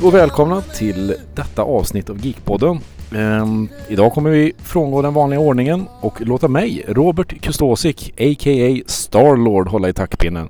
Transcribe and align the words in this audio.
Hej 0.00 0.06
och 0.06 0.14
välkomna 0.14 0.60
till 0.60 1.16
detta 1.34 1.62
avsnitt 1.62 2.10
av 2.10 2.26
Geekpodden. 2.26 2.80
Ehm, 3.14 3.68
idag 3.88 4.12
kommer 4.12 4.30
vi 4.30 4.52
frångå 4.58 5.02
den 5.02 5.14
vanliga 5.14 5.40
ordningen 5.40 5.86
och 6.00 6.20
låta 6.20 6.48
mig, 6.48 6.84
Robert 6.88 7.40
Kustosik, 7.42 8.14
a.k.a. 8.18 8.82
Starlord, 8.86 9.68
hålla 9.68 9.88
i 9.88 9.92
taktpinnen. 9.92 10.48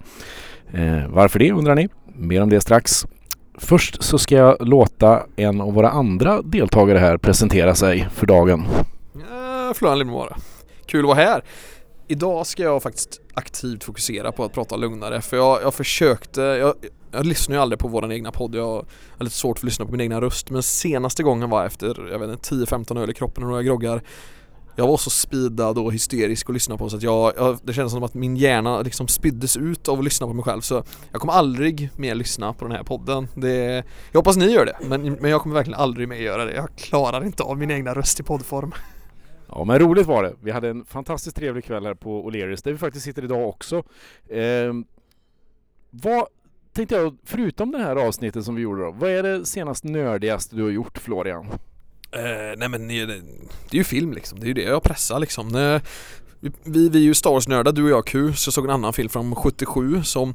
Ehm, 0.74 1.12
varför 1.12 1.38
det 1.38 1.52
undrar 1.52 1.74
ni? 1.74 1.88
Mer 2.14 2.42
om 2.42 2.50
det 2.50 2.60
strax. 2.60 3.06
Först 3.58 4.02
så 4.02 4.18
ska 4.18 4.34
jag 4.34 4.56
låta 4.60 5.22
en 5.36 5.60
av 5.60 5.74
våra 5.74 5.90
andra 5.90 6.42
deltagare 6.42 6.98
här 6.98 7.16
presentera 7.16 7.74
sig 7.74 8.08
för 8.14 8.26
dagen. 8.26 8.64
Ja, 9.30 9.74
Florian 9.74 9.98
Lindmora. 9.98 10.36
Kul 10.86 11.00
att 11.00 11.06
vara 11.06 11.16
här. 11.16 11.44
Idag 12.08 12.46
ska 12.46 12.62
jag 12.62 12.82
faktiskt 12.82 13.20
aktivt 13.34 13.84
fokusera 13.84 14.32
på 14.32 14.44
att 14.44 14.52
prata 14.52 14.76
lugnare 14.76 15.20
för 15.20 15.36
jag, 15.36 15.62
jag 15.62 15.74
försökte, 15.74 16.40
jag, 16.40 16.74
jag 17.12 17.26
lyssnar 17.26 17.56
ju 17.56 17.62
aldrig 17.62 17.78
på 17.78 17.88
våran 17.88 18.12
egna 18.12 18.32
podd, 18.32 18.54
jag 18.54 18.86
har 19.16 19.24
lite 19.24 19.36
svårt 19.36 19.58
för 19.58 19.66
att 19.66 19.70
lyssna 19.70 19.84
på 19.84 19.92
min 19.92 20.00
egna 20.00 20.20
röst 20.20 20.50
men 20.50 20.62
senaste 20.62 21.22
gången 21.22 21.50
var 21.50 21.66
efter, 21.66 22.08
jag 22.12 22.18
vet 22.18 22.30
inte, 22.30 22.54
10-15 22.54 23.02
öl 23.02 23.10
i 23.10 23.14
kroppen 23.14 23.44
och 23.44 23.50
några 23.50 23.62
groggar 23.62 24.02
jag 24.80 24.86
var 24.86 24.96
så 24.96 25.10
speedad 25.10 25.78
och 25.78 25.92
hysterisk 25.92 26.50
att 26.50 26.54
lyssna 26.54 26.76
på 26.76 26.90
så 26.90 26.96
att 26.96 27.02
jag, 27.02 27.32
jag, 27.36 27.58
det 27.62 27.72
kändes 27.72 27.92
som 27.92 28.02
att 28.02 28.14
min 28.14 28.36
hjärna 28.36 28.82
liksom 28.82 29.08
spyddes 29.08 29.56
ut 29.56 29.88
av 29.88 29.98
att 29.98 30.04
lyssna 30.04 30.26
på 30.26 30.32
mig 30.32 30.44
själv 30.44 30.60
så 30.60 30.84
jag 31.12 31.20
kommer 31.20 31.32
aldrig 31.32 31.90
mer 31.96 32.14
lyssna 32.14 32.52
på 32.52 32.64
den 32.64 32.76
här 32.76 32.82
podden. 32.82 33.28
Det, 33.34 33.84
jag 34.12 34.18
hoppas 34.18 34.36
ni 34.36 34.52
gör 34.52 34.66
det 34.66 34.76
men, 34.80 35.12
men 35.12 35.30
jag 35.30 35.42
kommer 35.42 35.54
verkligen 35.54 35.80
aldrig 35.80 36.08
mer 36.08 36.16
göra 36.16 36.44
det. 36.44 36.54
Jag 36.54 36.76
klarar 36.76 37.24
inte 37.24 37.42
av 37.42 37.58
min 37.58 37.70
egna 37.70 37.94
röst 37.94 38.20
i 38.20 38.22
poddform. 38.22 38.72
Ja 39.48 39.64
men 39.64 39.78
roligt 39.78 40.06
var 40.06 40.22
det. 40.22 40.34
Vi 40.42 40.50
hade 40.50 40.68
en 40.68 40.84
fantastiskt 40.84 41.36
trevlig 41.36 41.64
kväll 41.64 41.86
här 41.86 41.94
på 41.94 42.30
O'Learys 42.30 42.64
där 42.64 42.72
vi 42.72 42.78
faktiskt 42.78 43.04
sitter 43.04 43.24
idag 43.24 43.48
också. 43.48 43.76
Eh, 44.28 44.72
vad 45.90 46.26
tänkte 46.72 46.94
jag, 46.94 47.16
förutom 47.24 47.70
det 47.70 47.78
här 47.78 47.96
avsnittet 47.96 48.44
som 48.44 48.54
vi 48.54 48.62
gjorde 48.62 48.82
då, 48.82 48.90
vad 48.90 49.10
är 49.10 49.22
det 49.22 49.46
senast 49.46 49.84
nördigaste 49.84 50.56
du 50.56 50.62
har 50.62 50.70
gjort 50.70 50.98
Florian? 50.98 51.46
Eh, 52.12 52.56
nej 52.56 52.68
men 52.68 52.88
det, 52.88 53.06
det 53.06 53.12
är 53.70 53.76
ju 53.76 53.84
film 53.84 54.12
liksom, 54.12 54.40
det 54.40 54.44
är 54.44 54.48
ju 54.48 54.54
det 54.54 54.62
jag 54.62 54.82
pressar 54.82 55.18
liksom. 55.18 55.80
Vi, 56.40 56.88
vi 56.88 56.98
är 56.98 57.02
ju 57.02 57.14
Star 57.14 57.30
Wars-nördar, 57.30 57.72
du 57.72 57.84
och 57.84 57.90
jag 57.90 58.06
Q, 58.06 58.32
så 58.32 58.48
jag 58.48 58.54
såg 58.54 58.64
en 58.64 58.70
annan 58.70 58.92
film 58.92 59.08
från 59.08 59.36
77 59.36 60.02
som 60.02 60.34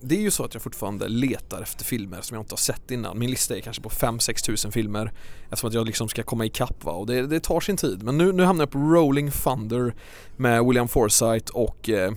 det 0.00 0.16
är 0.16 0.20
ju 0.20 0.30
så 0.30 0.44
att 0.44 0.54
jag 0.54 0.62
fortfarande 0.62 1.08
letar 1.08 1.62
efter 1.62 1.84
filmer 1.84 2.20
som 2.20 2.34
jag 2.34 2.42
inte 2.42 2.52
har 2.52 2.58
sett 2.58 2.90
innan. 2.90 3.18
Min 3.18 3.30
lista 3.30 3.56
är 3.56 3.60
kanske 3.60 3.82
på 3.82 3.88
5-6 3.88 4.46
tusen 4.46 4.72
filmer 4.72 5.12
Eftersom 5.44 5.68
att 5.68 5.74
jag 5.74 5.86
liksom 5.86 6.08
ska 6.08 6.22
komma 6.22 6.46
ikapp 6.46 6.84
va 6.84 6.92
och 6.92 7.06
det, 7.06 7.26
det 7.26 7.40
tar 7.40 7.60
sin 7.60 7.76
tid. 7.76 8.02
Men 8.02 8.18
nu, 8.18 8.32
nu 8.32 8.44
hamnar 8.44 8.62
jag 8.62 8.70
på 8.70 8.78
Rolling 8.78 9.30
Thunder 9.30 9.94
med 10.36 10.64
William 10.64 10.88
Forsythe 10.88 11.52
och 11.52 11.88
eh, 11.88 12.12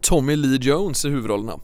Tommy 0.00 0.36
Lee 0.36 0.58
Jones 0.60 1.04
i 1.04 1.08
huvudrollerna. 1.08 1.58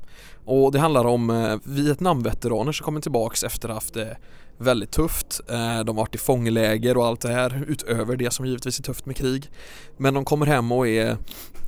Och 0.51 0.73
det 0.73 0.79
handlar 0.79 1.05
om 1.05 1.31
eh, 1.31 1.56
Vietnamveteraner 1.65 2.73
som 2.73 2.84
kommer 2.84 3.01
tillbaks 3.01 3.45
efter 3.45 3.69
att 3.69 3.73
ha 3.73 3.77
haft 3.77 3.95
det 3.95 4.17
väldigt 4.59 4.91
tufft. 4.91 5.41
Eh, 5.48 5.56
de 5.56 5.89
har 5.89 5.95
varit 5.95 6.15
i 6.15 6.19
fångläger 6.19 6.97
och 6.97 7.06
allt 7.06 7.20
det 7.20 7.33
här 7.33 7.65
utöver 7.69 8.17
det 8.17 8.31
som 8.31 8.47
givetvis 8.47 8.78
är 8.78 8.83
tufft 8.83 9.06
med 9.06 9.17
krig. 9.17 9.51
Men 9.97 10.15
de 10.15 10.25
kommer 10.25 10.47
hem 10.47 10.73
och 10.73 10.89
är 10.89 11.17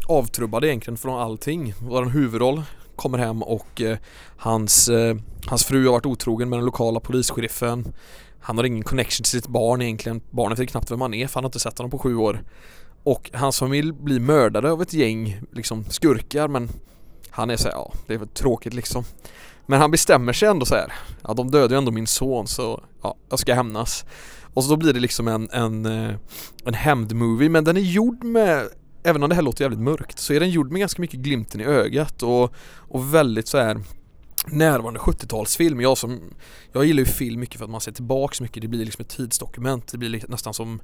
avtrubbade 0.06 0.68
egentligen 0.68 0.96
från 0.96 1.20
allting. 1.20 1.74
Vår 1.80 2.04
huvudroll 2.04 2.62
kommer 2.96 3.18
hem 3.18 3.42
och 3.42 3.80
eh, 3.80 3.98
hans, 4.36 4.90
hans 5.46 5.64
fru 5.64 5.84
har 5.84 5.92
varit 5.92 6.06
otrogen 6.06 6.48
med 6.48 6.58
den 6.58 6.66
lokala 6.66 7.00
polischeriffen. 7.00 7.94
Han 8.40 8.56
har 8.56 8.64
ingen 8.64 8.84
connection 8.84 9.24
till 9.24 9.30
sitt 9.30 9.48
barn 9.48 9.82
egentligen. 9.82 10.20
Barnet 10.30 10.58
vet 10.58 10.68
knappt 10.68 10.90
vem 10.90 11.00
han 11.00 11.14
är 11.14 11.26
för 11.26 11.34
han 11.34 11.44
har 11.44 11.48
inte 11.48 11.60
sett 11.60 11.78
honom 11.78 11.90
på 11.90 11.98
sju 11.98 12.16
år. 12.16 12.42
Och 13.02 13.30
hans 13.34 13.58
familj 13.58 13.92
blir 13.92 14.20
mördade 14.20 14.72
av 14.72 14.82
ett 14.82 14.92
gäng 14.92 15.40
liksom 15.52 15.84
skurkar 15.84 16.48
men 16.48 16.68
han 17.32 17.50
är 17.50 17.56
så 17.56 17.68
här, 17.68 17.74
ja 17.74 17.92
det 18.06 18.14
är 18.14 18.18
väl 18.18 18.28
tråkigt 18.28 18.74
liksom. 18.74 19.04
Men 19.66 19.80
han 19.80 19.90
bestämmer 19.90 20.32
sig 20.32 20.48
ändå 20.48 20.66
så 20.66 20.74
här. 20.74 20.92
Ja 21.22 21.34
de 21.34 21.50
dödade 21.50 21.74
ju 21.74 21.78
ändå 21.78 21.92
min 21.92 22.06
son 22.06 22.46
så 22.46 22.82
ja, 23.02 23.14
jag 23.30 23.38
ska 23.38 23.54
hämnas. 23.54 24.04
Och 24.54 24.64
så 24.64 24.70
då 24.70 24.76
blir 24.76 24.92
det 24.92 25.00
liksom 25.00 25.28
en, 25.28 25.50
en, 25.50 25.86
eh, 25.86 26.14
en 26.64 26.74
hämndmovie 26.74 27.48
men 27.48 27.64
den 27.64 27.76
är 27.76 27.80
gjord 27.80 28.24
med 28.24 28.68
Även 29.04 29.22
om 29.22 29.28
det 29.28 29.34
här 29.34 29.42
låter 29.42 29.64
jävligt 29.64 29.80
mörkt 29.80 30.18
så 30.18 30.32
är 30.32 30.40
den 30.40 30.50
gjord 30.50 30.70
med 30.70 30.80
ganska 30.80 31.02
mycket 31.02 31.20
glimten 31.20 31.60
i 31.60 31.64
ögat 31.64 32.22
och, 32.22 32.54
och 32.76 33.14
väldigt 33.14 33.48
så 33.48 33.58
här 33.58 33.80
närvarande 34.46 35.00
70-talsfilm. 35.00 35.82
Jag, 35.82 35.98
som, 35.98 36.20
jag 36.72 36.84
gillar 36.84 37.00
ju 37.00 37.06
film 37.06 37.40
mycket 37.40 37.58
för 37.58 37.64
att 37.64 37.70
man 37.70 37.80
ser 37.80 37.92
tillbaks 37.92 38.40
mycket. 38.40 38.62
Det 38.62 38.68
blir 38.68 38.84
liksom 38.84 39.02
ett 39.02 39.08
tidsdokument. 39.08 39.92
Det 39.92 39.98
blir 39.98 40.24
nästan 40.28 40.54
som 40.54 40.80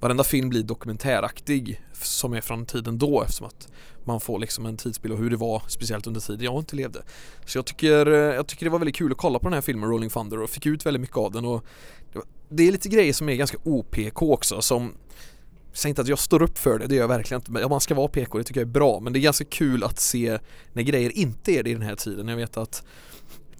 Varenda 0.00 0.24
film 0.24 0.48
blir 0.48 0.62
dokumentäraktig 0.62 1.82
som 1.92 2.32
är 2.32 2.40
från 2.40 2.66
tiden 2.66 2.98
då 2.98 3.22
eftersom 3.22 3.46
att 3.46 3.68
man 4.04 4.20
får 4.20 4.38
liksom 4.38 4.66
en 4.66 4.76
tidsbild 4.76 5.14
av 5.14 5.20
hur 5.20 5.30
det 5.30 5.36
var 5.36 5.62
speciellt 5.68 6.06
under 6.06 6.20
tiden 6.20 6.44
jag 6.44 6.58
inte 6.58 6.76
levde. 6.76 7.02
Så 7.46 7.58
jag 7.58 7.66
tycker, 7.66 8.06
eh, 8.06 8.18
jag 8.18 8.46
tycker 8.46 8.66
det 8.66 8.70
var 8.70 8.78
väldigt 8.78 8.96
kul 8.96 9.12
att 9.12 9.18
kolla 9.18 9.38
på 9.38 9.44
den 9.44 9.52
här 9.52 9.60
filmen 9.60 9.90
Rolling 9.90 10.10
Thunder 10.10 10.42
och 10.42 10.50
fick 10.50 10.66
ut 10.66 10.86
väldigt 10.86 11.00
mycket 11.00 11.16
av 11.16 11.32
den 11.32 11.44
och 11.44 11.64
det 12.48 12.68
är 12.68 12.72
lite 12.72 12.88
grejer 12.88 13.12
som 13.12 13.28
är 13.28 13.34
ganska 13.34 13.58
OPK 13.64 14.22
också 14.22 14.62
som 14.62 14.92
Säg 15.72 15.88
inte 15.88 16.02
att 16.02 16.08
jag 16.08 16.18
står 16.18 16.42
upp 16.42 16.58
för 16.58 16.78
det, 16.78 16.86
det 16.86 16.94
gör 16.94 17.02
jag 17.02 17.08
verkligen 17.08 17.40
inte. 17.40 17.50
Men 17.50 17.68
man 17.68 17.80
ska 17.80 17.94
vara 17.94 18.08
PK, 18.08 18.38
det 18.38 18.44
tycker 18.44 18.60
jag 18.60 18.68
är 18.68 18.72
bra. 18.72 19.00
Men 19.00 19.12
det 19.12 19.18
är 19.18 19.20
ganska 19.20 19.44
kul 19.44 19.84
att 19.84 20.00
se 20.00 20.38
när 20.72 20.82
grejer 20.82 21.18
inte 21.18 21.52
är 21.52 21.62
det 21.62 21.70
i 21.70 21.72
den 21.72 21.82
här 21.82 21.94
tiden. 21.94 22.28
Jag 22.28 22.36
vet 22.36 22.56
att 22.56 22.82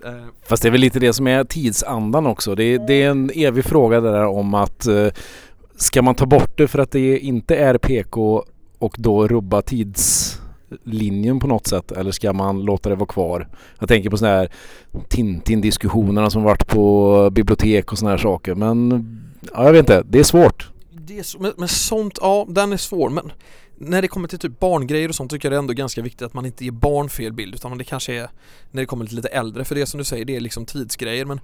eh... 0.05 0.27
Fast 0.43 0.63
det 0.63 0.69
är 0.69 0.71
väl 0.71 0.81
lite 0.81 0.99
det 0.99 1.13
som 1.13 1.27
är 1.27 1.45
tidsandan 1.45 2.27
också. 2.27 2.55
Det 2.55 2.65
är, 2.65 2.87
det 2.87 3.03
är 3.03 3.11
en 3.11 3.31
evig 3.35 3.65
fråga 3.65 4.01
det 4.01 4.11
där 4.11 4.27
om 4.27 4.55
att 4.55 4.87
eh, 4.87 5.09
ska 5.79 6.03
man 6.03 6.15
ta 6.15 6.27
bort 6.27 6.59
det 6.59 6.69
för 6.69 6.79
att 6.79 6.91
det 6.91 7.19
inte 7.19 7.57
är 7.57 7.79
PK 7.79 8.45
och 8.79 8.95
då 8.99 9.29
rubba 9.29 9.63
tidslinjen 9.63 11.41
på 11.41 11.47
något 11.47 11.67
sätt 11.67 11.93
eller 11.93 12.11
ska 12.11 12.33
man 12.33 12.63
låta 12.63 12.89
det 12.89 12.95
vara 12.95 13.07
kvar? 13.07 13.49
Jag 13.79 13.89
tänker 13.89 14.11
på 14.11 14.17
sådana 14.17 14.37
här 14.37 14.51
Tintin-diskussionerna 15.09 16.31
som 16.31 16.43
varit 16.43 16.67
på 16.67 17.31
bibliotek 17.33 17.93
och 17.93 17.99
sådana 17.99 18.17
här 18.17 18.23
saker 18.23 18.55
men 18.55 19.05
ja, 19.55 19.65
jag 19.65 19.73
vet 19.73 19.81
inte, 19.81 20.05
det 20.09 20.19
är 20.19 20.25
svårt 20.25 20.69
det 21.09 21.19
är 21.19 21.23
så, 21.23 21.39
men, 21.39 21.53
men 21.57 21.69
sånt, 21.69 22.19
ja 22.21 22.47
den 22.49 22.73
är 22.73 22.77
svår 22.77 23.11
men 23.11 23.33
när 23.79 24.03
det 24.03 24.09
kommer 24.09 24.29
till 24.29 24.39
typ 24.39 24.61
barngrejer 24.61 25.09
och 25.09 25.15
sånt 25.15 25.31
tycker 25.31 25.47
jag 25.47 25.53
det 25.53 25.57
är 25.57 25.59
ändå 25.59 25.73
ganska 25.73 26.03
viktigt 26.03 26.23
att 26.23 26.35
man 26.35 26.47
inte 26.47 26.65
ger 26.65 26.73
barn 26.73 27.09
fel 27.09 27.33
bild 27.33 27.55
utan 27.55 27.79
det 27.79 27.85
kanske 27.85 28.15
är 28.15 28.31
när 28.71 28.83
det 28.83 28.87
kommer 28.87 29.07
till 29.07 29.17
lite 29.17 29.29
äldre 29.29 29.65
för 29.65 29.75
det 29.75 29.87
som 29.87 29.99
du 29.99 30.05
säger 30.05 30.25
det 30.25 30.37
är 30.37 30.41
liksom 30.41 30.67
tidsgrejer 30.67 31.25
men 31.25 31.41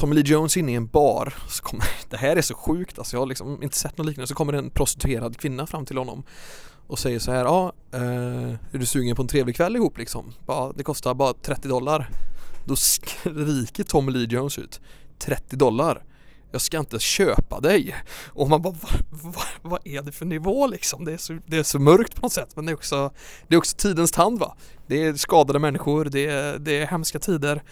Tommy 0.00 0.14
Lee 0.14 0.24
Jones 0.26 0.56
inne 0.56 0.72
i 0.72 0.74
en 0.74 0.86
bar 0.86 1.34
så 1.48 1.62
kommer, 1.62 1.84
det 2.10 2.16
här 2.16 2.36
är 2.36 2.42
så 2.42 2.54
sjukt 2.54 2.98
alltså 2.98 3.16
jag 3.16 3.20
har 3.20 3.26
liksom 3.26 3.62
inte 3.62 3.76
sett 3.76 3.98
något 3.98 4.06
liknande. 4.06 4.26
Så 4.26 4.34
kommer 4.34 4.52
det 4.52 4.58
en 4.58 4.70
prostituerad 4.70 5.36
kvinna 5.36 5.66
fram 5.66 5.86
till 5.86 5.98
honom 5.98 6.22
och 6.86 6.98
säger 6.98 7.18
så 7.18 7.32
här 7.32 7.44
ja 7.44 7.72
eh, 7.92 8.50
är 8.72 8.78
du 8.78 8.86
sugen 8.86 9.16
på 9.16 9.22
en 9.22 9.28
trevlig 9.28 9.56
kväll 9.56 9.76
ihop 9.76 9.98
liksom? 9.98 10.32
Bara, 10.46 10.72
det 10.72 10.82
kostar 10.82 11.14
bara 11.14 11.32
30 11.32 11.68
dollar. 11.68 12.10
Då 12.64 12.76
skriker 12.76 13.84
Tommy 13.84 14.12
Lee 14.12 14.26
Jones 14.30 14.58
ut 14.58 14.80
30 15.18 15.56
dollar? 15.56 16.04
Jag 16.50 16.60
ska 16.60 16.78
inte 16.78 16.98
köpa 16.98 17.60
dig. 17.60 17.96
Och 18.26 18.48
man 18.48 18.62
bara, 18.62 18.74
vad, 18.82 19.34
vad, 19.34 19.44
vad 19.62 19.80
är 19.84 20.02
det 20.02 20.12
för 20.12 20.26
nivå 20.26 20.66
liksom? 20.66 21.04
Det 21.04 21.12
är, 21.12 21.16
så, 21.16 21.38
det 21.46 21.56
är 21.56 21.62
så 21.62 21.78
mörkt 21.78 22.14
på 22.14 22.20
något 22.22 22.32
sätt 22.32 22.56
men 22.56 22.66
det 22.66 22.72
är 22.72 22.76
också, 22.76 23.10
det 23.48 23.54
är 23.54 23.58
också 23.58 23.76
tidens 23.76 24.12
tand 24.12 24.38
va. 24.38 24.56
Det 24.86 25.02
är 25.04 25.14
skadade 25.14 25.58
människor, 25.58 26.04
det 26.04 26.26
är, 26.26 26.58
det 26.58 26.78
är 26.78 26.86
hemska 26.86 27.18
tider. 27.18 27.62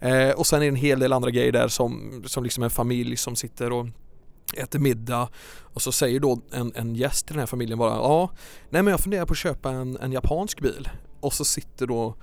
Eh, 0.00 0.30
och 0.30 0.46
sen 0.46 0.58
är 0.58 0.60
det 0.60 0.68
en 0.68 0.76
hel 0.76 0.98
del 0.98 1.12
andra 1.12 1.30
grejer 1.30 1.52
där 1.52 1.68
som, 1.68 2.22
som 2.26 2.44
liksom 2.44 2.62
en 2.62 2.70
familj 2.70 3.16
som 3.16 3.36
sitter 3.36 3.72
och 3.72 3.86
äter 4.56 4.78
middag 4.78 5.28
och 5.60 5.82
så 5.82 5.92
säger 5.92 6.20
då 6.20 6.40
en, 6.52 6.72
en 6.74 6.94
gäst 6.94 7.26
till 7.26 7.34
den 7.34 7.40
här 7.40 7.46
familjen 7.46 7.78
bara 7.78 7.96
ja, 7.96 8.30
nej 8.70 8.82
men 8.82 8.90
jag 8.90 9.00
funderar 9.00 9.26
på 9.26 9.32
att 9.32 9.38
köpa 9.38 9.70
en, 9.70 9.96
en 9.96 10.12
japansk 10.12 10.60
bil 10.60 10.88
och 11.20 11.32
så 11.32 11.44
sitter 11.44 11.86
då 11.86 12.14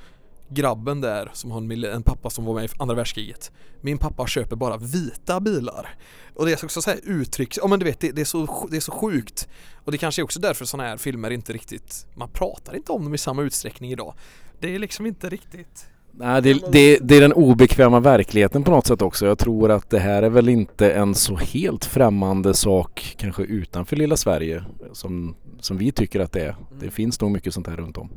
grabben 0.50 1.02
där 1.02 1.30
som 1.34 1.52
har 1.52 1.58
en, 1.58 1.84
en, 1.84 2.04
pappa 2.04 2.30
som 2.30 2.46
var 2.46 2.54
med 2.54 2.66
i 2.66 2.68
andra 2.80 2.96
världskriget 2.96 3.52
Min 3.82 3.98
pappa 3.98 4.28
köper 4.28 4.56
bara 4.56 4.78
vita 4.78 5.40
bilar 5.40 5.96
Och 6.36 6.46
det 6.46 6.52
är 6.52 6.66
också 6.66 6.82
så 6.82 6.90
här 6.90 7.00
uttryck, 7.04 7.58
ja 7.58 7.68
men 7.68 7.80
du 7.80 7.86
vet 7.86 8.00
det, 8.00 8.12
det, 8.12 8.22
är 8.22 8.26
så, 8.26 8.68
det 8.72 8.78
är 8.78 8.82
så 8.82 8.92
sjukt 8.92 9.48
Och 9.86 9.92
det 9.92 9.98
kanske 9.98 10.22
är 10.22 10.24
också 10.24 10.40
därför 10.40 10.66
sådana 10.66 10.90
här 10.90 10.98
filmer 10.98 11.32
inte 11.32 11.54
riktigt 11.54 12.08
Man 12.16 12.30
pratar 12.30 12.76
inte 12.76 12.92
om 12.92 13.04
dem 13.04 13.14
i 13.14 13.18
samma 13.18 13.44
utsträckning 13.44 13.92
idag 13.92 14.14
Det 14.60 14.76
är 14.76 14.80
liksom 14.80 15.06
inte 15.06 15.30
riktigt 15.30 15.88
Nej, 16.18 16.42
det, 16.42 16.72
det, 16.72 17.00
det, 17.02 17.16
är 17.16 17.22
den 17.22 17.34
obekväma 17.34 18.00
verkligheten 18.00 18.64
på 18.64 18.72
något 18.72 18.88
sätt 18.88 19.02
också. 19.02 19.26
Jag 19.26 19.38
tror 19.38 19.72
att 19.72 19.90
det 19.90 20.00
här 20.00 20.24
är 20.24 20.30
väl 20.30 20.50
inte 20.50 20.92
en 20.92 21.16
så 21.16 21.36
helt 21.36 21.86
främmande 21.86 22.54
sak 22.54 23.16
kanske 23.18 23.44
utanför 23.44 23.96
lilla 23.96 24.18
Sverige 24.18 24.64
som, 24.94 25.36
som 25.60 25.78
vi 25.78 25.92
tycker 25.92 26.20
att 26.20 26.32
det 26.32 26.42
är. 26.42 26.56
Det 26.70 26.76
mm. 26.86 26.92
finns 26.92 27.22
nog 27.22 27.32
mycket 27.32 27.54
sånt 27.54 27.68
här 27.68 27.76
runt 27.76 27.98
om. 27.98 28.10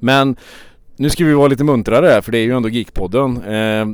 Men 0.00 0.36
nu 0.96 1.10
ska 1.10 1.24
vi 1.24 1.34
vara 1.34 1.48
lite 1.48 1.64
muntrare 1.64 2.06
här 2.06 2.20
för 2.20 2.32
det 2.32 2.38
är 2.38 2.44
ju 2.44 2.56
ändå 2.56 2.68
Geekpodden. 2.68 3.42
Eh, 3.42 3.86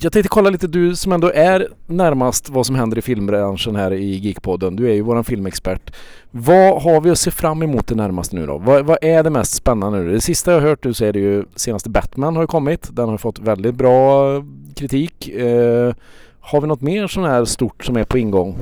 jag 0.00 0.12
tänkte 0.12 0.28
kolla 0.28 0.50
lite, 0.50 0.66
du 0.66 0.96
som 0.96 1.12
ändå 1.12 1.32
är 1.32 1.68
närmast 1.86 2.48
vad 2.48 2.66
som 2.66 2.74
händer 2.74 2.98
i 2.98 3.02
filmbranschen 3.02 3.76
här 3.76 3.92
i 3.92 4.16
Geekpodden. 4.16 4.76
Du 4.76 4.90
är 4.90 4.94
ju 4.94 5.02
våran 5.02 5.24
filmexpert. 5.24 5.94
Vad 6.30 6.82
har 6.82 7.00
vi 7.00 7.10
att 7.10 7.18
se 7.18 7.30
fram 7.30 7.62
emot 7.62 7.86
det 7.86 7.94
närmaste 7.94 8.36
nu 8.36 8.46
då? 8.46 8.58
Vad, 8.58 8.84
vad 8.84 8.98
är 9.02 9.22
det 9.22 9.30
mest 9.30 9.54
spännande 9.54 9.98
nu? 9.98 10.12
Det 10.12 10.20
sista 10.20 10.52
jag 10.52 10.60
hört 10.60 10.84
nu 10.84 10.94
så 10.94 11.04
är 11.04 11.12
det 11.12 11.18
ju 11.18 11.44
senaste 11.56 11.90
Batman 11.90 12.36
har 12.36 12.46
kommit. 12.46 12.88
Den 12.92 13.08
har 13.08 13.18
fått 13.18 13.38
väldigt 13.38 13.74
bra 13.74 14.26
kritik. 14.74 15.28
Eh, 15.28 15.94
har 16.40 16.60
vi 16.60 16.66
något 16.66 16.80
mer 16.80 17.06
sån 17.06 17.24
här 17.24 17.44
stort 17.44 17.84
som 17.84 17.96
är 17.96 18.04
på 18.04 18.18
ingång? 18.18 18.58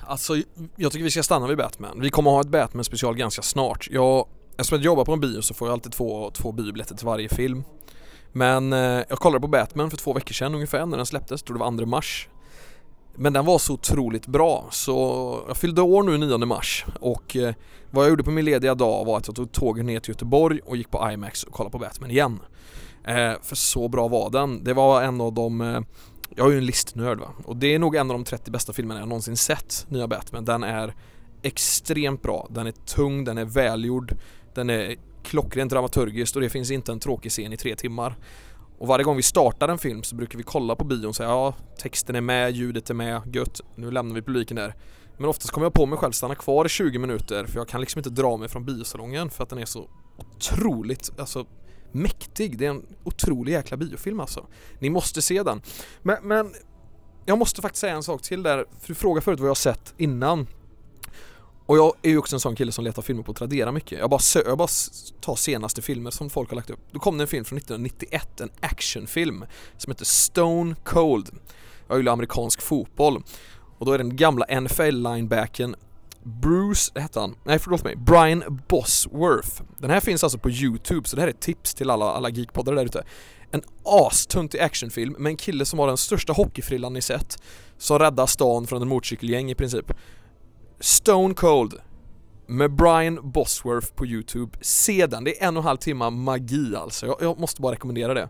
Alltså, 0.00 0.36
jag 0.76 0.92
tycker 0.92 1.04
vi 1.04 1.10
ska 1.10 1.22
stanna 1.22 1.46
vid 1.46 1.56
Batman. 1.56 2.00
Vi 2.00 2.10
kommer 2.10 2.30
ha 2.30 2.40
ett 2.40 2.48
Batman 2.48 2.84
special 2.84 3.16
ganska 3.16 3.42
snart. 3.42 3.88
Jag 3.90 4.26
Eftersom 4.58 4.78
jag 4.78 4.84
jobbar 4.84 5.04
på 5.04 5.12
en 5.12 5.20
bio 5.20 5.40
så 5.42 5.54
får 5.54 5.68
jag 5.68 5.72
alltid 5.72 5.92
två, 5.92 6.30
två 6.30 6.52
biobiljetter 6.52 6.94
till 6.94 7.06
varje 7.06 7.28
film. 7.28 7.64
Men 8.32 8.72
eh, 8.72 8.78
jag 9.08 9.18
kollade 9.18 9.40
på 9.40 9.46
Batman 9.48 9.90
för 9.90 9.96
två 9.96 10.12
veckor 10.12 10.32
sedan 10.32 10.54
ungefär 10.54 10.86
när 10.86 10.96
den 10.96 11.06
släpptes, 11.06 11.42
tror 11.42 11.58
det 11.58 11.64
var 11.64 11.78
2 11.78 11.86
mars. 11.86 12.28
Men 13.14 13.32
den 13.32 13.44
var 13.44 13.58
så 13.58 13.72
otroligt 13.74 14.26
bra 14.26 14.68
så 14.70 14.94
jag 15.48 15.56
fyllde 15.56 15.82
år 15.82 16.02
nu 16.02 16.18
9 16.18 16.38
mars. 16.38 16.86
Och 17.00 17.36
eh, 17.36 17.54
vad 17.90 18.04
jag 18.04 18.10
gjorde 18.10 18.24
på 18.24 18.30
min 18.30 18.44
lediga 18.44 18.74
dag 18.74 19.04
var 19.04 19.16
att 19.16 19.26
jag 19.26 19.36
tog 19.36 19.52
tåget 19.52 19.84
ner 19.84 20.00
till 20.00 20.10
Göteborg 20.10 20.60
och 20.64 20.76
gick 20.76 20.90
på 20.90 21.10
IMAX 21.12 21.44
och 21.44 21.52
kollade 21.52 21.72
på 21.72 21.78
Batman 21.78 22.10
igen. 22.10 22.40
Eh, 23.04 23.32
För 23.42 23.56
så 23.56 23.88
bra 23.88 24.08
var 24.08 24.30
den, 24.30 24.64
det 24.64 24.74
var 24.74 25.02
en 25.02 25.20
av 25.20 25.32
de 25.32 25.60
eh, 25.60 25.80
jag 26.36 26.46
är 26.46 26.50
ju 26.50 26.58
en 26.58 26.66
listnörd 26.66 27.18
va. 27.18 27.28
Och 27.44 27.56
det 27.56 27.74
är 27.74 27.78
nog 27.78 27.96
en 27.96 28.10
av 28.10 28.16
de 28.18 28.24
30 28.24 28.50
bästa 28.50 28.72
filmerna 28.72 29.00
jag 29.00 29.08
någonsin 29.08 29.36
sett, 29.36 29.86
nya 29.88 30.06
Batman. 30.06 30.44
Den 30.44 30.62
är 30.62 30.94
extremt 31.42 32.22
bra, 32.22 32.46
den 32.50 32.66
är 32.66 32.72
tung, 32.72 33.24
den 33.24 33.38
är 33.38 33.44
välgjord, 33.44 34.16
den 34.58 34.70
är 34.70 34.96
klockrent 35.22 35.70
dramaturgiskt 35.70 36.36
och 36.36 36.42
det 36.42 36.48
finns 36.48 36.70
inte 36.70 36.92
en 36.92 37.00
tråkig 37.00 37.32
scen 37.32 37.52
i 37.52 37.56
tre 37.56 37.76
timmar. 37.76 38.16
Och 38.78 38.86
varje 38.86 39.04
gång 39.04 39.16
vi 39.16 39.22
startar 39.22 39.68
en 39.68 39.78
film 39.78 40.02
så 40.02 40.16
brukar 40.16 40.38
vi 40.38 40.42
kolla 40.42 40.76
på 40.76 40.84
bion 40.84 41.06
och 41.06 41.16
säga 41.16 41.28
ja, 41.28 41.54
texten 41.78 42.16
är 42.16 42.20
med, 42.20 42.52
ljudet 42.52 42.90
är 42.90 42.94
med, 42.94 43.36
gött, 43.36 43.60
nu 43.76 43.90
lämnar 43.90 44.14
vi 44.14 44.22
publiken 44.22 44.56
där. 44.56 44.74
Men 45.16 45.28
oftast 45.28 45.50
kommer 45.50 45.64
jag 45.64 45.72
på 45.72 45.86
mig 45.86 45.98
själv 45.98 46.12
stanna 46.12 46.34
kvar 46.34 46.64
i 46.64 46.68
20 46.68 46.98
minuter 46.98 47.46
för 47.46 47.58
jag 47.58 47.68
kan 47.68 47.80
liksom 47.80 47.98
inte 47.98 48.10
dra 48.10 48.36
mig 48.36 48.48
från 48.48 48.64
biosalongen 48.64 49.30
för 49.30 49.42
att 49.42 49.50
den 49.50 49.58
är 49.58 49.64
så 49.64 49.88
otroligt, 50.16 51.10
alltså 51.18 51.46
mäktig. 51.92 52.58
Det 52.58 52.66
är 52.66 52.70
en 52.70 52.86
otrolig 53.04 53.52
jäkla 53.52 53.76
biofilm 53.76 54.20
alltså. 54.20 54.46
Ni 54.78 54.90
måste 54.90 55.22
se 55.22 55.42
den. 55.42 55.62
Men, 56.02 56.16
men 56.22 56.54
jag 57.26 57.38
måste 57.38 57.62
faktiskt 57.62 57.80
säga 57.80 57.94
en 57.94 58.02
sak 58.02 58.22
till 58.22 58.42
där, 58.42 58.64
för 58.80 58.88
du 58.88 58.94
frågade 58.94 59.24
förut 59.24 59.40
vad 59.40 59.46
jag 59.46 59.50
har 59.50 59.54
sett 59.54 59.94
innan. 59.96 60.46
Och 61.68 61.78
jag 61.78 61.92
är 62.02 62.10
ju 62.10 62.18
också 62.18 62.36
en 62.36 62.40
sån 62.40 62.56
kille 62.56 62.72
som 62.72 62.84
letar 62.84 63.02
filmer 63.02 63.22
på 63.22 63.34
Tradera 63.34 63.72
mycket. 63.72 63.98
Jag 63.98 64.10
bara, 64.10 64.20
sö... 64.20 64.42
jag 64.46 64.58
bara 64.58 64.68
tar 65.20 65.36
senaste 65.36 65.82
filmer 65.82 66.10
som 66.10 66.30
folk 66.30 66.48
har 66.48 66.56
lagt 66.56 66.70
upp. 66.70 66.80
Då 66.92 66.98
kom 66.98 67.18
det 67.18 67.24
en 67.24 67.28
film 67.28 67.44
från 67.44 67.58
1991, 67.58 68.40
en 68.40 68.50
actionfilm 68.60 69.44
som 69.76 69.90
heter 69.90 70.04
Stone 70.04 70.74
Cold. 70.84 71.30
Jag 71.88 71.98
gillar 71.98 72.12
amerikansk 72.12 72.62
fotboll. 72.62 73.22
Och 73.78 73.86
då 73.86 73.92
är 73.92 73.98
den 73.98 74.16
gamla 74.16 74.46
NFL-linebacken 74.46 75.76
Bruce, 76.22 77.00
hette 77.00 77.20
han, 77.20 77.34
nej 77.44 77.58
förlåt 77.58 77.84
mig, 77.84 77.96
Brian 77.96 78.60
Bosworth. 78.68 79.62
Den 79.78 79.90
här 79.90 80.00
finns 80.00 80.24
alltså 80.24 80.38
på 80.38 80.50
Youtube 80.50 81.08
så 81.08 81.16
det 81.16 81.22
här 81.22 81.28
är 81.28 81.32
ett 81.32 81.40
tips 81.40 81.74
till 81.74 81.90
alla, 81.90 82.12
alla 82.12 82.28
geekpoddare 82.28 82.76
där 82.76 82.84
ute. 82.84 83.04
En 83.50 83.62
astöntig 83.84 84.58
actionfilm 84.58 85.16
med 85.18 85.30
en 85.30 85.36
kille 85.36 85.64
som 85.64 85.78
har 85.78 85.86
den 85.86 85.96
största 85.96 86.32
hockeyfrillan 86.32 86.92
ni 86.92 87.02
sett. 87.02 87.42
Som 87.78 87.98
räddar 87.98 88.26
stan 88.26 88.66
från 88.66 88.82
en 88.82 88.88
motorcykelgäng 88.88 89.50
i 89.50 89.54
princip. 89.54 89.92
Stone 90.80 91.34
Cold 91.34 91.74
med 92.46 92.72
Brian 92.72 93.18
Bosworth 93.22 93.92
på 93.94 94.06
Youtube. 94.06 94.58
Se 94.60 95.06
den, 95.06 95.24
det 95.24 95.42
är 95.42 95.48
en 95.48 95.56
och 95.56 95.62
en 95.62 95.66
halv 95.66 95.76
timme 95.76 96.10
magi 96.10 96.76
alltså. 96.76 97.06
Jag, 97.06 97.16
jag 97.20 97.38
måste 97.38 97.62
bara 97.62 97.72
rekommendera 97.72 98.14
det. 98.14 98.28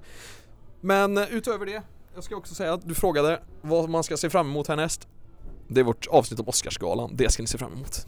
Men 0.80 1.18
eh, 1.18 1.24
utöver 1.30 1.66
det, 1.66 1.82
jag 2.14 2.24
ska 2.24 2.36
också 2.36 2.54
säga 2.54 2.72
att 2.72 2.88
du 2.88 2.94
frågade 2.94 3.40
vad 3.62 3.88
man 3.88 4.04
ska 4.04 4.16
se 4.16 4.30
fram 4.30 4.46
emot 4.46 4.68
härnäst. 4.68 5.08
Det 5.68 5.80
är 5.80 5.84
vårt 5.84 6.06
avsnitt 6.06 6.40
om 6.40 6.48
Oscarsgalan, 6.48 7.10
det 7.14 7.32
ska 7.32 7.42
ni 7.42 7.46
se 7.46 7.58
fram 7.58 7.72
emot. 7.72 8.06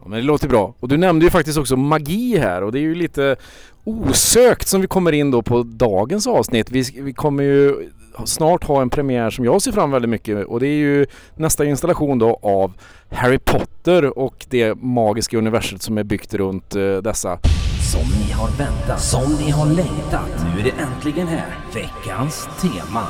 Ja, 0.00 0.08
men 0.08 0.18
det 0.18 0.24
låter 0.24 0.48
bra. 0.48 0.74
Och 0.80 0.88
du 0.88 0.96
nämnde 0.96 1.24
ju 1.24 1.30
faktiskt 1.30 1.58
också 1.58 1.76
magi 1.76 2.38
här 2.38 2.62
och 2.62 2.72
det 2.72 2.78
är 2.78 2.82
ju 2.82 2.94
lite 2.94 3.36
osökt 3.84 4.68
som 4.68 4.80
vi 4.80 4.86
kommer 4.86 5.12
in 5.12 5.30
då 5.30 5.42
på 5.42 5.62
dagens 5.62 6.26
avsnitt. 6.26 6.70
Vi, 6.70 6.82
vi 7.02 7.12
kommer 7.12 7.42
ju 7.42 7.90
snart 8.24 8.64
ha 8.64 8.82
en 8.82 8.90
premiär 8.90 9.30
som 9.30 9.44
jag 9.44 9.62
ser 9.62 9.72
fram 9.72 9.90
väldigt 9.90 10.08
mycket 10.08 10.46
och 10.46 10.60
det 10.60 10.66
är 10.66 10.78
ju 10.78 11.06
nästa 11.34 11.64
installation 11.64 12.18
då 12.18 12.38
av 12.42 12.72
Harry 13.10 13.38
Potter 13.38 14.18
och 14.18 14.46
det 14.48 14.74
magiska 14.74 15.38
universet 15.38 15.82
som 15.82 15.98
är 15.98 16.04
byggt 16.04 16.34
runt 16.34 16.76
uh, 16.76 16.98
dessa. 16.98 17.38
Som 17.92 18.00
ni 18.26 18.32
har 18.32 18.48
väntat, 18.48 19.00
som 19.00 19.32
ni 19.44 19.50
har 19.50 19.66
längtat. 19.66 20.44
Nu 20.54 20.60
är 20.60 20.64
det 20.64 20.82
äntligen 20.82 21.26
här, 21.26 21.58
veckans 21.74 22.48
tema. 22.60 23.02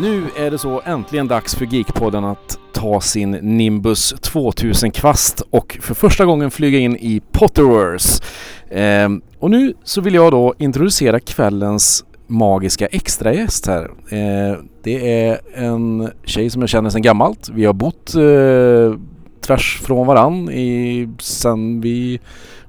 Nu 0.00 0.24
är 0.36 0.50
det 0.50 0.58
så 0.58 0.82
äntligen 0.84 1.28
dags 1.28 1.54
för 1.54 1.64
Geekpodden 1.64 2.24
att 2.24 2.58
ta 2.72 3.00
sin 3.00 3.30
Nimbus 3.30 4.14
2000-kvast 4.14 5.42
och 5.50 5.78
för 5.80 5.94
första 5.94 6.24
gången 6.24 6.50
flyga 6.50 6.78
in 6.78 6.96
i 6.96 7.22
Potterverse. 7.32 8.22
Eh, 8.68 9.08
och 9.38 9.50
nu 9.50 9.74
så 9.84 10.00
vill 10.00 10.14
jag 10.14 10.32
då 10.32 10.54
introducera 10.58 11.20
kvällens 11.20 12.04
magiska 12.32 12.86
extragäst 12.86 13.66
här. 13.66 13.90
Eh, 14.08 14.58
det 14.82 15.24
är 15.24 15.40
en 15.54 16.10
tjej 16.24 16.50
som 16.50 16.62
jag 16.62 16.68
känner 16.68 16.90
sedan 16.90 17.02
gammalt. 17.02 17.48
Vi 17.48 17.64
har 17.64 17.72
bott 17.72 18.14
eh, 18.14 19.00
tvärs 19.40 19.80
från 19.82 20.06
varann 20.06 20.50
i, 20.50 21.08
sen 21.18 21.80
vi 21.80 22.20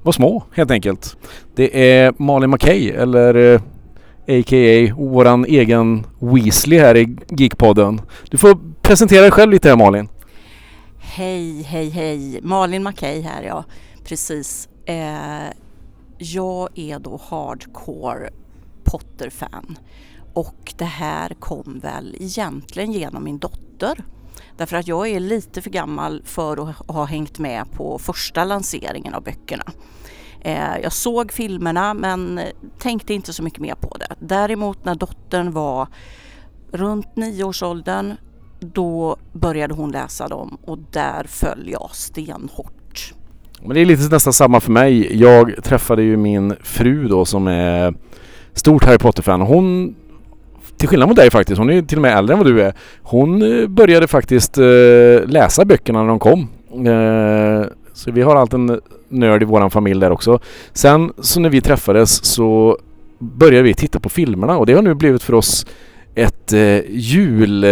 var 0.02 0.12
små 0.12 0.44
helt 0.54 0.70
enkelt. 0.70 1.16
Det 1.54 1.90
är 1.90 2.14
Malin 2.18 2.50
McKay 2.50 2.90
eller 2.90 3.34
eh, 3.34 3.60
a.k.a. 4.28 4.94
våran 4.96 5.44
egen 5.44 6.06
Weasley 6.18 6.78
här 6.78 6.96
i 6.96 7.16
Geekpodden. 7.28 8.00
Du 8.30 8.38
får 8.38 8.58
presentera 8.82 9.22
dig 9.22 9.30
själv 9.30 9.52
lite 9.52 9.68
här 9.68 9.76
Malin. 9.76 10.08
Hej, 10.98 11.62
hej, 11.62 11.88
hej. 11.88 12.40
Malin 12.42 12.82
Mackay 12.82 13.20
här 13.20 13.42
ja. 13.42 13.64
Precis. 14.04 14.68
Eh, 14.86 15.52
jag 16.18 16.68
är 16.78 16.98
då 16.98 17.20
hardcore 17.28 18.30
Potter-fan 18.84 19.78
och 20.34 20.74
det 20.76 20.84
här 20.84 21.34
kom 21.34 21.80
väl 21.82 22.16
egentligen 22.20 22.92
genom 22.92 23.24
min 23.24 23.38
dotter. 23.38 24.04
Därför 24.56 24.76
att 24.76 24.88
jag 24.88 25.08
är 25.08 25.20
lite 25.20 25.62
för 25.62 25.70
gammal 25.70 26.22
för 26.24 26.68
att 26.68 26.76
ha 26.88 27.04
hängt 27.04 27.38
med 27.38 27.72
på 27.72 27.98
första 27.98 28.44
lanseringen 28.44 29.14
av 29.14 29.22
böckerna. 29.22 29.64
Eh, 30.40 30.78
jag 30.82 30.92
såg 30.92 31.32
filmerna 31.32 31.94
men 31.94 32.40
tänkte 32.78 33.14
inte 33.14 33.32
så 33.32 33.42
mycket 33.42 33.60
mer 33.60 33.74
på 33.74 33.96
det. 33.96 34.14
Däremot 34.20 34.84
när 34.84 34.94
dottern 34.94 35.52
var 35.52 35.88
runt 36.72 37.16
nioårsåldern 37.16 38.14
då 38.60 39.16
började 39.32 39.74
hon 39.74 39.90
läsa 39.90 40.28
dem 40.28 40.58
och 40.64 40.78
där 40.78 41.24
föll 41.28 41.68
jag 41.70 41.90
stenhårt. 41.92 43.14
Men 43.62 43.74
det 43.74 43.80
är 43.80 43.86
lite 43.86 44.14
nästan 44.14 44.32
samma 44.32 44.60
för 44.60 44.72
mig. 44.72 45.20
Jag 45.20 45.64
träffade 45.64 46.02
ju 46.02 46.16
min 46.16 46.56
fru 46.62 47.08
då 47.08 47.24
som 47.24 47.46
är 47.46 47.94
stort 48.54 48.84
Harry 48.84 48.98
Potter-fan. 48.98 49.40
Hon 49.40 49.94
till 50.76 50.88
skillnad 50.88 51.08
mot 51.08 51.16
dig 51.16 51.30
faktiskt, 51.30 51.58
hon 51.58 51.70
är 51.70 51.82
till 51.82 51.98
och 51.98 52.02
med 52.02 52.18
äldre 52.18 52.34
än 52.34 52.38
vad 52.38 52.52
du 52.52 52.62
är. 52.62 52.74
Hon 53.02 53.42
eh, 53.42 53.66
började 53.66 54.08
faktiskt 54.08 54.58
eh, 54.58 54.64
läsa 55.26 55.64
böckerna 55.64 56.02
när 56.02 56.08
de 56.08 56.18
kom. 56.18 56.48
Eh, 56.86 57.66
så 57.92 58.10
vi 58.12 58.22
har 58.22 58.36
alltid 58.36 58.60
en 58.60 58.80
nörd 59.08 59.42
i 59.42 59.44
våran 59.44 59.70
familj 59.70 60.00
där 60.00 60.10
också. 60.10 60.40
Sen 60.72 61.12
så 61.18 61.40
när 61.40 61.48
vi 61.48 61.60
träffades 61.60 62.24
så 62.24 62.78
började 63.18 63.62
vi 63.62 63.74
titta 63.74 64.00
på 64.00 64.08
filmerna 64.08 64.58
och 64.58 64.66
det 64.66 64.72
har 64.72 64.82
nu 64.82 64.94
blivit 64.94 65.22
för 65.22 65.34
oss 65.34 65.66
ett 66.14 66.52
eh, 66.52 66.80
jul... 66.88 67.64
Eh, 67.64 67.70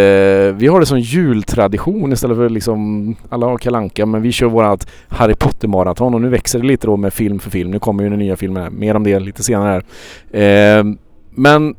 vi 0.55 0.67
har 0.67 0.81
det 0.81 0.87
som 0.87 1.01
jultradition 1.01 2.13
istället 2.13 2.37
för 2.37 2.49
liksom 2.49 3.15
alla 3.29 3.47
har 3.47 3.59
kalanka 3.59 4.07
men 4.07 4.23
vi 4.23 4.33
kör 4.33 4.47
vårat 4.47 4.89
Harry 5.09 5.35
Potter-maraton 5.35 6.15
och 6.15 6.21
nu 6.21 6.29
växer 6.29 6.59
det 6.59 6.67
lite 6.67 6.87
då 6.87 6.97
med 6.97 7.13
film 7.13 7.39
för 7.39 7.51
film. 7.51 7.71
Nu 7.71 7.79
kommer 7.79 8.05
ju 8.05 8.11
den 8.11 8.19
nya 8.19 8.37
filmen, 8.37 8.79
mer 8.79 8.97
om 8.97 9.05
det 9.05 9.21
lite 9.21 9.43
senare. 9.43 9.83
Eh, 10.31 10.85
men 11.31 11.75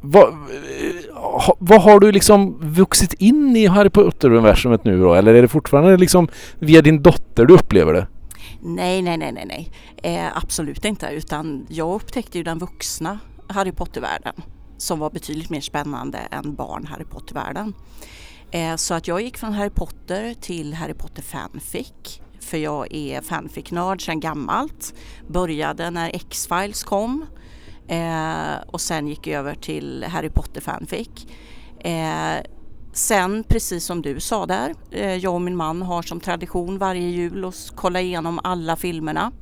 vad, 0.00 0.28
eh, 0.28 1.14
ha, 1.14 1.56
vad 1.58 1.82
har 1.82 2.00
du 2.00 2.12
liksom 2.12 2.58
vuxit 2.60 3.12
in 3.12 3.56
i 3.56 3.66
Harry 3.66 3.90
Potter-universumet 3.90 4.84
nu 4.84 5.00
då? 5.00 5.14
Eller 5.14 5.34
är 5.34 5.42
det 5.42 5.48
fortfarande 5.48 5.96
liksom 5.96 6.28
via 6.58 6.82
din 6.82 7.02
dotter 7.02 7.44
du 7.44 7.54
upplever 7.54 7.92
det? 7.92 8.06
Nej, 8.60 9.02
nej, 9.02 9.16
nej, 9.16 9.32
nej, 9.32 9.44
nej. 9.46 9.70
Eh, 10.02 10.36
absolut 10.36 10.84
inte. 10.84 11.06
Utan 11.12 11.66
jag 11.68 11.94
upptäckte 11.94 12.38
ju 12.38 12.44
den 12.44 12.58
vuxna 12.58 13.18
Harry 13.46 13.72
Potter-världen 13.72 14.32
som 14.82 14.98
var 14.98 15.10
betydligt 15.10 15.50
mer 15.50 15.60
spännande 15.60 16.18
än 16.18 16.54
barn 16.54 16.86
Harry 16.86 17.04
Potter-världen. 17.04 17.74
Eh, 18.50 18.76
så 18.76 18.94
att 18.94 19.08
jag 19.08 19.22
gick 19.22 19.38
från 19.38 19.52
Harry 19.52 19.70
Potter 19.70 20.34
till 20.34 20.74
Harry 20.74 20.94
Potter 20.94 21.22
fanfic. 21.22 22.20
För 22.40 22.58
jag 22.58 22.94
är 22.94 23.20
fanfic-nörd 23.20 24.04
sedan 24.04 24.20
gammalt. 24.20 24.94
Började 25.28 25.90
när 25.90 26.10
X-Files 26.14 26.84
kom 26.84 27.26
eh, 27.88 28.54
och 28.66 28.80
sen 28.80 29.08
gick 29.08 29.26
jag 29.26 29.38
över 29.38 29.54
till 29.54 30.04
Harry 30.04 30.30
Potter 30.30 30.60
fanfic. 30.60 31.08
Eh, 31.80 32.36
sen 32.92 33.44
precis 33.48 33.84
som 33.84 34.02
du 34.02 34.20
sa 34.20 34.46
där, 34.46 34.74
jag 35.16 35.34
och 35.34 35.42
min 35.42 35.56
man 35.56 35.82
har 35.82 36.02
som 36.02 36.20
tradition 36.20 36.78
varje 36.78 37.08
jul 37.08 37.44
att 37.44 37.72
kolla 37.74 38.00
igenom 38.00 38.40
alla 38.44 38.76
filmerna. 38.76 39.32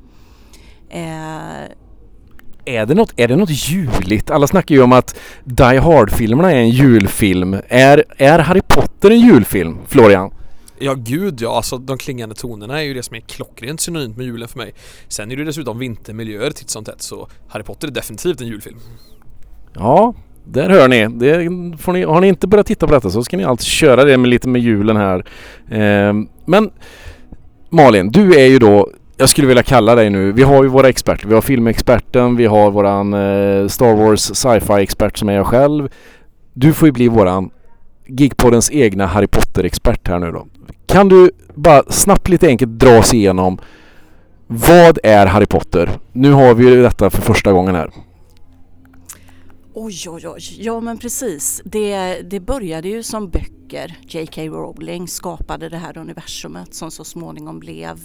Är 2.64 2.86
det, 2.86 2.94
något, 2.94 3.12
är 3.16 3.28
det 3.28 3.36
något 3.36 3.68
juligt? 3.70 4.30
Alla 4.30 4.46
snackar 4.46 4.74
ju 4.74 4.82
om 4.82 4.92
att 4.92 5.16
Die 5.44 5.78
Hard-filmerna 5.78 6.52
är 6.52 6.56
en 6.56 6.70
julfilm. 6.70 7.56
Är, 7.68 8.04
är 8.16 8.38
Harry 8.38 8.62
Potter 8.68 9.10
en 9.10 9.20
julfilm, 9.20 9.78
Florian? 9.88 10.30
Ja 10.78 10.94
gud 10.94 11.40
ja, 11.40 11.56
alltså 11.56 11.78
de 11.78 11.98
klingande 11.98 12.34
tonerna 12.34 12.80
är 12.80 12.84
ju 12.84 12.94
det 12.94 13.02
som 13.02 13.16
är 13.16 13.20
klockrent 13.20 13.80
synonymt 13.80 14.16
med 14.16 14.26
julen 14.26 14.48
för 14.48 14.58
mig. 14.58 14.74
Sen 15.08 15.32
är 15.32 15.36
det 15.36 15.44
dessutom 15.44 15.78
vintermiljöer 15.78 16.50
titt 16.50 16.70
som 16.70 16.84
tätt 16.84 17.02
så 17.02 17.28
Harry 17.48 17.62
Potter 17.62 17.88
är 17.88 17.92
definitivt 17.92 18.40
en 18.40 18.46
julfilm. 18.46 18.78
Ja, 19.74 20.14
där 20.44 20.70
hör 20.70 20.88
ni. 20.88 21.08
Ni. 21.08 22.04
Har 22.04 22.20
ni 22.20 22.28
inte 22.28 22.46
börjat 22.46 22.66
titta 22.66 22.86
på 22.86 22.94
detta 22.94 23.10
så 23.10 23.24
ska 23.24 23.36
ni 23.36 23.44
alltid 23.44 23.66
köra 23.66 24.04
det 24.04 24.16
med 24.16 24.30
lite 24.30 24.48
med 24.48 24.62
julen 24.62 24.96
här. 24.96 25.24
Eh, 25.70 26.14
men 26.44 26.70
Malin, 27.70 28.10
du 28.10 28.40
är 28.40 28.46
ju 28.46 28.58
då 28.58 28.90
jag 29.20 29.28
skulle 29.28 29.46
vilja 29.46 29.62
kalla 29.62 29.94
dig 29.94 30.10
nu. 30.10 30.32
Vi 30.32 30.42
har 30.42 30.62
ju 30.62 30.68
våra 30.68 30.88
experter. 30.88 31.28
Vi 31.28 31.34
har 31.34 31.42
filmexperten, 31.42 32.36
vi 32.36 32.46
har 32.46 32.70
våran 32.70 33.14
eh, 33.14 33.68
Star 33.68 33.94
Wars 33.94 34.20
sci-fi 34.20 34.82
expert 34.82 35.18
som 35.18 35.28
är 35.28 35.32
jag 35.32 35.46
själv. 35.46 35.88
Du 36.52 36.72
får 36.72 36.88
ju 36.88 36.92
bli 36.92 37.08
våran 37.08 37.50
Geekpoddens 38.06 38.70
egna 38.70 39.06
Harry 39.06 39.26
Potter-expert 39.26 40.08
här 40.08 40.18
nu 40.18 40.32
då. 40.32 40.46
Kan 40.86 41.08
du 41.08 41.30
bara 41.54 41.82
snabbt 41.82 42.28
lite 42.28 42.46
enkelt 42.46 42.70
dra 42.70 42.98
oss 42.98 43.14
igenom 43.14 43.58
vad 44.46 44.98
är 45.02 45.26
Harry 45.26 45.46
Potter? 45.46 45.90
Nu 46.12 46.32
har 46.32 46.54
vi 46.54 46.64
ju 46.64 46.82
detta 46.82 47.10
för 47.10 47.22
första 47.22 47.52
gången 47.52 47.74
här. 47.74 47.90
Oj, 49.74 49.94
oj, 50.08 50.28
oj. 50.28 50.42
Ja, 50.58 50.80
men 50.80 50.98
precis. 50.98 51.62
Det, 51.64 52.20
det 52.30 52.40
började 52.40 52.88
ju 52.88 53.02
som 53.02 53.30
böcker. 53.30 53.96
J.K. 54.08 54.42
Rowling 54.42 55.08
skapade 55.08 55.68
det 55.68 55.76
här 55.76 55.98
universumet 55.98 56.74
som 56.74 56.90
så 56.90 57.04
småningom 57.04 57.60
blev 57.60 57.98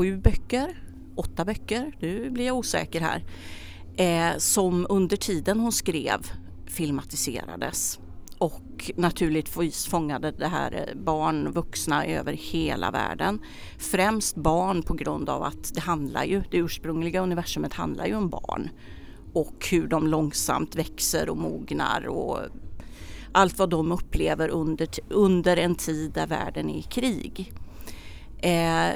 sju 0.00 0.16
böcker, 0.16 0.82
åtta 1.14 1.44
böcker, 1.44 1.92
nu 1.98 2.30
blir 2.30 2.46
jag 2.46 2.56
osäker 2.56 3.00
här, 3.00 3.24
eh, 3.96 4.38
som 4.38 4.86
under 4.88 5.16
tiden 5.16 5.60
hon 5.60 5.72
skrev 5.72 6.20
filmatiserades 6.66 7.98
och 8.38 8.90
naturligtvis 8.96 9.86
fångade 9.86 10.30
det 10.30 10.46
här 10.46 10.72
eh, 10.72 11.00
barn, 11.00 11.52
vuxna 11.52 12.06
över 12.06 12.32
hela 12.32 12.90
världen. 12.90 13.40
Främst 13.78 14.36
barn 14.36 14.82
på 14.82 14.94
grund 14.94 15.28
av 15.28 15.42
att 15.42 15.74
det 15.74 15.80
handlar 15.80 16.24
ju, 16.24 16.42
det 16.50 16.56
ursprungliga 16.56 17.20
universumet 17.20 17.74
handlar 17.74 18.06
ju 18.06 18.14
om 18.14 18.28
barn 18.28 18.70
och 19.32 19.66
hur 19.70 19.86
de 19.86 20.06
långsamt 20.06 20.76
växer 20.76 21.28
och 21.28 21.36
mognar 21.36 22.06
och 22.06 22.38
allt 23.32 23.58
vad 23.58 23.70
de 23.70 23.92
upplever 23.92 24.48
under, 24.48 24.88
under 25.08 25.56
en 25.56 25.74
tid 25.74 26.12
där 26.12 26.26
världen 26.26 26.70
är 26.70 26.78
i 26.78 26.82
krig. 26.82 27.52
Eh, 28.38 28.92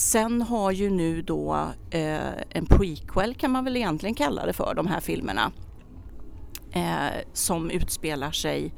sen 0.00 0.42
har 0.42 0.70
ju 0.70 0.90
nu 0.90 1.22
då 1.22 1.68
eh, 1.90 2.32
en 2.50 2.66
prequel 2.66 3.34
kan 3.34 3.50
man 3.50 3.64
väl 3.64 3.76
egentligen 3.76 4.14
kalla 4.14 4.46
det 4.46 4.52
för, 4.52 4.74
de 4.74 4.86
här 4.86 5.00
filmerna. 5.00 5.52
Eh, 6.72 7.20
som 7.32 7.70
utspelar 7.70 8.30
sig, 8.30 8.72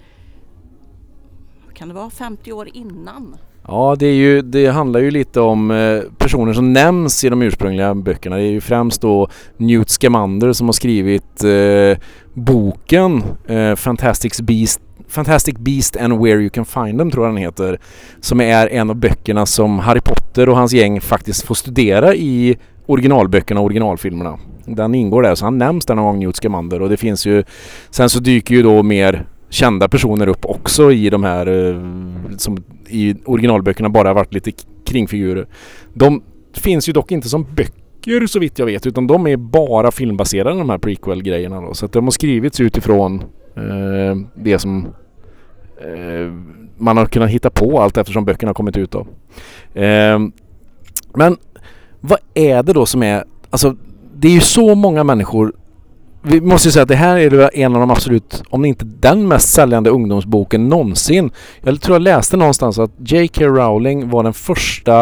kan 1.74 1.88
det 1.88 1.94
vara 1.94 2.10
50 2.10 2.52
år 2.52 2.68
innan? 2.72 3.36
Ja, 3.68 3.96
det, 3.98 4.06
är 4.06 4.14
ju, 4.14 4.42
det 4.42 4.66
handlar 4.66 5.00
ju 5.00 5.10
lite 5.10 5.40
om 5.40 5.70
eh, 5.70 6.00
personer 6.18 6.52
som 6.52 6.72
nämns 6.72 7.24
i 7.24 7.28
de 7.28 7.42
ursprungliga 7.42 7.94
böckerna. 7.94 8.36
Det 8.36 8.42
är 8.42 8.50
ju 8.50 8.60
främst 8.60 9.00
då 9.00 9.28
Newt 9.56 9.90
Scamander 9.90 10.52
som 10.52 10.68
har 10.68 10.72
skrivit 10.72 11.44
eh, 11.44 12.04
boken 12.34 13.22
eh, 13.46 13.74
Fantastic 13.74 14.40
Beast 14.40 14.80
Fantastic 15.12 15.56
Beast 15.58 15.96
and 15.96 16.24
Where 16.24 16.40
You 16.40 16.50
Can 16.50 16.64
Find 16.64 16.98
Them 16.98 17.10
tror 17.10 17.26
jag 17.26 17.34
den 17.34 17.42
heter. 17.42 17.78
Som 18.20 18.40
är 18.40 18.66
en 18.66 18.90
av 18.90 18.96
böckerna 18.96 19.46
som 19.46 19.78
Harry 19.78 20.00
Potter 20.00 20.48
och 20.48 20.56
hans 20.56 20.72
gäng 20.72 21.00
faktiskt 21.00 21.46
får 21.46 21.54
studera 21.54 22.14
i 22.14 22.56
originalböckerna 22.86 23.60
och 23.60 23.66
originalfilmerna. 23.66 24.38
Den 24.66 24.94
ingår 24.94 25.22
där 25.22 25.34
så 25.34 25.44
han 25.44 25.58
nämns 25.58 25.86
där 25.86 25.94
någon 25.94 26.04
gång 26.04 26.18
Newt 26.18 26.36
Scamander 26.36 26.82
och 26.82 26.88
det 26.88 26.96
finns 26.96 27.26
ju 27.26 27.44
Sen 27.90 28.10
så 28.10 28.20
dyker 28.20 28.54
ju 28.54 28.62
då 28.62 28.82
mer 28.82 29.26
kända 29.50 29.88
personer 29.88 30.26
upp 30.26 30.44
också 30.44 30.92
i 30.92 31.10
de 31.10 31.24
här 31.24 31.46
eh, 31.46 31.80
som 32.36 32.56
i 32.88 33.14
originalböckerna 33.24 33.88
bara 33.88 34.12
varit 34.12 34.34
lite 34.34 34.52
kringfigurer. 34.86 35.46
De 35.94 36.22
finns 36.54 36.88
ju 36.88 36.92
dock 36.92 37.12
inte 37.12 37.28
som 37.28 37.46
böcker 37.54 38.26
så 38.26 38.38
vitt 38.38 38.58
jag 38.58 38.66
vet 38.66 38.86
utan 38.86 39.06
de 39.06 39.26
är 39.26 39.36
bara 39.36 39.90
filmbaserade 39.90 40.58
de 40.58 40.70
här 40.70 40.78
prequel-grejerna 40.78 41.60
då. 41.60 41.74
Så 41.74 41.86
att 41.86 41.92
de 41.92 42.04
har 42.04 42.10
skrivits 42.10 42.60
utifrån 42.60 43.22
eh, 43.56 44.16
det 44.34 44.58
som 44.58 44.86
Eh, 45.82 46.32
man 46.76 46.96
har 46.96 47.06
kunnat 47.06 47.30
hitta 47.30 47.50
på 47.50 47.80
allt 47.82 47.96
eftersom 47.96 48.24
böckerna 48.24 48.48
har 48.48 48.54
kommit 48.54 48.76
ut 48.76 48.90
då. 48.90 49.06
Eh, 49.80 50.18
men 51.14 51.36
vad 52.00 52.18
är 52.34 52.62
det 52.62 52.72
då 52.72 52.86
som 52.86 53.02
är, 53.02 53.24
alltså 53.50 53.76
det 54.14 54.28
är 54.28 54.32
ju 54.32 54.40
så 54.40 54.74
många 54.74 55.04
människor 55.04 55.52
vi 56.22 56.40
måste 56.40 56.68
ju 56.68 56.72
säga 56.72 56.82
att 56.82 56.88
det 56.88 56.96
här 56.96 57.16
är 57.16 57.56
en 57.56 57.74
av 57.74 57.80
de 57.80 57.90
absolut, 57.90 58.42
om 58.48 58.64
inte 58.64 58.84
den 58.84 59.28
mest 59.28 59.48
säljande 59.48 59.90
ungdomsboken 59.90 60.68
någonsin. 60.68 61.30
Jag 61.60 61.80
tror 61.80 61.94
jag 61.94 62.02
läste 62.02 62.36
någonstans 62.36 62.78
att 62.78 62.90
J.K. 62.98 63.44
Rowling 63.44 64.10
var 64.10 64.22
den 64.22 64.32
första 64.32 65.00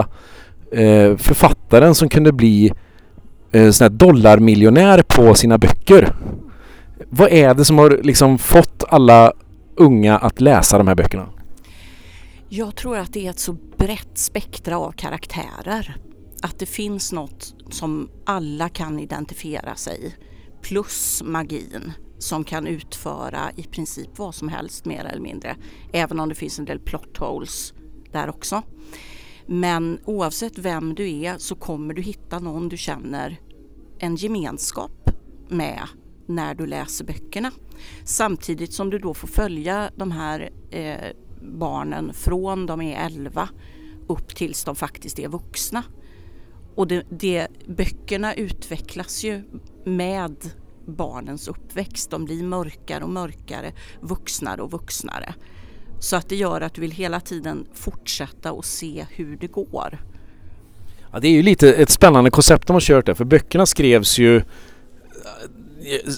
eh, 0.73 1.17
författaren 1.17 1.95
som 1.95 2.09
kunde 2.09 2.33
bli 2.33 2.73
eh, 3.53 3.71
sån 3.71 3.85
här 3.85 3.91
dollarmiljonär 3.91 5.03
på 5.03 5.35
sina 5.35 5.59
böcker. 5.59 6.13
Vad 7.11 7.33
är 7.33 7.55
det 7.55 7.65
som 7.65 7.79
har 7.79 8.01
liksom 8.03 8.39
fått 8.39 8.85
alla 8.89 9.33
unga 9.81 10.19
att 10.19 10.41
läsa 10.41 10.79
de 10.79 10.89
här 10.89 10.95
böckerna? 10.95 11.29
Jag 12.49 12.77
tror 12.77 12.99
att 12.99 13.13
det 13.13 13.27
är 13.27 13.31
ett 13.31 13.39
så 13.39 13.53
brett 13.53 14.19
spektra 14.19 14.79
av 14.79 14.93
karaktärer. 14.93 15.97
Att 16.43 16.59
det 16.59 16.67
finns 16.67 17.13
något 17.13 17.55
som 17.71 18.11
alla 18.27 18.69
kan 18.69 18.99
identifiera 19.01 19.75
sig 19.75 20.07
i 20.07 20.15
plus 20.63 21.23
magin 21.25 21.93
som 22.19 22.45
kan 22.45 22.67
utföra 22.67 23.51
i 23.57 23.63
princip 23.63 24.19
vad 24.19 24.35
som 24.35 24.49
helst 24.49 24.85
mer 24.85 25.05
eller 25.05 25.21
mindre. 25.23 25.57
Även 25.93 26.21
om 26.21 26.29
det 26.29 26.35
finns 26.35 26.59
en 26.59 26.65
del 26.65 26.79
plot 26.79 27.17
holes 27.17 27.75
där 28.13 28.29
också. 28.29 28.63
Men 29.47 29.99
oavsett 30.05 30.59
vem 30.59 30.95
du 30.95 31.11
är 31.11 31.39
så 31.39 31.55
kommer 31.55 31.95
du 31.95 32.03
hitta 32.03 32.39
någon 32.39 32.69
du 32.69 32.77
känner 32.77 33.41
en 33.99 34.17
gemenskap 34.17 35.11
med 35.49 35.81
när 36.31 36.55
du 36.55 36.67
läser 36.67 37.05
böckerna. 37.05 37.51
Samtidigt 38.05 38.73
som 38.73 38.91
du 38.91 38.99
då 38.99 39.15
får 39.15 39.29
följa 39.29 39.91
de 39.97 40.11
här 40.11 40.51
eh, 40.71 41.13
barnen 41.43 42.13
från 42.15 42.67
de 42.67 42.81
är 42.81 43.05
11 43.07 43.49
upp 44.07 44.35
tills 44.37 44.65
de 44.65 44.77
faktiskt 44.77 45.19
är 45.19 45.29
vuxna. 45.29 45.83
Och 46.75 46.87
det, 46.87 47.07
det, 47.11 47.49
böckerna 47.67 48.35
utvecklas 48.35 49.25
ju 49.25 49.43
med 49.85 50.37
barnens 50.87 51.49
uppväxt. 51.49 52.11
De 52.11 52.25
blir 52.25 52.45
mörkare 52.45 53.05
och 53.05 53.11
mörkare, 53.11 53.73
vuxnare 54.01 54.63
och 54.63 54.71
vuxnare. 54.71 55.35
Så 56.01 56.17
att 56.17 56.29
det 56.29 56.37
gör 56.37 56.61
att 56.61 56.75
du 56.75 56.81
vill 56.81 56.91
hela 56.91 57.21
tiden 57.21 57.67
fortsätta 57.75 58.53
och 58.53 58.65
se 58.65 59.07
hur 59.11 59.37
det 59.37 59.47
går. 59.47 59.99
Ja, 61.13 61.21
det 61.21 61.29
är 61.29 61.33
ju 61.33 61.43
lite 61.43 61.73
ett 61.73 61.91
spännande 61.91 62.31
koncept 62.31 62.67
de 62.67 62.73
har 62.73 62.81
kört 62.81 63.07
där 63.07 63.15
för 63.15 63.25
böckerna 63.25 63.67
skrevs 63.67 64.19
ju 64.19 64.43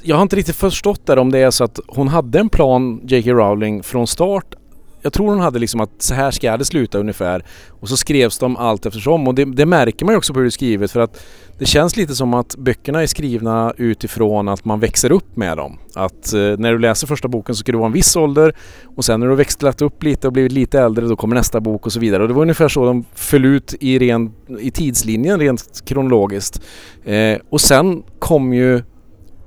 jag 0.03 0.17
har 0.17 0.23
inte 0.23 0.37
riktigt 0.37 0.57
förstått 0.57 1.07
där 1.07 1.19
om 1.19 1.33
det 1.33 1.39
är 1.39 1.51
så 1.51 1.65
att 1.65 1.81
hon 1.87 2.09
hade 2.09 2.39
en 2.39 2.49
plan, 2.49 3.01
J.K. 3.05 3.31
Rowling, 3.31 3.83
från 3.83 4.07
start 4.07 4.55
jag 5.03 5.13
tror 5.13 5.29
hon 5.29 5.41
hade 5.41 5.59
liksom 5.59 5.81
att 5.81 6.03
så 6.03 6.15
här 6.15 6.31
ska 6.31 6.57
det 6.57 6.65
sluta 6.65 6.99
ungefär. 6.99 7.45
Och 7.69 7.89
så 7.89 7.97
skrevs 7.97 8.39
de 8.39 8.57
allt 8.57 8.87
eftersom 8.87 9.29
och 9.29 9.35
det, 9.35 9.45
det 9.45 9.67
märker 9.67 10.05
man 10.05 10.13
ju 10.13 10.19
också 10.19 10.33
på 10.33 10.39
hur 10.39 10.45
det 10.45 10.49
är 10.49 10.51
skrivet 10.51 10.91
för 10.91 11.01
att 11.01 11.25
det 11.59 11.67
känns 11.67 11.97
lite 11.97 12.15
som 12.15 12.35
att 12.35 12.57
böckerna 12.57 13.03
är 13.03 13.07
skrivna 13.07 13.75
utifrån 13.77 14.49
att 14.49 14.65
man 14.65 14.81
växer 14.81 15.13
upp 15.13 15.37
med 15.37 15.57
dem. 15.57 15.79
Att 15.95 16.33
eh, 16.33 16.41
när 16.41 16.73
du 16.73 16.79
läser 16.79 17.07
första 17.07 17.29
boken 17.29 17.55
så 17.55 17.61
ska 17.61 17.73
du 17.73 17.79
vara 17.79 17.87
en 17.87 17.93
viss 17.93 18.17
ålder 18.17 18.57
och 18.97 19.05
sen 19.05 19.21
när 19.21 19.27
du 19.27 19.31
har 19.31 19.37
växlat 19.37 19.83
upp 19.83 20.03
lite 20.03 20.27
och 20.27 20.33
blivit 20.33 20.53
lite 20.53 20.81
äldre 20.81 21.07
då 21.07 21.17
kommer 21.17 21.37
nästa 21.37 21.61
bok 21.61 21.87
och 21.87 21.93
så 21.93 22.01
vidare. 22.01 22.23
Och 22.23 22.29
det 22.29 22.35
var 22.35 22.43
ungefär 22.43 22.69
så 22.69 22.85
de 22.85 23.05
föll 23.15 23.45
ut 23.45 23.75
i, 23.81 23.99
ren, 23.99 24.33
i 24.61 24.71
tidslinjen 24.71 25.41
rent 25.41 25.83
kronologiskt. 25.85 26.63
Eh, 27.05 27.39
och 27.51 27.61
sen 27.61 28.03
kom 28.19 28.55
ju 28.55 28.83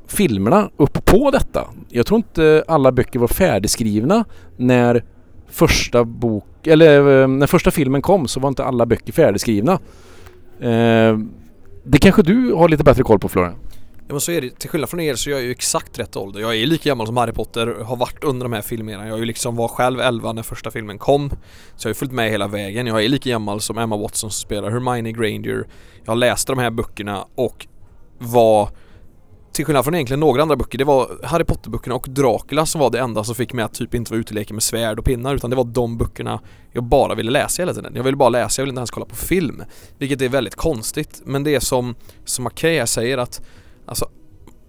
filmerna 0.07 0.69
upp 0.77 1.05
på 1.05 1.31
detta. 1.31 1.67
Jag 1.89 2.05
tror 2.05 2.17
inte 2.17 2.63
alla 2.67 2.91
böcker 2.91 3.19
var 3.19 3.27
färdigskrivna 3.27 4.25
när 4.57 5.03
första 5.49 6.03
bok, 6.03 6.67
eller 6.67 7.21
eh, 7.21 7.27
när 7.27 7.47
första 7.47 7.71
filmen 7.71 8.01
kom 8.01 8.27
så 8.27 8.39
var 8.39 8.49
inte 8.49 8.63
alla 8.63 8.85
böcker 8.85 9.13
färdigskrivna. 9.13 9.73
Eh, 10.59 11.17
det 11.83 11.97
kanske 12.01 12.21
du 12.21 12.53
har 12.53 12.69
lite 12.69 12.83
bättre 12.83 13.03
koll 13.03 13.19
på 13.19 13.29
Florian? 13.29 13.55
Ja 14.07 14.13
men 14.13 14.21
så 14.21 14.31
är 14.31 14.41
det, 14.41 14.59
till 14.59 14.69
skillnad 14.69 14.89
från 14.89 14.99
er 14.99 15.15
så 15.15 15.29
är 15.29 15.33
jag 15.33 15.41
ju 15.41 15.51
exakt 15.51 15.99
rätt 15.99 16.15
ålder. 16.15 16.41
Jag 16.41 16.55
är 16.55 16.65
lika 16.65 16.89
gammal 16.89 17.07
som 17.07 17.17
Harry 17.17 17.31
Potter, 17.31 17.67
har 17.83 17.95
varit 17.95 18.23
under 18.23 18.45
de 18.45 18.53
här 18.53 18.61
filmerna. 18.61 19.07
Jag 19.07 19.15
är 19.15 19.19
ju 19.19 19.25
liksom 19.25 19.55
var 19.55 19.67
själv 19.67 19.99
11 19.99 20.33
när 20.33 20.43
första 20.43 20.71
filmen 20.71 20.97
kom. 20.97 21.29
Så 21.29 21.35
jag 21.77 21.89
har 21.89 21.89
ju 21.89 21.93
följt 21.93 22.11
med 22.11 22.31
hela 22.31 22.47
vägen. 22.47 22.87
Jag 22.87 23.03
är 23.03 23.09
lika 23.09 23.29
gammal 23.29 23.61
som 23.61 23.77
Emma 23.77 23.97
Watson 23.97 24.31
som 24.31 24.45
spelar 24.45 24.71
Hermione 24.71 25.11
Granger. 25.11 25.67
Jag 26.05 26.17
läste 26.17 26.51
de 26.51 26.59
här 26.59 26.71
böckerna 26.71 27.25
och 27.35 27.67
var 28.17 28.69
till 29.55 29.65
skillnad 29.65 29.83
från 29.83 29.95
egentligen 29.95 30.19
några 30.19 30.41
andra 30.41 30.55
böcker, 30.55 30.77
det 30.77 30.83
var 30.83 31.19
Harry 31.23 31.43
Potter-böckerna 31.43 31.95
och 31.95 32.07
Dracula 32.09 32.65
som 32.65 32.81
var 32.81 32.89
det 32.89 32.99
enda 32.99 33.23
som 33.23 33.35
fick 33.35 33.53
mig 33.53 33.65
att 33.65 33.73
typ 33.73 33.93
inte 33.93 34.11
vara 34.11 34.19
ute 34.19 34.29
och 34.29 34.35
leka 34.35 34.53
med 34.53 34.63
svärd 34.63 34.99
och 34.99 35.05
pinnar 35.05 35.35
utan 35.35 35.49
det 35.49 35.55
var 35.55 35.63
de 35.63 35.97
böckerna 35.97 36.39
jag 36.71 36.83
bara 36.83 37.15
ville 37.15 37.31
läsa 37.31 37.61
hela 37.61 37.73
tiden. 37.73 37.93
Jag 37.95 38.03
ville 38.03 38.17
bara 38.17 38.29
läsa, 38.29 38.61
jag 38.61 38.65
ville 38.65 38.71
inte 38.71 38.79
ens 38.79 38.91
kolla 38.91 39.05
på 39.05 39.15
film. 39.15 39.63
Vilket 39.97 40.21
är 40.21 40.29
väldigt 40.29 40.55
konstigt, 40.55 41.21
men 41.25 41.43
det 41.43 41.55
är 41.55 41.59
som, 41.59 41.95
som 42.25 42.47
Akea 42.47 42.87
säger 42.87 43.17
att 43.17 43.41
alltså 43.85 44.09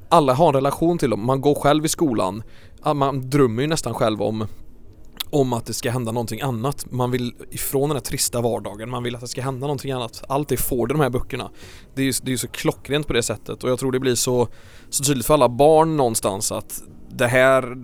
alla 0.09 0.35
har 0.35 0.49
en 0.49 0.55
relation 0.55 0.99
till 0.99 1.11
dem, 1.11 1.27
man 1.27 1.41
går 1.41 1.55
själv 1.55 1.85
i 1.85 1.89
skolan, 1.89 2.43
man 2.95 3.31
drömmer 3.31 3.63
ju 3.63 3.69
nästan 3.69 3.95
själv 3.95 4.23
om 4.23 4.47
om 5.31 5.53
att 5.53 5.67
det 5.67 5.75
ska 5.75 5.91
hända 5.91 6.13
någonting 6.13 6.41
annat. 6.41 6.87
Man 6.91 7.11
vill 7.11 7.35
ifrån 7.51 7.89
den 7.89 7.97
här 7.97 8.05
trista 8.05 8.41
vardagen, 8.41 8.91
man 8.91 9.03
vill 9.03 9.15
att 9.15 9.21
det 9.21 9.29
ska 9.29 9.43
hända 9.43 9.61
någonting 9.61 9.93
annat. 9.93 10.23
Allt 10.29 10.49
det 10.49 10.57
får 10.57 10.87
de 10.87 11.01
här 11.01 11.11
böckerna. 11.11 11.51
Det 11.95 12.03
är 12.03 12.07
ju 12.07 12.13
det 12.23 12.33
är 12.33 12.37
så 12.37 12.49
klockrent 12.49 13.07
på 13.07 13.13
det 13.13 13.23
sättet 13.23 13.65
och 13.65 13.71
jag 13.71 13.79
tror 13.79 13.93
det 13.93 14.01
blir 14.01 14.15
så, 14.15 14.49
så 14.91 15.05
tydligt 15.05 15.27
för 15.27 15.35
alla 15.35 15.49
barn 15.49 15.97
någonstans 15.97 16.53
att 16.53 16.83
det 17.11 17.27
här 17.27 17.77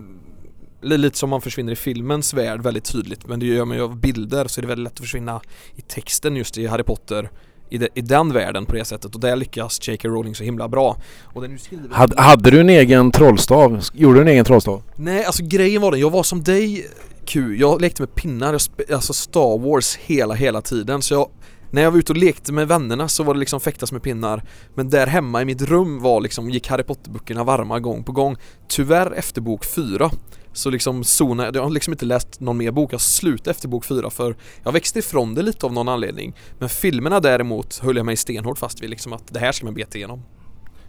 Lite 0.85 1.19
som 1.19 1.31
man 1.31 1.41
försvinner 1.41 1.73
i 1.73 1.77
filmens 1.77 2.35
värld 2.35 2.63
väldigt 2.63 2.85
tydligt 2.85 3.27
men 3.27 3.41
det 3.41 3.47
gör 3.47 3.65
man 3.65 3.77
ju 3.77 3.83
av 3.83 3.97
bilder 3.97 4.47
så 4.47 4.61
är 4.61 4.63
det 4.63 4.69
väldigt 4.69 4.85
lätt 4.85 4.93
att 4.93 5.01
försvinna 5.01 5.41
i 5.77 5.81
texten 5.81 6.37
just 6.37 6.59
i 6.59 6.67
Harry 6.67 6.83
Potter 6.83 7.31
i, 7.73 7.79
de, 7.79 7.89
i 7.95 8.01
den 8.01 8.33
världen 8.33 8.67
på 8.67 8.75
det 8.75 8.85
sättet 8.85 9.15
och 9.15 9.21
där 9.21 9.37
lyckas 9.37 9.89
J.K. 9.89 10.09
Rowling 10.09 10.35
så 10.35 10.45
himla 10.45 10.69
bra. 10.69 10.97
Och 11.23 11.43
den. 11.43 11.59
Hade, 11.91 12.23
hade 12.23 12.51
du 12.51 12.61
en 12.61 12.71
egen 12.71 13.11
trollstav? 13.11 13.85
Gjorde 13.95 14.19
du 14.19 14.23
en 14.23 14.29
egen 14.29 14.45
trollstav? 14.45 14.83
Nej, 14.97 15.25
alltså 15.25 15.45
grejen 15.45 15.83
var 15.83 15.91
den, 15.91 16.01
jag 16.01 16.11
var 16.11 16.23
som 16.23 16.43
dig 16.43 16.87
kul. 17.27 17.61
jag 17.61 17.81
lekte 17.81 18.03
med 18.03 18.15
pinnar, 18.15 18.53
alltså 18.93 19.13
Star 19.13 19.59
Wars 19.59 19.97
hela, 19.97 20.35
hela 20.35 20.61
tiden. 20.61 21.03
Så 21.03 21.15
jag 21.15 21.29
när 21.73 21.83
jag 21.83 21.91
var 21.91 21.99
ute 21.99 22.13
och 22.13 22.17
lekte 22.17 22.53
med 22.53 22.69
vännerna 22.69 23.09
så 23.09 23.23
var 23.23 23.35
det 23.35 23.41
liksom 23.41 23.61
fäktas 23.61 23.93
med 23.93 24.03
pinnar. 24.03 24.43
Men 24.75 24.91
där 24.91 25.07
hemma 25.07 25.43
i 25.43 25.45
mitt 25.45 25.63
rum 25.63 26.01
var 26.01 26.21
liksom, 26.21 26.51
gick 26.51 26.69
Harry 26.69 26.83
Potter-böckerna 26.83 27.45
varma 27.45 27.81
gång 27.81 28.05
på 28.05 28.13
gång. 28.13 28.37
Tyvärr 28.69 29.13
efter 29.13 29.41
bok 29.41 29.65
4 29.65 30.11
Så 30.53 30.71
liksom 30.71 31.05
zonade, 31.05 31.59
jag 31.59 31.65
har 31.65 31.71
liksom 31.71 31.93
inte 31.93 32.05
läst 32.05 32.41
någon 32.41 32.57
mer 32.57 32.71
bok, 32.71 32.93
jag 32.93 33.01
slutade 33.01 33.51
efter 33.51 33.69
bok 33.69 33.85
4 33.85 34.11
för 34.11 34.37
Jag 34.65 34.73
växte 34.73 34.99
ifrån 34.99 35.35
det 35.35 35.43
lite 35.43 35.67
av 35.67 35.73
någon 35.73 35.89
anledning. 35.89 36.35
Men 36.59 36.69
filmerna 36.69 37.21
däremot 37.21 37.79
höll 37.79 37.97
jag 37.97 38.07
mig 38.07 38.17
stenhårt 38.17 38.59
fast 38.59 38.83
vid 38.83 38.91
liksom 38.91 39.13
att 39.13 39.35
det 39.35 39.39
här 39.39 39.53
ska 39.53 39.65
man 39.65 39.75
beta 39.75 39.99
igenom. 39.99 40.23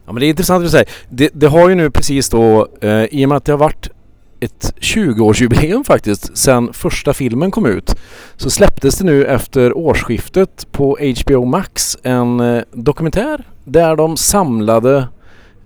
Ja 0.06 0.14
men 0.14 0.20
det 0.20 0.26
är 0.26 0.30
intressant 0.30 0.58
att 0.58 0.66
du 0.66 0.70
säger. 0.70 0.90
Det, 1.10 1.30
det 1.34 1.48
har 1.48 1.70
ju 1.70 1.76
nu 1.76 1.92
precis 1.92 2.30
då, 2.30 2.68
eh, 2.82 3.04
i 3.04 3.26
och 3.26 3.30
med 3.30 3.36
att 3.38 3.46
det 3.46 3.52
har 3.52 3.60
varit 3.60 3.90
ett 4.44 4.74
20-årsjubileum 4.82 5.84
faktiskt 5.84 6.38
sedan 6.38 6.74
första 6.74 7.14
filmen 7.14 7.52
kom 7.52 7.66
ut 7.66 7.96
så 8.36 8.50
släpptes 8.50 8.98
det 8.98 9.06
nu 9.06 9.26
efter 9.26 9.78
årsskiftet 9.78 10.68
på 10.72 10.98
HBO 11.24 11.46
Max 11.46 11.98
en 12.04 12.40
eh, 12.40 12.64
dokumentär 12.72 13.48
där 13.64 13.96
de 13.96 14.18
samlade 14.18 15.08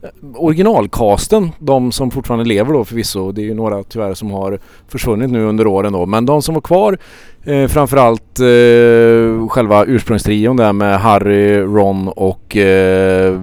originalkasten, 0.02 0.34
originalcasten, 0.36 1.52
de 1.60 1.92
som 1.92 2.12
fortfarande 2.12 2.46
lever 2.46 2.74
då 2.74 2.86
förvisso. 2.86 3.32
Det 3.32 3.42
är 3.42 3.46
ju 3.46 3.54
några 3.54 3.84
tyvärr 3.84 4.14
som 4.14 4.32
har 4.32 4.60
försvunnit 4.88 5.30
nu 5.30 5.44
under 5.44 5.68
åren 5.68 5.94
då. 5.94 6.06
Men 6.06 6.26
de 6.26 6.42
som 6.42 6.54
var 6.54 6.62
kvar, 6.62 6.98
eh, 7.44 7.68
framförallt 7.68 8.40
eh, 8.40 9.48
själva 9.48 9.86
ursprungstrion 9.86 10.58
där 10.58 10.74
med 10.74 11.00
Harry, 11.00 11.58
Ron 11.58 12.08
och 12.08 12.58
eh, 12.58 13.42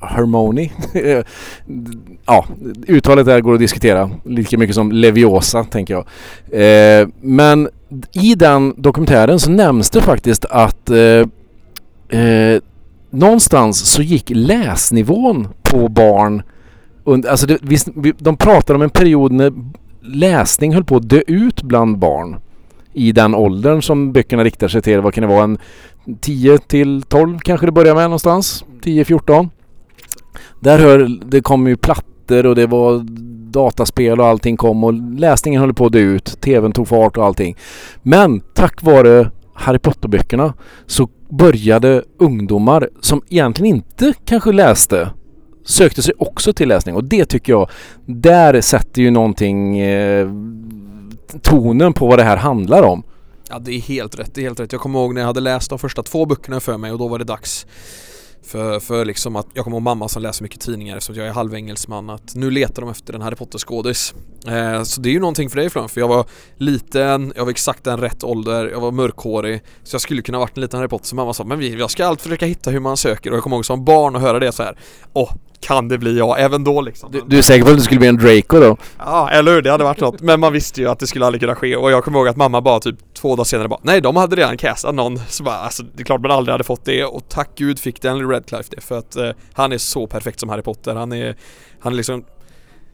Hermione. 0.00 0.70
ja, 2.26 2.44
uttalet 2.88 3.26
där 3.26 3.40
går 3.40 3.54
att 3.54 3.60
diskutera. 3.60 4.10
Lika 4.24 4.58
mycket 4.58 4.74
som 4.74 4.92
Leviosa 4.92 5.64
tänker 5.64 5.94
jag. 5.94 6.04
Eh, 7.02 7.08
men 7.20 7.68
i 8.12 8.34
den 8.34 8.74
dokumentären 8.76 9.38
så 9.40 9.50
nämns 9.50 9.90
det 9.90 10.00
faktiskt 10.00 10.44
att 10.44 10.90
eh, 10.90 12.18
eh, 12.20 12.60
någonstans 13.10 13.78
så 13.92 14.02
gick 14.02 14.30
läsnivån 14.34 15.48
på 15.62 15.88
barn 15.88 16.42
under, 17.04 17.30
alltså 17.30 17.46
det, 17.46 17.58
visst, 17.62 17.88
vi- 17.96 18.14
de 18.18 18.36
pratar 18.36 18.74
om 18.74 18.82
en 18.82 18.90
period 18.90 19.32
när 19.32 19.52
läsning 20.02 20.74
höll 20.74 20.84
på 20.84 20.96
att 20.96 21.08
dö 21.08 21.20
ut 21.26 21.62
bland 21.62 21.98
barn 21.98 22.36
i 22.92 23.12
den 23.12 23.34
åldern 23.34 23.82
som 23.82 24.12
böckerna 24.12 24.44
riktar 24.44 24.68
sig 24.68 24.82
till. 24.82 25.00
Vad 25.00 25.14
kan 25.14 25.22
det 25.22 25.28
vara? 25.28 25.44
En 25.44 25.58
10 26.20 26.58
till 26.58 27.02
12 27.02 27.38
kanske 27.38 27.66
det 27.66 27.72
börjar 27.72 27.94
med 27.94 28.04
någonstans. 28.04 28.64
10-14. 28.82 29.48
Där 30.64 30.78
hör, 30.78 31.20
det 31.26 31.40
kom 31.40 31.66
ju 31.66 31.76
plattor 31.76 32.46
och 32.46 32.54
det 32.54 32.66
var 32.66 33.04
dataspel 33.50 34.20
och 34.20 34.26
allting 34.26 34.56
kom 34.56 34.84
och 34.84 34.94
läsningen 34.94 35.60
höll 35.60 35.74
på 35.74 35.86
att 35.86 35.92
dö 35.92 35.98
ut. 35.98 36.40
TVn 36.40 36.72
tog 36.72 36.88
fart 36.88 37.16
och 37.16 37.24
allting. 37.24 37.56
Men 38.02 38.40
tack 38.40 38.82
vare 38.82 39.30
Harry 39.54 39.78
Potter-böckerna 39.78 40.54
så 40.86 41.08
började 41.28 42.02
ungdomar 42.18 42.88
som 43.00 43.22
egentligen 43.28 43.76
inte 43.76 44.14
kanske 44.24 44.52
läste 44.52 45.10
sökte 45.64 46.02
sig 46.02 46.14
också 46.18 46.52
till 46.52 46.68
läsning 46.68 46.94
och 46.94 47.04
det 47.04 47.24
tycker 47.24 47.52
jag, 47.52 47.70
där 48.06 48.60
sätter 48.60 49.02
ju 49.02 49.10
någonting 49.10 49.78
eh, 49.78 50.28
tonen 51.42 51.92
på 51.92 52.06
vad 52.06 52.18
det 52.18 52.24
här 52.24 52.36
handlar 52.36 52.82
om. 52.82 53.02
Ja 53.50 53.58
det 53.58 53.72
är 53.72 53.80
helt 53.80 54.18
rätt, 54.18 54.34
det 54.34 54.40
är 54.40 54.42
helt 54.42 54.60
rätt. 54.60 54.72
Jag 54.72 54.80
kommer 54.80 54.98
ihåg 54.98 55.14
när 55.14 55.20
jag 55.20 55.26
hade 55.26 55.40
läst 55.40 55.70
de 55.70 55.78
första 55.78 56.02
två 56.02 56.26
böckerna 56.26 56.60
för 56.60 56.76
mig 56.76 56.92
och 56.92 56.98
då 56.98 57.08
var 57.08 57.18
det 57.18 57.24
dags 57.24 57.66
för, 58.46 58.80
för 58.80 59.04
liksom 59.04 59.36
att, 59.36 59.46
jag 59.54 59.64
kommer 59.64 59.76
ihåg 59.76 59.82
mamma 59.82 60.08
som 60.08 60.22
läser 60.22 60.42
mycket 60.42 60.60
tidningar 60.60 60.96
eftersom 60.96 61.14
jag 61.14 61.26
är 61.26 61.32
halvengelsman 61.32 62.10
att 62.10 62.34
nu 62.34 62.50
letar 62.50 62.82
de 62.82 62.90
efter 62.90 63.14
en 63.14 63.22
Harry 63.22 63.36
Potter 63.36 63.58
skådis. 63.58 64.14
Eh, 64.46 64.82
så 64.82 65.00
det 65.00 65.08
är 65.08 65.12
ju 65.12 65.20
någonting 65.20 65.50
för 65.50 65.56
dig 65.56 65.70
Flum, 65.70 65.88
för 65.88 66.00
jag 66.00 66.08
var 66.08 66.26
liten, 66.56 67.32
jag 67.36 67.44
var 67.44 67.50
exakt 67.50 67.84
den 67.84 68.00
rätt 68.00 68.24
ålder, 68.24 68.68
jag 68.68 68.80
var 68.80 68.90
mörkhårig 68.90 69.62
så 69.82 69.94
jag 69.94 70.00
skulle 70.00 70.22
kunna 70.22 70.38
varit 70.38 70.56
en 70.56 70.60
liten 70.60 70.78
Harry 70.78 70.88
Potter 70.88 71.06
så 71.06 71.16
mamma 71.16 71.34
sa 71.34 71.44
men 71.44 71.58
vi, 71.58 71.74
jag 71.74 71.90
ska 71.90 72.06
allt 72.06 72.22
försöka 72.22 72.46
hitta 72.46 72.70
hur 72.70 72.80
man 72.80 72.96
söker 72.96 73.30
och 73.30 73.36
jag 73.36 73.42
kommer 73.42 73.56
ihåg 73.56 73.66
som 73.66 73.84
barn 73.84 74.16
att 74.16 74.22
höra 74.22 74.38
det 74.38 74.52
så 74.52 74.62
här. 74.62 74.78
Åh, 75.12 75.32
kan 75.64 75.88
det 75.88 75.98
bli 75.98 76.18
jag? 76.18 76.40
Även 76.40 76.64
då 76.64 76.80
liksom. 76.80 77.12
Du, 77.12 77.22
du 77.26 77.38
är 77.38 77.42
säker 77.42 77.64
på 77.64 77.70
att 77.70 77.76
du 77.76 77.82
skulle 77.82 77.98
bli 77.98 78.08
en 78.08 78.16
Draco 78.16 78.60
då? 78.60 78.76
Ja, 78.98 79.30
eller 79.30 79.52
hur? 79.52 79.62
Det 79.62 79.70
hade 79.70 79.84
varit 79.84 80.00
något. 80.00 80.20
Men 80.20 80.40
man 80.40 80.52
visste 80.52 80.80
ju 80.80 80.88
att 80.88 80.98
det 80.98 81.06
skulle 81.06 81.26
aldrig 81.26 81.40
kunna 81.40 81.54
ske 81.54 81.76
och 81.76 81.90
jag 81.90 82.04
kommer 82.04 82.18
ihåg 82.18 82.28
att 82.28 82.36
mamma 82.36 82.60
bara 82.60 82.80
typ 82.80 83.14
två 83.14 83.36
dagar 83.36 83.44
senare 83.44 83.68
bara 83.68 83.80
Nej, 83.82 84.00
de 84.00 84.16
hade 84.16 84.36
redan 84.36 84.56
castat 84.56 84.94
någon. 84.94 85.18
Så 85.28 85.42
bara, 85.42 85.56
alltså 85.56 85.82
det 85.82 86.02
är 86.02 86.04
klart 86.04 86.20
man 86.20 86.30
aldrig 86.30 86.52
hade 86.52 86.64
fått 86.64 86.84
det 86.84 87.04
och 87.04 87.28
tack 87.28 87.50
gud 87.56 87.78
fick 87.78 88.02
Daniel 88.02 88.28
Radcliffe 88.28 88.68
det 88.70 88.80
för 88.80 88.98
att 88.98 89.16
eh, 89.16 89.30
han 89.52 89.72
är 89.72 89.78
så 89.78 90.06
perfekt 90.06 90.40
som 90.40 90.48
Harry 90.48 90.62
Potter. 90.62 90.94
Han 90.94 91.12
är, 91.12 91.36
han 91.80 91.92
är 91.92 91.96
liksom 91.96 92.24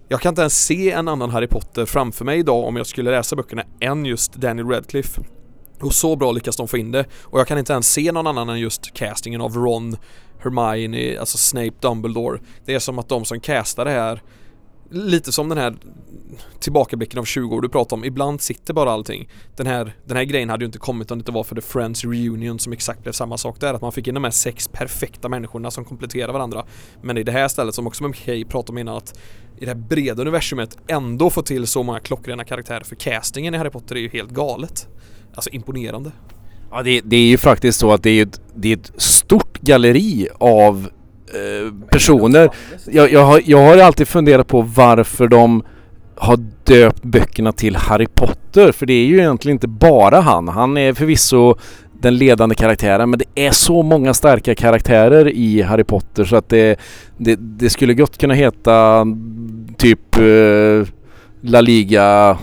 jag 0.09 0.20
kan 0.20 0.30
inte 0.30 0.40
ens 0.40 0.64
se 0.64 0.90
en 0.90 1.09
annan 1.09 1.30
Harry 1.30 1.46
Potter 1.46 1.87
framför 1.87 2.24
mig 2.24 2.38
idag 2.38 2.64
om 2.64 2.76
jag 2.76 2.87
skulle 2.87 3.11
läsa 3.11 3.37
böckerna 3.37 3.62
än 3.80 4.04
just 4.04 4.33
Daniel 4.33 4.68
Radcliffe. 4.68 5.20
Och 5.80 5.94
så 5.94 6.16
bra 6.16 6.33
lyckas 6.33 6.56
de 6.56 6.68
få 6.68 6.78
in 6.78 6.92
det. 6.92 7.04
Och 7.22 7.40
jag 7.40 7.46
kan 7.46 7.59
inte 7.59 7.72
ens 7.72 7.92
se 7.92 8.12
någon 8.12 8.26
annan 8.26 8.48
än 8.48 8.61
just 8.61 8.94
castingen 8.94 9.40
av 9.40 9.54
Ron, 9.54 9.96
Hermione, 10.42 11.18
alltså 11.20 11.38
Snape, 11.38 11.72
Dumbledore. 11.81 12.40
Det 12.64 12.74
är 12.74 12.79
som 12.79 12.98
att 12.98 13.09
de 13.09 13.24
som 13.24 13.40
castar 13.40 13.85
det 13.85 13.90
här 13.90 14.22
Lite 14.92 15.33
som 15.33 15.48
den 15.48 15.59
här 15.59 15.76
tillbakablicken 16.61 17.18
av 17.18 17.24
20 17.24 17.57
år 17.57 17.61
du 17.61 17.68
pratar 17.68 17.96
om, 17.96 18.05
ibland 18.05 18.40
sitter 18.40 18.74
bara 18.74 18.90
allting. 18.90 19.29
Den 19.57 19.66
här, 19.66 19.96
den 20.07 20.16
här 20.16 20.24
grejen 20.24 20.50
hade 20.50 20.64
ju 20.64 20.66
inte 20.66 20.79
kommit 20.79 21.11
om 21.11 21.18
det 21.18 21.20
inte 21.20 21.33
var 21.33 21.44
för 21.44 21.55
The 21.55 21.61
Friends 21.61 22.05
Reunion 22.05 22.59
som 22.59 22.72
exakt 22.72 23.03
blev 23.03 23.12
samma 23.12 23.38
sak 23.38 23.61
där, 23.61 23.74
att 23.74 23.83
man 23.83 23.92
fick 23.92 24.09
in 24.09 24.14
de 24.14 24.24
här 24.24 24.31
sex 24.31 24.68
perfekta 24.68 25.29
människorna 25.29 25.70
som 25.70 25.85
kompletterar 25.85 26.33
varandra. 26.33 26.66
Men 27.03 27.18
i 27.18 27.22
det 27.22 27.33
här 27.33 27.48
stället 27.48 27.74
som 27.74 27.87
också 27.87 28.05
McKay 28.05 28.44
pratade 28.44 28.72
om 28.72 28.79
innan 28.79 28.96
att 28.96 29.18
i 29.57 29.61
det 29.61 29.66
här 29.66 29.74
breda 29.74 30.22
universumet 30.22 30.79
ändå 30.87 31.31
få 31.31 31.42
till 31.42 31.66
så 31.66 31.83
många 31.83 32.00
klockrena 32.00 32.44
karaktärer 32.44 32.85
för 32.85 32.96
castingen 32.96 33.55
i 33.55 33.59
Harry 33.59 33.70
Potter 33.70 33.96
är 33.96 34.00
ju 34.00 34.09
helt 34.09 34.31
galet. 34.31 34.88
Alltså 35.35 35.50
imponerande. 35.50 36.12
Ja, 36.70 36.83
det, 36.83 37.00
det 37.04 37.16
är 37.16 37.26
ju 37.26 37.38
faktiskt 37.38 37.78
så 37.78 37.92
att 37.92 38.02
det 38.02 38.11
är 38.11 38.22
ett, 38.22 38.40
det 38.54 38.72
är 38.72 38.76
ett 38.76 38.92
stort 38.96 39.59
galleri 39.61 40.28
av 40.38 40.88
eh, 41.35 41.74
personer. 41.90 42.50
Jag, 42.87 43.12
jag, 43.12 43.24
har, 43.24 43.42
jag 43.44 43.59
har 43.59 43.78
alltid 43.78 44.09
funderat 44.09 44.48
på 44.48 44.62
varför 44.62 45.28
de 45.28 45.62
har 46.16 46.38
döpt 46.64 47.02
böckerna 47.02 47.52
till 47.52 47.76
Harry 47.76 48.06
Potter. 48.14 48.72
För 48.72 48.87
det 48.87 48.92
är 48.92 49.06
ju 49.06 49.18
egentligen 49.18 49.56
inte 49.56 49.68
bara 49.68 50.20
han. 50.20 50.48
Han 50.48 50.76
är 50.76 50.94
förvisso 50.94 51.54
den 52.00 52.16
ledande 52.16 52.54
karaktären 52.54 53.11
men 53.11 53.18
det 53.18 53.46
är 53.46 53.50
så 53.50 53.83
många 53.83 54.14
starka 54.14 54.54
karaktärer 54.54 55.28
i 55.28 55.62
Harry 55.62 55.85
Potter 55.85 56.24
så 56.24 56.37
att 56.37 56.48
det, 56.48 56.80
det, 57.16 57.37
det 57.37 57.70
skulle 57.70 57.94
gott 57.94 58.18
kunna 58.18 58.35
heta 58.35 59.06
typ 59.76 60.16
eh, 60.16 60.88
La 61.40 61.61
Liga 61.61 62.38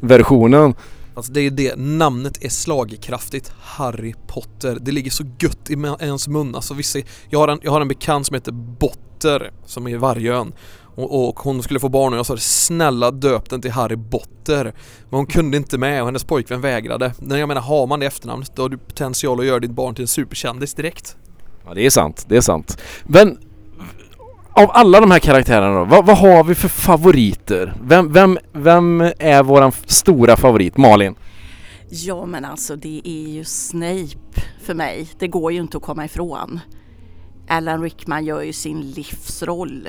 versionen. 0.00 0.74
Alltså 1.20 1.32
det 1.32 1.40
är 1.40 1.50
det, 1.50 1.76
namnet 1.76 2.44
är 2.44 2.48
slagkraftigt 2.48 3.52
Harry 3.60 4.14
Potter. 4.26 4.78
Det 4.80 4.92
ligger 4.92 5.10
så 5.10 5.24
gött 5.38 5.70
i 5.70 5.72
ens 6.00 6.28
mun. 6.28 6.54
Alltså 6.54 6.74
vissa, 6.74 6.98
jag, 7.30 7.38
har 7.38 7.48
en, 7.48 7.60
jag 7.62 7.70
har 7.70 7.80
en 7.80 7.88
bekant 7.88 8.26
som 8.26 8.34
heter 8.34 8.52
Botter 8.52 9.50
som 9.66 9.86
är 9.86 9.90
i 9.90 9.96
Vargön. 9.96 10.52
Och, 10.94 11.28
och 11.28 11.40
hon 11.40 11.62
skulle 11.62 11.80
få 11.80 11.88
barn 11.88 12.12
och 12.12 12.18
jag 12.18 12.26
sa 12.26 12.36
snälla 12.36 13.10
döp 13.10 13.50
den 13.50 13.62
till 13.62 13.70
Harry 13.70 13.96
Botter. 13.96 14.64
Men 15.10 15.16
hon 15.16 15.26
kunde 15.26 15.56
inte 15.56 15.78
med 15.78 16.00
och 16.00 16.06
hennes 16.06 16.24
pojkvän 16.24 16.60
vägrade. 16.60 17.12
Men 17.18 17.38
jag 17.38 17.48
menar 17.48 17.60
har 17.60 17.86
man 17.86 18.00
det 18.00 18.06
efternamnet 18.06 18.56
då 18.56 18.62
har 18.62 18.68
du 18.68 18.78
potential 18.78 19.40
att 19.40 19.46
göra 19.46 19.58
ditt 19.58 19.70
barn 19.70 19.94
till 19.94 20.02
en 20.02 20.08
superkändis 20.08 20.74
direkt. 20.74 21.16
Ja 21.66 21.74
det 21.74 21.86
är 21.86 21.90
sant, 21.90 22.24
det 22.28 22.36
är 22.36 22.40
sant. 22.40 22.78
Men 23.04 23.38
av 24.62 24.70
alla 24.72 25.00
de 25.00 25.10
här 25.10 25.18
karaktärerna 25.18 25.78
då, 25.78 25.84
vad, 25.84 26.06
vad 26.06 26.18
har 26.18 26.44
vi 26.44 26.54
för 26.54 26.68
favoriter? 26.68 27.74
Vem, 27.82 28.12
vem, 28.12 28.38
vem 28.52 29.00
är 29.18 29.42
våran 29.42 29.72
stora 29.86 30.36
favorit? 30.36 30.76
Malin? 30.76 31.14
Ja 31.90 32.26
men 32.26 32.44
alltså 32.44 32.76
det 32.76 33.02
är 33.04 33.28
ju 33.28 33.44
Snape 33.44 34.40
för 34.62 34.74
mig. 34.74 35.08
Det 35.18 35.28
går 35.28 35.52
ju 35.52 35.60
inte 35.60 35.76
att 35.76 35.82
komma 35.82 36.04
ifrån. 36.04 36.60
Alan 37.48 37.82
Rickman 37.82 38.24
gör 38.24 38.42
ju 38.42 38.52
sin 38.52 38.80
livsroll. 38.80 39.88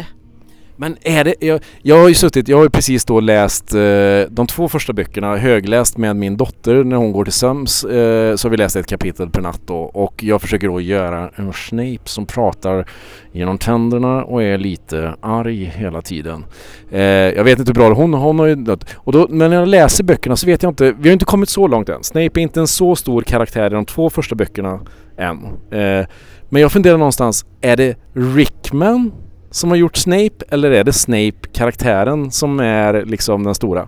Men 0.81 0.97
är 1.01 1.23
det, 1.23 1.35
jag, 1.39 1.61
jag 1.81 2.01
har 2.01 2.07
ju 2.07 2.13
suttit, 2.13 2.47
jag 2.47 2.57
har 2.57 2.63
ju 2.63 2.69
precis 2.69 3.05
då 3.05 3.19
läst 3.19 3.73
eh, 3.73 3.81
de 4.29 4.47
två 4.47 4.67
första 4.67 4.93
böckerna, 4.93 5.37
högläst 5.37 5.97
med 5.97 6.15
min 6.15 6.37
dotter 6.37 6.83
när 6.83 6.97
hon 6.97 7.11
går 7.11 7.23
till 7.23 7.33
sömns. 7.33 7.83
Eh, 7.83 8.35
så 8.35 8.47
har 8.47 8.49
vi 8.49 8.57
läst 8.57 8.75
ett 8.75 8.87
kapitel 8.87 9.29
per 9.29 9.41
natt 9.41 9.61
då 9.65 9.77
och 9.77 10.23
jag 10.23 10.41
försöker 10.41 10.67
då 10.67 10.81
göra 10.81 11.29
en 11.35 11.53
Snape 11.53 11.99
som 12.05 12.25
pratar 12.25 12.85
genom 13.31 13.57
tänderna 13.57 14.23
och 14.23 14.43
är 14.43 14.57
lite 14.57 15.15
arg 15.21 15.63
hela 15.75 16.01
tiden. 16.01 16.45
Eh, 16.91 17.01
jag 17.01 17.43
vet 17.43 17.59
inte 17.59 17.69
hur 17.69 17.75
bra 17.75 17.93
hon, 17.93 18.13
hon 18.13 18.39
har 18.39 18.45
ju 18.45 18.55
dött. 18.55 18.85
Och 18.95 19.11
då, 19.11 19.27
men 19.29 19.49
när 19.49 19.57
jag 19.57 19.67
läser 19.67 20.03
böckerna 20.03 20.35
så 20.35 20.45
vet 20.45 20.63
jag 20.63 20.71
inte, 20.71 20.95
vi 20.99 21.09
har 21.09 21.13
inte 21.13 21.25
kommit 21.25 21.49
så 21.49 21.67
långt 21.67 21.89
än. 21.89 22.03
Snape 22.03 22.39
är 22.39 22.43
inte 22.43 22.59
en 22.59 22.67
så 22.67 22.95
stor 22.95 23.21
karaktär 23.21 23.67
i 23.67 23.73
de 23.73 23.85
två 23.85 24.09
första 24.09 24.35
böckerna 24.35 24.79
än. 25.17 25.37
Eh, 25.71 26.07
men 26.49 26.61
jag 26.61 26.71
funderar 26.71 26.97
någonstans, 26.97 27.45
är 27.61 27.77
det 27.77 27.95
Rickman 28.13 29.11
som 29.51 29.69
har 29.69 29.77
gjort 29.77 29.97
Snape 29.97 30.45
eller 30.49 30.71
är 30.71 30.83
det 30.83 30.93
Snape 30.93 31.47
karaktären 31.53 32.31
som 32.31 32.59
är 32.59 33.05
liksom 33.05 33.43
den 33.43 33.55
stora? 33.55 33.87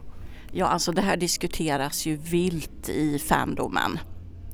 Ja 0.52 0.66
alltså 0.66 0.92
det 0.92 1.02
här 1.02 1.18
diskuteras 1.18 2.06
ju 2.06 2.16
vilt 2.16 2.90
i 2.90 3.20
fandomen. 3.20 4.00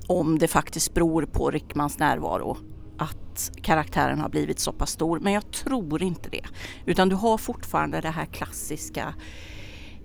om 0.08 0.40
det 0.40 0.48
faktiskt 0.48 0.94
beror 0.94 1.26
på 1.26 1.52
Rickmans 1.52 2.00
närvaro 2.00 2.58
att 2.98 3.52
karaktären 3.62 4.20
har 4.20 4.30
blivit 4.30 4.60
så 4.60 4.72
pass 4.72 4.92
stor. 4.92 5.20
Men 5.20 5.34
jag 5.34 5.52
tror 5.52 6.04
inte 6.04 6.30
det. 6.30 6.46
Utan 6.86 7.10
du 7.10 7.16
har 7.16 7.38
fortfarande 7.38 8.02
det 8.02 8.10
här 8.10 8.26
klassiska, 8.26 9.14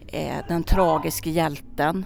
eh, 0.06 0.36
den 0.48 0.62
tragiska 0.64 1.30
hjälten. 1.30 2.04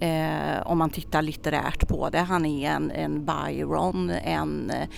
Eh, 0.00 0.66
om 0.66 0.78
man 0.78 0.90
tittar 0.90 1.22
litterärt 1.22 1.88
på 1.88 2.10
det. 2.10 2.18
Han 2.18 2.46
är 2.46 2.70
en, 2.70 2.90
en 2.90 3.24
Byron, 3.26 4.10
en 4.10 4.70
eh, 4.70 4.88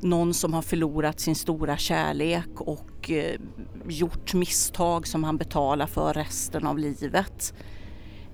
någon 0.00 0.34
som 0.34 0.54
har 0.54 0.62
förlorat 0.62 1.20
sin 1.20 1.34
stora 1.34 1.76
kärlek 1.76 2.60
och 2.60 3.10
eh, 3.10 3.40
gjort 3.88 4.34
misstag 4.34 5.06
som 5.06 5.24
han 5.24 5.36
betalar 5.36 5.86
för 5.86 6.12
resten 6.12 6.66
av 6.66 6.78
livet. 6.78 7.54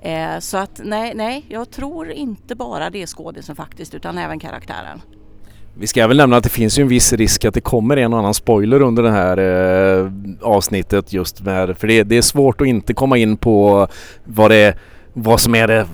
Eh, 0.03 0.39
så 0.39 0.57
att 0.57 0.81
nej, 0.85 1.13
nej, 1.15 1.47
jag 1.49 1.71
tror 1.71 2.11
inte 2.11 2.55
bara 2.55 2.91
det 2.91 3.03
är 3.03 3.07
skådisen 3.07 3.57
faktiskt 3.57 3.95
utan 3.95 4.19
även 4.19 4.39
karaktären. 4.39 5.01
Vi 5.75 5.87
ska 5.87 6.07
väl 6.07 6.17
nämna 6.17 6.37
att 6.37 6.45
det 6.45 6.51
finns 6.51 6.79
ju 6.79 6.83
en 6.83 6.89
viss 6.89 7.13
risk 7.13 7.45
att 7.45 7.55
det 7.55 7.61
kommer 7.61 7.97
en 7.97 8.13
och 8.13 8.19
annan 8.19 8.35
spoiler 8.35 8.83
under 8.83 9.03
det 9.03 9.11
här 9.11 9.39
eh, 9.39 10.11
avsnittet 10.43 11.13
just 11.13 11.41
med, 11.41 11.79
för 11.79 11.87
det, 11.87 12.03
det, 12.03 12.17
är 12.17 12.23
svårt 12.23 12.61
att 12.61 12.67
inte 12.67 12.95
komma 12.95 13.19
in 13.19 13.37
på 13.37 13.89
vad 14.25 14.51
det 14.51 14.57
är, 14.57 14.79
vad 15.13 15.41
som 15.41 15.55
är 15.55 15.69
det 15.69 15.87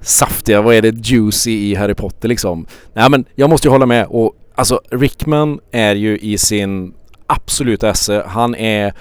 saftiga, 0.00 0.62
vad 0.62 0.74
är 0.74 0.82
det 0.82 1.08
juicy 1.08 1.70
i 1.70 1.74
Harry 1.74 1.94
Potter 1.94 2.28
liksom. 2.28 2.66
Nej 2.94 3.10
men 3.10 3.24
jag 3.34 3.50
måste 3.50 3.68
ju 3.68 3.72
hålla 3.72 3.86
med 3.86 4.06
och 4.06 4.34
alltså 4.58 4.80
Rickman 4.90 5.60
är 5.70 5.94
ju 5.94 6.18
i 6.18 6.38
sin 6.38 6.94
absoluta 7.26 7.90
esse. 7.90 8.24
Han 8.26 8.54
är, 8.54 8.92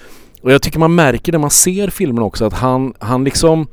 och 0.42 0.52
jag 0.52 0.62
tycker 0.62 0.80
man 0.80 0.96
märker 0.96 1.32
när 1.32 1.40
man 1.40 1.50
ser 1.50 1.90
filmen 1.90 2.24
också 2.24 2.46
att 2.46 2.54
han, 2.54 2.94
han 3.00 3.24
liksom, 3.24 3.68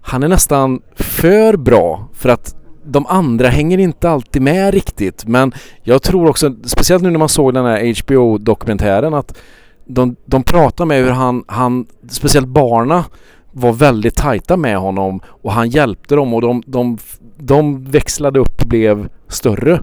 han 0.00 0.22
är 0.22 0.28
nästan 0.28 0.80
för 0.96 1.56
bra 1.56 2.08
för 2.12 2.28
att 2.28 2.54
de 2.84 3.06
andra 3.06 3.48
hänger 3.48 3.78
inte 3.78 4.10
alltid 4.10 4.42
med 4.42 4.74
riktigt 4.74 5.26
men 5.26 5.52
jag 5.82 6.02
tror 6.02 6.28
också, 6.30 6.54
speciellt 6.64 7.02
nu 7.02 7.10
när 7.10 7.18
man 7.18 7.28
såg 7.28 7.54
den 7.54 7.64
här 7.64 8.02
HBO-dokumentären 8.02 9.14
att 9.14 9.38
de, 9.84 10.16
de 10.24 10.42
pratar 10.42 10.84
med 10.84 11.04
hur 11.04 11.10
han, 11.10 11.44
han, 11.48 11.86
speciellt 12.08 12.48
barna 12.48 13.04
var 13.52 13.72
väldigt 13.72 14.16
tajta 14.16 14.56
med 14.56 14.78
honom 14.78 15.20
och 15.26 15.52
han 15.52 15.68
hjälpte 15.68 16.14
dem 16.14 16.34
och 16.34 16.40
de, 16.40 16.62
de, 16.66 16.98
de 17.36 17.84
växlade 17.84 18.38
upp 18.40 18.62
och 18.62 18.68
blev 18.68 19.08
större. 19.28 19.80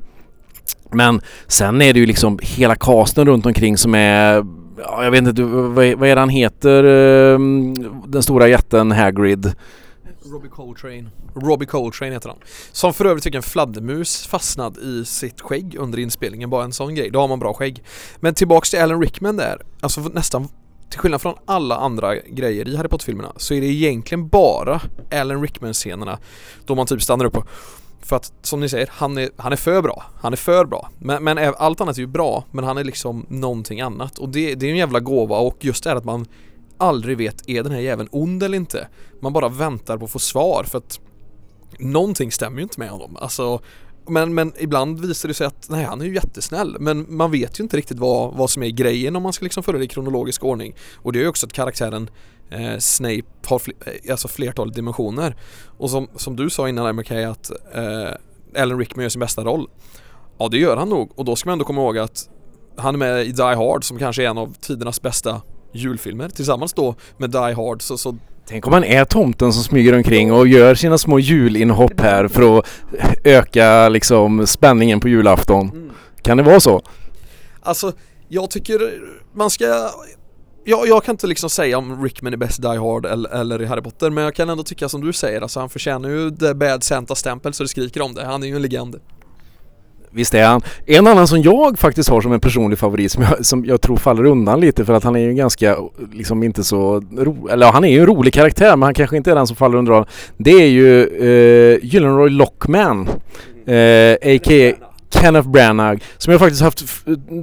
Men 0.93 1.21
sen 1.47 1.81
är 1.81 1.93
det 1.93 1.99
ju 1.99 2.05
liksom 2.05 2.39
hela 2.41 2.75
casten 2.75 3.25
runt 3.25 3.45
omkring 3.45 3.77
som 3.77 3.95
är 3.95 4.45
ja, 4.77 5.03
jag 5.03 5.11
vet 5.11 5.27
inte, 5.27 5.43
vad 5.43 5.85
är, 5.85 5.95
vad 5.95 6.09
är 6.09 6.15
det 6.15 6.21
han 6.21 6.29
heter, 6.29 6.83
ehm, 6.83 7.73
den 8.07 8.23
stora 8.23 8.47
jätten 8.47 8.91
Hagrid? 8.91 9.53
Robbie 10.25 10.49
Coltrane. 10.49 11.09
Robbie 11.35 11.65
Coltrane 11.65 12.13
heter 12.13 12.29
han. 12.29 12.37
Som 12.71 12.93
för 12.93 13.05
övrigt 13.05 13.23
fick 13.23 13.35
en 13.35 13.43
fladdermus 13.43 14.27
fastnad 14.27 14.77
i 14.77 15.05
sitt 15.05 15.41
skägg 15.41 15.75
under 15.79 15.99
inspelningen. 15.99 16.49
Bara 16.49 16.63
en 16.63 16.73
sån 16.73 16.95
grej. 16.95 17.09
Då 17.09 17.19
har 17.19 17.27
man 17.27 17.39
bra 17.39 17.53
skägg. 17.53 17.83
Men 18.19 18.33
tillbaks 18.33 18.69
till 18.69 18.79
Alan 18.79 19.01
Rickman 19.01 19.37
där. 19.37 19.61
Alltså 19.81 20.01
nästan 20.01 20.47
till 20.89 20.99
skillnad 20.99 21.21
från 21.21 21.35
alla 21.45 21.77
andra 21.77 22.15
grejer 22.15 22.67
i 22.67 22.75
Harry 22.75 22.87
Potter-filmerna 22.87 23.33
så 23.37 23.53
är 23.53 23.61
det 23.61 23.67
egentligen 23.67 24.27
bara 24.27 24.81
Alan 25.11 25.41
Rickman-scenerna 25.41 26.19
då 26.65 26.75
man 26.75 26.87
typ 26.87 27.01
stannar 27.01 27.25
upp 27.25 27.37
och 27.37 27.47
för 28.03 28.15
att 28.15 28.33
som 28.41 28.59
ni 28.59 28.69
säger, 28.69 28.89
han 28.91 29.17
är, 29.17 29.29
han 29.37 29.51
är 29.51 29.55
för 29.57 29.81
bra. 29.81 30.03
Han 30.21 30.33
är 30.33 30.37
för 30.37 30.65
bra. 30.65 30.89
Men, 30.99 31.23
men 31.23 31.53
allt 31.57 31.81
annat 31.81 31.97
är 31.97 32.01
ju 32.01 32.07
bra, 32.07 32.43
men 32.51 32.63
han 32.63 32.77
är 32.77 32.83
liksom 32.83 33.25
någonting 33.29 33.81
annat. 33.81 34.19
Och 34.19 34.29
det, 34.29 34.55
det 34.55 34.65
är 34.65 34.71
en 34.71 34.77
jävla 34.77 34.99
gåva 34.99 35.37
och 35.37 35.57
just 35.59 35.83
det 35.83 35.89
här 35.89 35.97
att 35.97 36.05
man 36.05 36.25
aldrig 36.77 37.17
vet, 37.17 37.49
är 37.49 37.63
den 37.63 37.71
här 37.71 37.79
jäveln 37.79 38.09
ond 38.11 38.43
eller 38.43 38.57
inte? 38.57 38.87
Man 39.21 39.33
bara 39.33 39.49
väntar 39.49 39.97
på 39.97 40.05
att 40.05 40.11
få 40.11 40.19
svar 40.19 40.63
för 40.63 40.77
att 40.77 40.99
någonting 41.79 42.31
stämmer 42.31 42.57
ju 42.57 42.63
inte 42.63 42.79
med 42.79 42.89
honom. 42.89 43.17
Alltså, 43.19 43.61
men, 44.07 44.33
men 44.33 44.53
ibland 44.57 44.99
visar 44.99 45.27
det 45.27 45.33
sig 45.33 45.47
att 45.47 45.69
nej, 45.69 45.83
han 45.83 46.01
är 46.01 46.05
ju 46.05 46.15
jättesnäll 46.15 46.77
men 46.79 47.05
man 47.09 47.31
vet 47.31 47.59
ju 47.59 47.63
inte 47.63 47.77
riktigt 47.77 47.99
vad, 47.99 48.33
vad 48.33 48.49
som 48.49 48.63
är 48.63 48.69
grejen 48.69 49.15
om 49.15 49.23
man 49.23 49.33
ska 49.33 49.43
liksom 49.43 49.63
följa 49.63 49.79
det 49.79 49.85
i 49.85 49.87
kronologisk 49.87 50.43
ordning. 50.43 50.75
Och 50.95 51.13
det 51.13 51.19
är 51.19 51.23
ju 51.23 51.29
också 51.29 51.45
att 51.45 51.53
karaktären 51.53 52.09
eh, 52.53 52.77
Snape 52.79 53.23
har 53.45 53.59
fl 53.59 53.71
eh, 53.85 54.11
alltså 54.11 54.27
flertal 54.27 54.71
dimensioner. 54.71 55.35
Och 55.77 55.89
som, 55.89 56.07
som 56.15 56.35
du 56.35 56.49
sa 56.49 56.69
innan 56.69 56.95
McKay 56.95 57.23
att 57.23 57.51
eh, 57.73 58.61
Alan 58.61 58.79
Rickman 58.79 59.03
gör 59.03 59.09
sin 59.09 59.19
bästa 59.19 59.43
roll. 59.43 59.69
Ja 60.37 60.47
det 60.47 60.57
gör 60.57 60.77
han 60.77 60.89
nog 60.89 61.11
och 61.15 61.25
då 61.25 61.35
ska 61.35 61.49
man 61.49 61.53
ändå 61.53 61.65
komma 61.65 61.81
ihåg 61.81 61.97
att 61.97 62.29
han 62.77 62.95
är 62.95 62.99
med 62.99 63.25
i 63.25 63.31
Die 63.31 63.43
Hard 63.55 63.83
som 63.83 63.99
kanske 63.99 64.23
är 64.23 64.27
en 64.27 64.37
av 64.37 64.53
tidernas 64.61 65.01
bästa 65.01 65.41
julfilmer 65.73 66.29
tillsammans 66.29 66.73
då 66.73 66.95
med 67.17 67.29
Die 67.29 67.53
Hard 67.53 67.81
så, 67.81 67.97
så 67.97 68.17
Tänk 68.45 68.67
om 68.67 68.71
man 68.71 68.83
är 68.83 69.05
tomten 69.05 69.53
som 69.53 69.63
smyger 69.63 69.95
omkring 69.95 70.31
och 70.31 70.47
gör 70.47 70.75
sina 70.75 70.97
små 70.97 71.19
julinhopp 71.19 71.99
här 71.99 72.27
för 72.27 72.59
att 72.59 72.65
öka 73.23 73.89
liksom 73.89 74.47
spänningen 74.47 74.99
på 74.99 75.09
julafton. 75.09 75.69
Mm. 75.69 75.91
Kan 76.21 76.37
det 76.37 76.43
vara 76.43 76.59
så? 76.59 76.81
Alltså, 77.61 77.93
jag 78.27 78.49
tycker 78.49 78.91
man 79.33 79.49
ska 79.49 79.89
jag, 80.65 80.87
jag 80.87 81.03
kan 81.03 81.13
inte 81.13 81.27
liksom 81.27 81.49
säga 81.49 81.77
om 81.77 82.03
Rickman 82.03 82.33
är 82.33 82.37
bäst 82.37 82.61
Die 82.61 82.77
Hard 82.77 83.05
eller, 83.05 83.29
eller 83.29 83.61
i 83.61 83.65
Harry 83.65 83.81
Potter 83.81 84.09
men 84.09 84.23
jag 84.23 84.35
kan 84.35 84.49
ändå 84.49 84.63
tycka 84.63 84.89
som 84.89 85.01
du 85.01 85.13
säger, 85.13 85.41
alltså 85.41 85.59
han 85.59 85.69
förtjänar 85.69 86.09
ju 86.09 86.31
The 86.31 86.53
Bad 86.53 86.83
Santa-stämpel 86.83 87.53
så 87.53 87.63
det 87.63 87.69
skriker 87.69 88.01
om 88.01 88.13
det. 88.13 88.25
Han 88.25 88.43
är 88.43 88.47
ju 88.47 88.55
en 88.55 88.61
legend. 88.61 88.99
Visst 90.15 90.33
är 90.33 90.45
han. 90.45 90.61
En 90.85 91.07
annan 91.07 91.27
som 91.27 91.41
jag 91.41 91.79
faktiskt 91.79 92.09
har 92.09 92.21
som 92.21 92.31
en 92.31 92.39
personlig 92.39 92.79
favorit 92.79 93.11
som 93.11 93.23
jag, 93.23 93.45
som 93.45 93.65
jag 93.65 93.81
tror 93.81 93.97
faller 93.97 94.25
undan 94.25 94.59
lite 94.59 94.85
för 94.85 94.93
att 94.93 95.03
han 95.03 95.15
är 95.15 95.19
ju 95.19 95.33
ganska, 95.33 95.77
liksom 96.13 96.43
inte 96.43 96.63
så 96.63 96.99
ro, 97.17 97.47
eller 97.47 97.71
han 97.71 97.83
är 97.83 97.89
ju 97.89 97.99
en 97.99 98.05
rolig 98.05 98.33
karaktär 98.33 98.69
men 98.69 98.81
han 98.81 98.93
kanske 98.93 99.17
inte 99.17 99.31
är 99.31 99.35
den 99.35 99.47
som 99.47 99.55
faller 99.55 99.77
under 99.77 100.05
Det 100.37 100.51
är 100.51 100.67
ju 100.67 101.01
eh, 101.03 101.79
Gyllenroy 101.81 102.29
Lockman, 102.29 103.09
eh, 103.67 104.13
a.k.a. 104.13 104.92
Kenneth 105.13 105.49
Branagh 105.49 106.01
som 106.17 106.31
jag 106.31 106.39
faktiskt 106.39 106.61
haft 106.61 106.83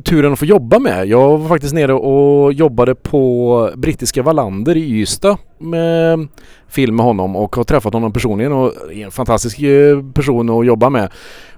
turen 0.04 0.32
att 0.32 0.38
få 0.38 0.44
jobba 0.44 0.78
med. 0.78 1.06
Jag 1.06 1.38
var 1.38 1.48
faktiskt 1.48 1.74
nere 1.74 1.92
och 1.92 2.52
jobbade 2.52 2.94
på 2.94 3.70
brittiska 3.76 4.22
Wallander 4.22 4.76
i 4.76 5.00
Ystad 5.00 5.38
med 5.58 6.28
film 6.68 6.96
med 6.96 7.06
honom 7.06 7.36
och 7.36 7.56
har 7.56 7.64
träffat 7.64 7.92
honom 7.92 8.12
personligen 8.12 8.52
och 8.52 8.72
är 8.92 9.04
en 9.04 9.10
fantastisk 9.10 9.60
eh, 9.60 10.02
person 10.14 10.50
att 10.50 10.66
jobba 10.66 10.90
med. 10.90 11.12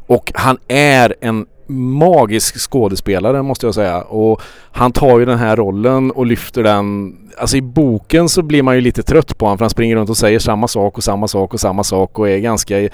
Och 0.07 0.33
han 0.35 0.59
är 0.68 1.14
en 1.20 1.46
magisk 1.68 2.70
skådespelare 2.70 3.42
måste 3.42 3.66
jag 3.66 3.75
säga 3.75 4.01
och 4.03 4.40
han 4.72 4.92
tar 4.92 5.18
ju 5.18 5.25
den 5.25 5.38
här 5.38 5.57
rollen 5.57 6.11
och 6.11 6.27
lyfter 6.27 6.62
den 6.62 7.16
Alltså 7.38 7.57
i 7.57 7.62
boken 7.62 8.29
så 8.29 8.42
blir 8.42 8.62
man 8.62 8.75
ju 8.75 8.81
lite 8.81 9.03
trött 9.03 9.38
på 9.38 9.44
honom 9.44 9.59
för 9.59 9.64
han 9.64 9.70
springer 9.70 9.96
runt 9.96 10.11
och 10.11 10.16
säger 10.16 10.38
samma 10.38 10.68
sak 10.68 10.96
och 10.98 11.05
samma 11.05 11.29
sak 11.29 11.55
och 11.55 11.61
samma 11.61 11.85
sak 11.85 12.18
och 12.18 12.29
är 12.29 12.38
ganska 12.38 12.88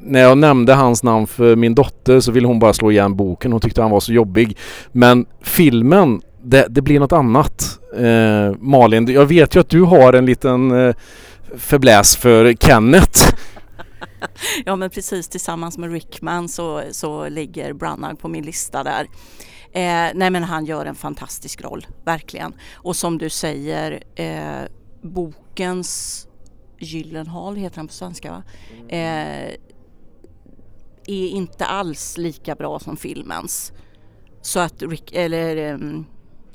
När 0.00 0.20
jag 0.20 0.38
nämnde 0.38 0.74
hans 0.74 1.02
namn 1.02 1.26
för 1.26 1.56
min 1.56 1.74
dotter 1.74 2.20
så 2.20 2.32
ville 2.32 2.46
hon 2.46 2.58
bara 2.58 2.72
slå 2.72 2.90
igen 2.90 3.16
boken. 3.16 3.52
Hon 3.52 3.60
tyckte 3.60 3.82
han 3.82 3.90
var 3.90 4.00
så 4.00 4.12
jobbig. 4.12 4.56
Men 4.92 5.26
filmen 5.42 6.20
det, 6.42 6.66
det 6.68 6.82
blir 6.82 7.00
något 7.00 7.12
annat. 7.12 7.78
Eh, 7.98 8.56
Malin, 8.60 9.12
jag 9.12 9.26
vet 9.26 9.56
ju 9.56 9.60
att 9.60 9.68
du 9.68 9.82
har 9.82 10.12
en 10.12 10.26
liten 10.26 10.86
eh, 10.86 10.94
förbläs 11.56 12.16
för 12.16 12.52
Kenneth 12.52 13.34
ja 14.64 14.76
men 14.76 14.90
precis 14.90 15.28
tillsammans 15.28 15.78
med 15.78 15.92
Rickman 15.92 16.48
så, 16.48 16.82
så 16.90 17.28
ligger 17.28 17.72
Branagh 17.72 18.16
på 18.16 18.28
min 18.28 18.44
lista 18.44 18.84
där. 18.84 19.08
Eh, 19.72 20.10
nej 20.14 20.30
men 20.30 20.44
han 20.44 20.64
gör 20.64 20.86
en 20.86 20.94
fantastisk 20.94 21.62
roll, 21.62 21.86
verkligen. 22.04 22.54
Och 22.74 22.96
som 22.96 23.18
du 23.18 23.30
säger, 23.30 24.02
eh, 24.14 24.68
bokens 25.02 26.22
Gyllenhaal 26.78 27.56
heter 27.56 27.76
han 27.76 27.86
på 27.86 27.92
svenska 27.92 28.30
va? 28.30 28.42
Eh, 28.88 29.54
är 31.08 31.28
inte 31.28 31.66
alls 31.66 32.18
lika 32.18 32.54
bra 32.54 32.78
som 32.78 32.96
filmens. 32.96 33.72
Så 34.42 34.60
att 34.60 34.82
Rick, 34.82 35.12
eller 35.12 35.72
um, 35.74 36.06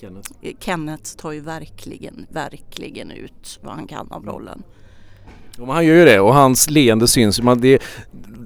Kenneth. 0.01 0.31
Kenneth 0.59 1.15
tar 1.15 1.31
ju 1.31 1.39
verkligen, 1.39 2.27
verkligen 2.29 3.11
ut 3.11 3.59
vad 3.63 3.73
han 3.73 3.87
kan 3.87 4.11
av 4.11 4.25
rollen. 4.25 4.63
Ja, 5.57 5.73
han 5.73 5.85
gör 5.85 5.95
ju 5.95 6.05
det 6.05 6.19
och 6.19 6.33
hans 6.33 6.69
leende 6.69 7.07
syns. 7.07 7.41
Man, 7.41 7.61
det, 7.61 7.81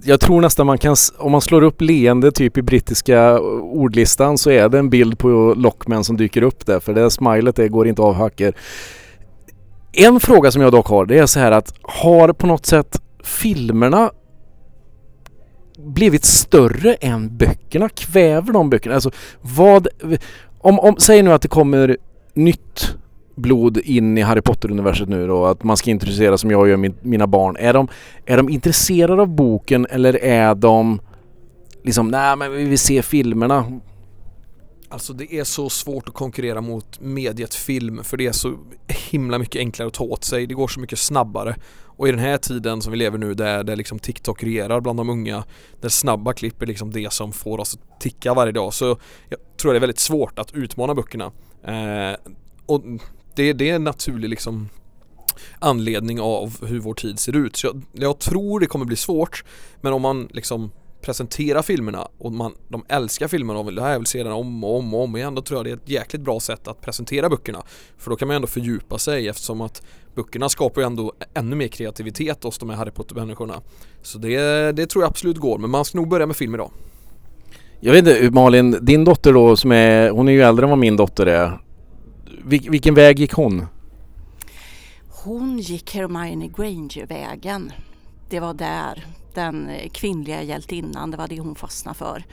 jag 0.03 0.19
tror 0.19 0.41
nästan 0.41 0.65
man 0.65 0.77
kan, 0.77 0.95
om 1.17 1.31
man 1.31 1.41
slår 1.41 1.61
upp 1.61 1.81
leende 1.81 2.31
typ 2.31 2.57
i 2.57 2.61
brittiska 2.61 3.39
ordlistan 3.39 4.37
så 4.37 4.49
är 4.49 4.69
det 4.69 4.79
en 4.79 4.89
bild 4.89 5.19
på 5.19 5.53
Lockman 5.57 6.03
som 6.03 6.17
dyker 6.17 6.41
upp 6.41 6.65
där 6.65 6.79
för 6.79 6.93
det 6.93 7.09
smilet 7.09 7.55
det 7.55 7.67
går 7.67 7.87
inte 7.87 8.01
av 8.01 8.13
hacker. 8.13 8.53
En 9.93 10.19
fråga 10.19 10.51
som 10.51 10.61
jag 10.61 10.71
dock 10.71 10.87
har 10.87 11.05
det 11.05 11.17
är 11.17 11.25
så 11.25 11.39
här 11.39 11.51
att 11.51 11.73
har 11.81 12.33
på 12.33 12.47
något 12.47 12.65
sätt 12.65 13.01
filmerna 13.23 14.11
blivit 15.77 16.25
större 16.25 16.93
än 16.93 17.37
böckerna? 17.37 17.89
Kväver 17.89 18.53
de 18.53 18.69
böckerna? 18.69 18.95
Alltså 18.95 19.11
vad... 19.41 19.87
Om, 20.57 20.79
om, 20.79 20.95
säg 20.97 21.23
nu 21.23 21.33
att 21.33 21.41
det 21.41 21.47
kommer 21.47 21.97
nytt 22.33 22.95
blod 23.35 23.77
in 23.77 24.17
i 24.17 24.21
Harry 24.21 24.41
Potter-universet 24.41 25.09
nu 25.09 25.27
då, 25.27 25.45
att 25.45 25.63
man 25.63 25.77
ska 25.77 25.91
introducera 25.91 26.37
som 26.37 26.51
jag 26.51 26.67
gör 26.67 26.77
min, 26.77 26.95
mina 27.01 27.27
barn. 27.27 27.55
Är 27.59 27.73
de, 27.73 27.87
är 28.25 28.37
de 28.37 28.49
intresserade 28.49 29.21
av 29.21 29.27
boken 29.27 29.87
eller 29.89 30.23
är 30.23 30.55
de 30.55 31.01
liksom, 31.83 32.07
nej 32.07 32.35
men 32.35 32.51
vi 32.51 32.63
vill 32.63 32.79
se 32.79 33.01
filmerna? 33.01 33.79
Alltså 34.89 35.13
det 35.13 35.33
är 35.33 35.43
så 35.43 35.69
svårt 35.69 36.07
att 36.07 36.13
konkurrera 36.13 36.61
mot 36.61 36.99
mediet 36.99 37.53
film 37.53 38.03
för 38.03 38.17
det 38.17 38.27
är 38.27 38.31
så 38.31 38.53
himla 38.87 39.39
mycket 39.39 39.59
enklare 39.59 39.87
att 39.87 39.93
ta 39.93 40.03
åt 40.03 40.23
sig. 40.23 40.47
Det 40.47 40.53
går 40.53 40.67
så 40.67 40.79
mycket 40.79 40.99
snabbare. 40.99 41.55
Och 41.97 42.07
i 42.07 42.11
den 42.11 42.19
här 42.19 42.37
tiden 42.37 42.81
som 42.81 42.91
vi 42.91 42.97
lever 42.97 43.17
nu 43.17 43.33
där, 43.33 43.63
där 43.63 43.75
liksom 43.75 43.99
TikTok 43.99 44.43
regerar 44.43 44.81
bland 44.81 44.99
de 44.99 45.09
unga 45.09 45.43
där 45.81 45.89
snabba 45.89 46.33
klipp 46.33 46.61
är 46.61 46.65
liksom 46.65 46.91
det 46.91 47.13
som 47.13 47.31
får 47.31 47.59
oss 47.59 47.75
att 47.75 47.99
ticka 48.01 48.33
varje 48.33 48.51
dag 48.51 48.73
så 48.73 48.97
jag 49.29 49.39
tror 49.57 49.73
det 49.73 49.77
är 49.77 49.81
väldigt 49.81 49.99
svårt 49.99 50.39
att 50.39 50.53
utmana 50.53 50.95
böckerna. 50.95 51.31
Eh, 51.63 52.17
och 52.65 52.83
det, 53.35 53.53
det 53.53 53.69
är 53.69 53.75
en 53.75 53.83
naturlig 53.83 54.29
liksom 54.29 54.69
anledning 55.59 56.21
av 56.21 56.65
hur 56.65 56.79
vår 56.79 56.93
tid 56.93 57.19
ser 57.19 57.35
ut. 57.35 57.55
Så 57.55 57.67
jag, 57.67 57.81
jag 57.91 58.19
tror 58.19 58.59
det 58.59 58.65
kommer 58.65 58.85
bli 58.85 58.95
svårt 58.95 59.43
men 59.81 59.93
om 59.93 60.01
man 60.01 60.29
liksom 60.31 60.71
presentera 61.01 61.63
filmerna 61.63 62.07
och 62.17 62.31
man, 62.31 62.55
de 62.67 62.85
älskar 62.89 63.27
filmerna 63.27 63.59
och 63.59 63.67
vill, 63.67 63.77
jag 63.77 63.99
vill 63.99 64.05
se 64.05 64.23
den 64.23 64.31
om 64.31 64.63
och 64.63 64.77
om 64.77 64.93
och 64.93 65.03
om 65.03 65.15
igen 65.15 65.35
då 65.35 65.41
tror 65.41 65.57
jag 65.57 65.65
det 65.65 65.71
är 65.71 65.75
ett 65.75 65.89
jäkligt 65.89 66.21
bra 66.21 66.39
sätt 66.39 66.67
att 66.67 66.81
presentera 66.81 67.29
böckerna. 67.29 67.63
För 67.97 68.09
då 68.09 68.15
kan 68.15 68.27
man 68.27 68.35
ändå 68.35 68.47
fördjupa 68.47 68.97
sig 68.97 69.27
eftersom 69.27 69.61
att 69.61 69.83
böckerna 70.15 70.49
skapar 70.49 70.81
ju 70.81 70.85
ändå 70.87 71.13
ännu 71.33 71.55
mer 71.55 71.67
kreativitet 71.67 72.43
hos 72.43 72.57
de 72.57 72.69
här 72.69 72.77
Harry 72.77 72.91
Potter-människorna. 72.91 73.61
Så 74.01 74.17
det, 74.17 74.71
det 74.71 74.85
tror 74.85 75.03
jag 75.03 75.09
absolut 75.09 75.37
går 75.37 75.57
men 75.57 75.69
man 75.69 75.85
ska 75.85 75.97
nog 75.97 76.09
börja 76.09 76.25
med 76.25 76.35
film 76.35 76.55
idag. 76.55 76.71
Jag 77.79 77.91
vet 77.91 78.07
inte 78.07 78.31
Malin, 78.31 78.77
din 78.81 79.03
dotter 79.03 79.33
då 79.33 79.55
som 79.55 79.71
är, 79.71 80.09
hon 80.09 80.27
är 80.27 80.31
ju 80.31 80.41
äldre 80.41 80.65
än 80.65 80.69
vad 80.69 80.79
min 80.79 80.97
dotter 80.97 81.25
är. 81.25 81.59
Vil, 82.47 82.69
vilken 82.69 82.93
väg 82.93 83.19
gick 83.19 83.33
hon? 83.33 83.65
Hon 85.23 85.59
gick 85.59 85.95
Hermione 85.95 86.47
Granger-vägen. 86.47 87.71
Det 88.29 88.39
var 88.39 88.53
där 88.53 89.05
den 89.33 89.69
kvinnliga 89.91 90.43
hjältinnan, 90.43 91.11
det 91.11 91.17
var 91.17 91.27
det 91.27 91.39
hon 91.39 91.55
fastnade 91.55 91.97
för. 91.97 92.23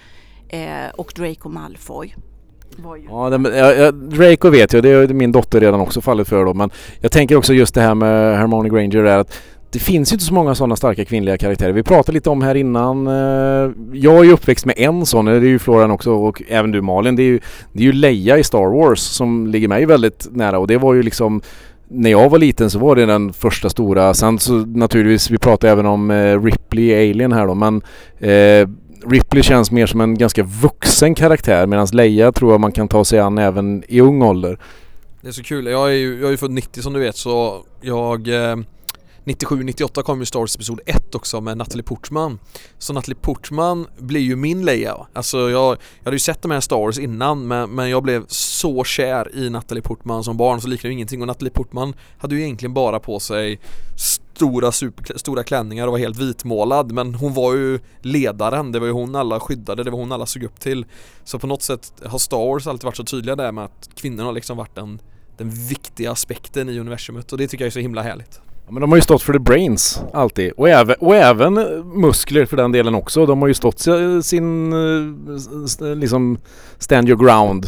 Eh, 0.48 0.90
och 0.94 1.12
Draco 1.16 1.48
Malfoy. 1.48 2.14
Ja, 3.08 3.30
det, 3.30 3.58
ja, 3.58 3.92
Draco 3.92 4.50
vet 4.50 4.72
jag, 4.72 4.82
det 4.82 4.88
är 4.90 5.08
min 5.08 5.32
dotter 5.32 5.60
redan 5.60 5.80
också 5.80 6.00
fallit 6.00 6.28
för 6.28 6.44
då 6.44 6.54
men 6.54 6.70
jag 7.00 7.12
tänker 7.12 7.36
också 7.36 7.52
just 7.52 7.74
det 7.74 7.80
här 7.80 7.94
med 7.94 8.38
Hermione 8.38 8.68
Granger 8.68 9.04
är 9.04 9.18
att 9.18 9.42
det 9.72 9.78
finns 9.78 10.12
ju 10.12 10.14
inte 10.14 10.24
så 10.24 10.34
många 10.34 10.54
sådana 10.54 10.76
starka 10.76 11.04
kvinnliga 11.04 11.38
karaktärer. 11.38 11.72
Vi 11.72 11.82
pratade 11.82 12.12
lite 12.12 12.30
om 12.30 12.42
här 12.42 12.54
innan. 12.54 13.06
Eh, 13.06 13.70
jag 13.92 14.18
är 14.18 14.24
ju 14.24 14.32
uppväxt 14.32 14.66
med 14.66 14.74
en 14.78 15.06
sån, 15.06 15.24
det 15.24 15.32
är 15.32 15.40
ju 15.40 15.58
Florian 15.58 15.90
också 15.90 16.12
och 16.12 16.42
även 16.48 16.70
du 16.70 16.80
Malin. 16.80 17.16
Det 17.16 17.22
är 17.22 17.24
ju, 17.24 17.40
det 17.72 17.80
är 17.80 17.84
ju 17.84 17.92
Leia 17.92 18.38
i 18.38 18.44
Star 18.44 18.78
Wars 18.78 19.00
som 19.00 19.46
ligger 19.46 19.68
mig 19.68 19.86
väldigt 19.86 20.28
nära 20.30 20.58
och 20.58 20.66
det 20.66 20.78
var 20.78 20.94
ju 20.94 21.02
liksom 21.02 21.42
när 21.88 22.10
jag 22.10 22.30
var 22.30 22.38
liten 22.38 22.70
så 22.70 22.78
var 22.78 22.96
det 22.96 23.06
den 23.06 23.32
första 23.32 23.70
stora. 23.70 24.14
Sen 24.14 24.38
så 24.38 24.52
naturligtvis, 24.52 25.30
vi 25.30 25.38
pratade 25.38 25.72
även 25.72 25.86
om 25.86 26.10
eh, 26.10 26.42
Ripley 26.42 26.84
i 26.84 27.10
Alien 27.10 27.32
här 27.32 27.46
då, 27.46 27.54
men 27.54 27.82
eh, 28.18 28.68
Ripley 29.10 29.42
känns 29.42 29.70
mer 29.70 29.86
som 29.86 30.00
en 30.00 30.18
ganska 30.18 30.42
vuxen 30.42 31.14
karaktär 31.14 31.66
medan 31.66 31.86
Leia 31.92 32.32
tror 32.32 32.50
jag 32.52 32.60
man 32.60 32.72
kan 32.72 32.88
ta 32.88 33.04
sig 33.04 33.20
an 33.20 33.38
även 33.38 33.84
i 33.88 34.00
ung 34.00 34.22
ålder. 34.22 34.58
Det 35.20 35.28
är 35.28 35.32
så 35.32 35.42
kul, 35.42 35.66
jag 35.66 35.88
är 35.88 35.94
ju, 35.96 36.14
jag 36.18 36.26
är 36.26 36.30
ju 36.30 36.36
född 36.36 36.50
90 36.50 36.82
som 36.82 36.92
du 36.92 37.00
vet 37.00 37.16
så 37.16 37.64
jag 37.80 38.28
eh 38.28 38.56
97-98 39.24 40.02
kom 40.02 40.20
ju 40.20 40.26
Star 40.26 40.40
Wars 40.40 40.54
Episod 40.54 40.80
1 40.86 41.14
också 41.14 41.40
med 41.40 41.58
Natalie 41.58 41.82
Portman. 41.82 42.38
Så 42.78 42.92
Natalie 42.92 43.16
Portman 43.20 43.86
blir 43.98 44.20
ju 44.20 44.36
min 44.36 44.64
Leia 44.64 44.96
Alltså 45.12 45.38
jag, 45.38 45.70
jag 45.70 46.04
hade 46.04 46.14
ju 46.14 46.20
sett 46.20 46.42
de 46.42 46.50
här 46.50 46.60
Star 46.60 46.76
Wars 46.76 46.98
innan 46.98 47.46
men, 47.46 47.70
men 47.70 47.90
jag 47.90 48.02
blev 48.02 48.26
så 48.28 48.84
kär 48.84 49.36
i 49.36 49.50
Natalie 49.50 49.82
Portman 49.82 50.24
som 50.24 50.36
barn 50.36 50.60
så 50.60 50.68
liknar 50.68 50.88
det 50.88 50.94
ingenting. 50.94 51.20
Och 51.20 51.26
Natalie 51.26 51.52
Portman 51.52 51.94
hade 52.18 52.34
ju 52.34 52.42
egentligen 52.42 52.74
bara 52.74 53.00
på 53.00 53.20
sig 53.20 53.60
stora, 53.96 54.72
super, 54.72 55.18
stora 55.18 55.44
klänningar 55.44 55.86
och 55.86 55.92
var 55.92 55.98
helt 55.98 56.18
vitmålad 56.18 56.92
men 56.92 57.14
hon 57.14 57.34
var 57.34 57.54
ju 57.54 57.78
ledaren, 58.00 58.72
det 58.72 58.78
var 58.78 58.86
ju 58.86 58.92
hon 58.92 59.16
alla 59.16 59.40
skyddade, 59.40 59.84
det 59.84 59.90
var 59.90 59.98
hon 59.98 60.12
alla 60.12 60.26
såg 60.26 60.42
upp 60.42 60.60
till. 60.60 60.86
Så 61.24 61.38
på 61.38 61.46
något 61.46 61.62
sätt 61.62 61.92
har 62.04 62.18
Star 62.18 62.36
Wars 62.36 62.66
alltid 62.66 62.84
varit 62.84 62.96
så 62.96 63.04
tydliga 63.04 63.36
där 63.36 63.52
med 63.52 63.64
att 63.64 63.90
kvinnorna 63.94 64.24
har 64.24 64.32
liksom 64.32 64.56
varit 64.56 64.74
den, 64.74 65.00
den 65.36 65.50
viktiga 65.50 66.12
aspekten 66.12 66.68
i 66.68 66.78
universumet 66.78 67.32
och 67.32 67.38
det 67.38 67.48
tycker 67.48 67.64
jag 67.64 67.66
är 67.66 67.72
så 67.72 67.78
himla 67.78 68.02
härligt 68.02 68.41
men 68.68 68.80
de 68.80 68.90
har 68.90 68.96
ju 68.96 69.02
stått 69.02 69.22
för 69.22 69.32
the 69.32 69.38
brains 69.38 70.02
alltid 70.12 70.52
och 70.52 70.68
även, 70.68 70.96
och 70.98 71.16
även 71.16 71.58
eh, 71.58 71.84
muskler 71.84 72.46
för 72.46 72.56
den 72.56 72.72
delen 72.72 72.94
också. 72.94 73.26
De 73.26 73.40
har 73.40 73.48
ju 73.48 73.54
stått 73.54 73.86
sin 74.24 74.72
eh, 74.72 75.96
liksom 75.96 76.38
stand 76.78 77.08
your 77.08 77.24
ground. 77.24 77.66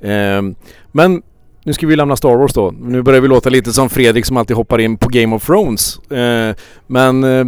Eh, 0.00 0.56
men 0.92 1.22
nu 1.64 1.72
ska 1.72 1.86
vi 1.86 1.96
lämna 1.96 2.16
Star 2.16 2.36
Wars 2.36 2.52
då. 2.52 2.74
Nu 2.80 3.02
börjar 3.02 3.20
vi 3.20 3.28
låta 3.28 3.50
lite 3.50 3.72
som 3.72 3.88
Fredrik 3.90 4.26
som 4.26 4.36
alltid 4.36 4.56
hoppar 4.56 4.78
in 4.78 4.96
på 4.96 5.08
Game 5.08 5.36
of 5.36 5.46
Thrones. 5.46 6.10
Eh, 6.10 6.56
men 6.86 7.24
eh, 7.24 7.44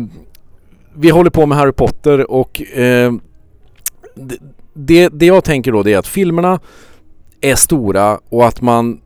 vi 0.95 1.11
håller 1.11 1.31
på 1.31 1.47
med 1.47 1.59
Harry 1.59 1.73
Potter 1.73 2.31
och 2.31 2.63
ehm, 2.75 3.21
det, 4.75 5.09
det 5.09 5.27
jag 5.27 5.45
tänker 5.45 5.73
då 5.73 5.83
det 5.83 5.93
är 5.93 5.99
att 5.99 6.07
filmerna 6.07 6.61
är 7.41 7.55
stora 7.55 8.21
och 8.29 8.47
att 8.47 8.61
man 8.61 9.01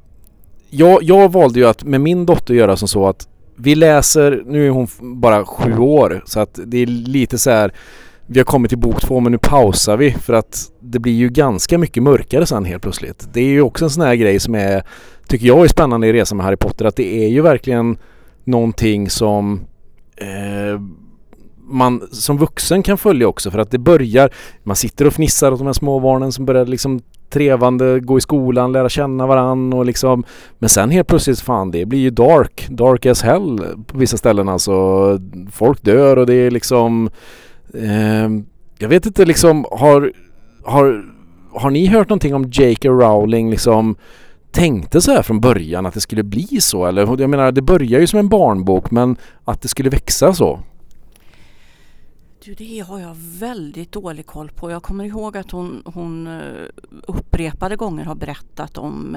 jag, 0.71 1.03
jag 1.03 1.33
valde 1.33 1.61
ju 1.61 1.67
att 1.67 1.85
med 1.85 2.01
min 2.01 2.27
dotter 2.27 2.55
göra 2.55 2.77
som 2.77 2.89
så 2.89 3.09
att 3.09 3.29
vi 3.59 3.75
läser, 3.75 4.43
nu 4.47 4.67
är 4.67 4.71
hon 4.71 4.89
bara 5.01 5.45
sju 5.45 5.79
år 5.79 6.23
så 6.27 6.41
att 6.41 6.61
det 6.67 6.79
är 6.79 6.87
lite 6.87 7.39
så 7.39 7.51
här 7.51 7.73
vi 8.31 8.41
har 8.41 8.45
kommit 8.45 8.69
till 8.69 8.79
bok 8.79 9.01
två 9.01 9.21
men 9.21 9.33
nu 9.33 9.39
pausar 9.39 9.97
vi 9.97 10.11
för 10.11 10.33
att 10.33 10.71
det 10.81 10.99
blir 10.99 11.13
ju 11.13 11.29
ganska 11.29 11.79
mycket 11.79 12.03
mörkare 12.03 12.47
sen 12.47 12.65
helt 12.65 12.83
plötsligt. 12.83 13.29
Det 13.33 13.41
är 13.41 13.49
ju 13.49 13.63
också 13.63 13.85
en 13.85 13.91
sån 13.91 14.05
här 14.05 14.15
grej 14.15 14.41
som 14.41 14.55
är, 14.55 14.83
tycker 15.29 15.47
jag 15.47 15.65
är 15.65 15.69
spännande 15.69 16.07
i 16.07 16.13
resan 16.13 16.37
med 16.37 16.47
Harry 16.47 16.57
Potter 16.57 16.85
att 16.85 16.97
det 16.97 17.25
är 17.25 17.29
ju 17.29 17.41
verkligen 17.41 17.99
någonting 18.45 19.11
som 19.11 19.61
eh, 20.17 20.81
man 21.69 22.09
som 22.13 22.39
vuxen 22.39 22.83
kan 22.83 22.99
följa 22.99 23.29
också 23.29 23.51
för 23.51 23.59
att 23.59 23.71
det 23.71 23.79
börjar, 23.79 24.31
man 24.63 24.77
sitter 24.77 25.07
och 25.07 25.13
fnissar 25.13 25.53
åt 25.53 25.59
de 25.59 25.67
här 25.67 25.73
småbarnen 25.73 26.33
som 26.33 26.45
börjar 26.47 26.67
liksom 26.67 27.01
trevande, 27.31 28.01
gå 28.01 28.19
i 28.19 28.21
skolan, 28.21 28.73
lära 28.73 28.89
känna 28.89 29.27
varann 29.27 29.73
och 29.73 29.87
liksom 29.87 30.25
Men 30.59 30.69
sen 30.69 30.91
helt 30.91 31.09
plötsligt 31.09 31.41
fan 31.41 31.71
det 31.71 31.87
blir 31.87 31.99
ju 31.99 32.11
dark, 32.11 32.67
dark 32.71 33.07
as 33.07 33.23
hell 33.23 33.61
på 33.87 33.99
vissa 33.99 34.17
ställen 34.17 34.49
alltså 34.49 34.73
Folk 35.53 35.83
dör 35.83 36.17
och 36.17 36.27
det 36.27 36.35
är 36.35 36.51
liksom 36.51 37.11
eh, 37.75 38.29
Jag 38.79 38.89
vet 38.89 39.07
inte 39.07 39.25
liksom 39.25 39.67
har 39.71 40.13
Har 40.65 41.05
Har 41.53 41.71
ni 41.71 41.87
hört 41.87 42.09
någonting 42.09 42.35
om 42.35 42.45
J.K. 42.45 42.89
Rowling 42.89 43.51
liksom 43.51 43.97
tänkte 44.51 45.01
så 45.01 45.13
här 45.13 45.23
från 45.23 45.41
början 45.41 45.87
att 45.87 45.95
det 45.95 46.01
skulle 46.01 46.23
bli 46.23 46.61
så 46.61 46.87
eller? 46.87 47.21
Jag 47.21 47.31
menar 47.31 47.53
det 47.53 47.63
börjar 47.63 48.01
ju 48.01 48.07
som 48.07 48.19
en 48.19 48.29
barnbok 48.29 48.91
men 48.91 49.17
att 49.45 49.63
det 49.63 49.69
skulle 49.69 49.91
växa 49.91 50.33
så 50.35 50.61
du, 52.45 52.55
det 52.55 52.81
har 52.81 53.01
jag 53.01 53.17
väldigt 53.17 53.93
dålig 53.93 54.27
koll 54.27 54.51
på. 54.51 54.71
Jag 54.71 54.83
kommer 54.83 55.05
ihåg 55.05 55.37
att 55.37 55.51
hon, 55.51 55.83
hon 55.85 56.27
eh, 56.27 56.69
upprepade 57.07 57.77
gånger 57.77 58.05
har 58.05 58.15
berättat 58.15 58.79
om 58.79 59.17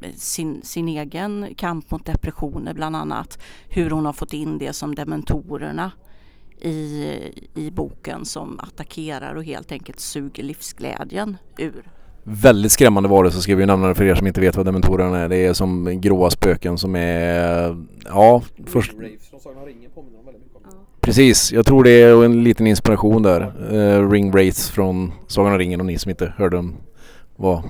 eh, 0.00 0.12
sin, 0.14 0.62
sin 0.62 0.88
egen 0.88 1.54
kamp 1.56 1.90
mot 1.90 2.06
depressioner 2.06 2.74
bland 2.74 2.96
annat. 2.96 3.38
Hur 3.68 3.90
hon 3.90 4.06
har 4.06 4.12
fått 4.12 4.32
in 4.32 4.58
det 4.58 4.72
som 4.72 4.94
dementorerna 4.94 5.92
i, 6.60 7.04
i 7.54 7.70
boken 7.70 8.24
som 8.24 8.60
attackerar 8.60 9.34
och 9.34 9.44
helt 9.44 9.72
enkelt 9.72 10.00
suger 10.00 10.42
livsglädjen 10.42 11.36
ur 11.58 11.90
väldigt 12.22 12.72
skrämmande 12.72 13.08
varelser 13.08 13.40
ska 13.40 13.56
vi 13.56 13.66
nämna 13.66 13.88
det 13.88 13.94
för 13.94 14.04
er 14.04 14.14
som 14.14 14.26
inte 14.26 14.40
vet 14.40 14.56
vad 14.56 14.66
dementorerna 14.66 15.18
är. 15.18 15.28
Det 15.28 15.36
är 15.36 15.52
som 15.52 16.00
gråa 16.00 16.30
spöken 16.30 16.78
som 16.78 16.96
är... 16.96 17.84
Ja, 18.04 18.42
först... 18.66 18.92
Precis, 21.08 21.52
jag 21.52 21.66
tror 21.66 21.84
det 21.84 21.90
är 21.90 22.24
en 22.24 22.44
liten 22.44 22.66
inspiration 22.66 23.22
där. 23.22 23.52
Uh, 23.72 24.10
Ring 24.10 24.30
Wraith 24.30 24.60
från 24.60 25.12
Sagan 25.26 25.52
om 25.52 25.58
ringen 25.58 25.80
och 25.80 25.86
ni 25.86 25.98
som 25.98 26.10
inte 26.10 26.32
hörde 26.36 26.56
om 26.56 26.76
vad 27.36 27.62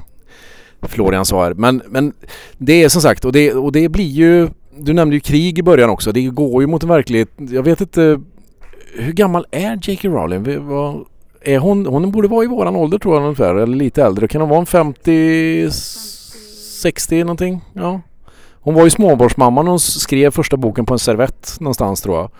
Florian 0.83 1.25
sa 1.25 1.45
här. 1.45 1.55
Men, 1.55 1.83
men 1.89 2.13
det 2.57 2.83
är 2.85 2.89
som 2.89 3.03
sagt 3.03 3.25
och 3.25 3.33
det, 3.33 3.53
och 3.53 3.73
det 3.73 3.89
blir 3.89 4.09
ju 4.09 4.49
Du 4.77 4.93
nämnde 4.93 5.17
ju 5.17 5.21
krig 5.21 5.59
i 5.59 5.63
början 5.63 5.91
också. 5.91 6.13
Det 6.13 6.23
går 6.23 6.63
ju 6.63 6.67
mot 6.67 6.83
en 6.83 6.89
verklighet. 6.89 7.29
Jag 7.37 7.63
vet 7.63 7.81
inte 7.81 8.21
Hur 8.95 9.13
gammal 9.13 9.47
är 9.51 9.79
J.K. 9.83 10.09
Rowling? 10.09 10.67
Vad, 10.67 11.05
är 11.41 11.59
hon, 11.59 11.87
hon 11.87 12.11
borde 12.11 12.29
vara 12.29 12.45
i 12.45 12.47
våran 12.47 12.77
ålder 12.77 12.99
tror 12.99 13.15
jag 13.15 13.23
ungefär, 13.23 13.55
eller 13.55 13.77
lite 13.77 14.05
äldre. 14.05 14.29
Kan 14.29 14.41
hon 14.41 14.51
vara 14.51 14.61
en 14.61 14.67
50, 14.67 15.71
60 16.81 17.25
någonting? 17.25 17.61
Ja. 17.73 18.01
Hon 18.61 18.75
var 18.75 18.85
ju 18.85 18.91
småbarnsmamma 18.91 19.63
när 19.63 19.71
hon 19.71 19.81
skrev 19.81 20.31
första 20.31 20.57
boken 20.57 20.87
på 20.87 20.95
en 20.95 20.99
servett 20.99 21.57
någonstans 21.61 22.01
tror 22.01 22.17
jag 22.17 22.31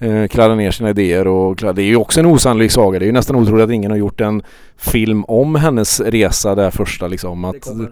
eh, 0.00 0.28
kladdar 0.28 0.56
ner 0.56 0.70
sina 0.70 0.90
idéer 0.90 1.26
och 1.26 1.56
det 1.56 1.82
är 1.82 1.86
ju 1.86 1.96
också 1.96 2.20
en 2.20 2.26
osannolik 2.26 2.70
saga. 2.72 2.98
Det 2.98 3.04
är 3.04 3.06
ju 3.06 3.12
nästan 3.12 3.36
otroligt 3.36 3.64
att 3.64 3.70
ingen 3.70 3.90
har 3.90 3.98
gjort 3.98 4.20
en 4.20 4.42
film 4.76 5.24
om 5.24 5.54
hennes 5.54 6.00
resa 6.00 6.54
där 6.54 6.70
första 6.70 7.06
liksom. 7.06 7.44
Att 7.44 7.62
det, 7.62 7.88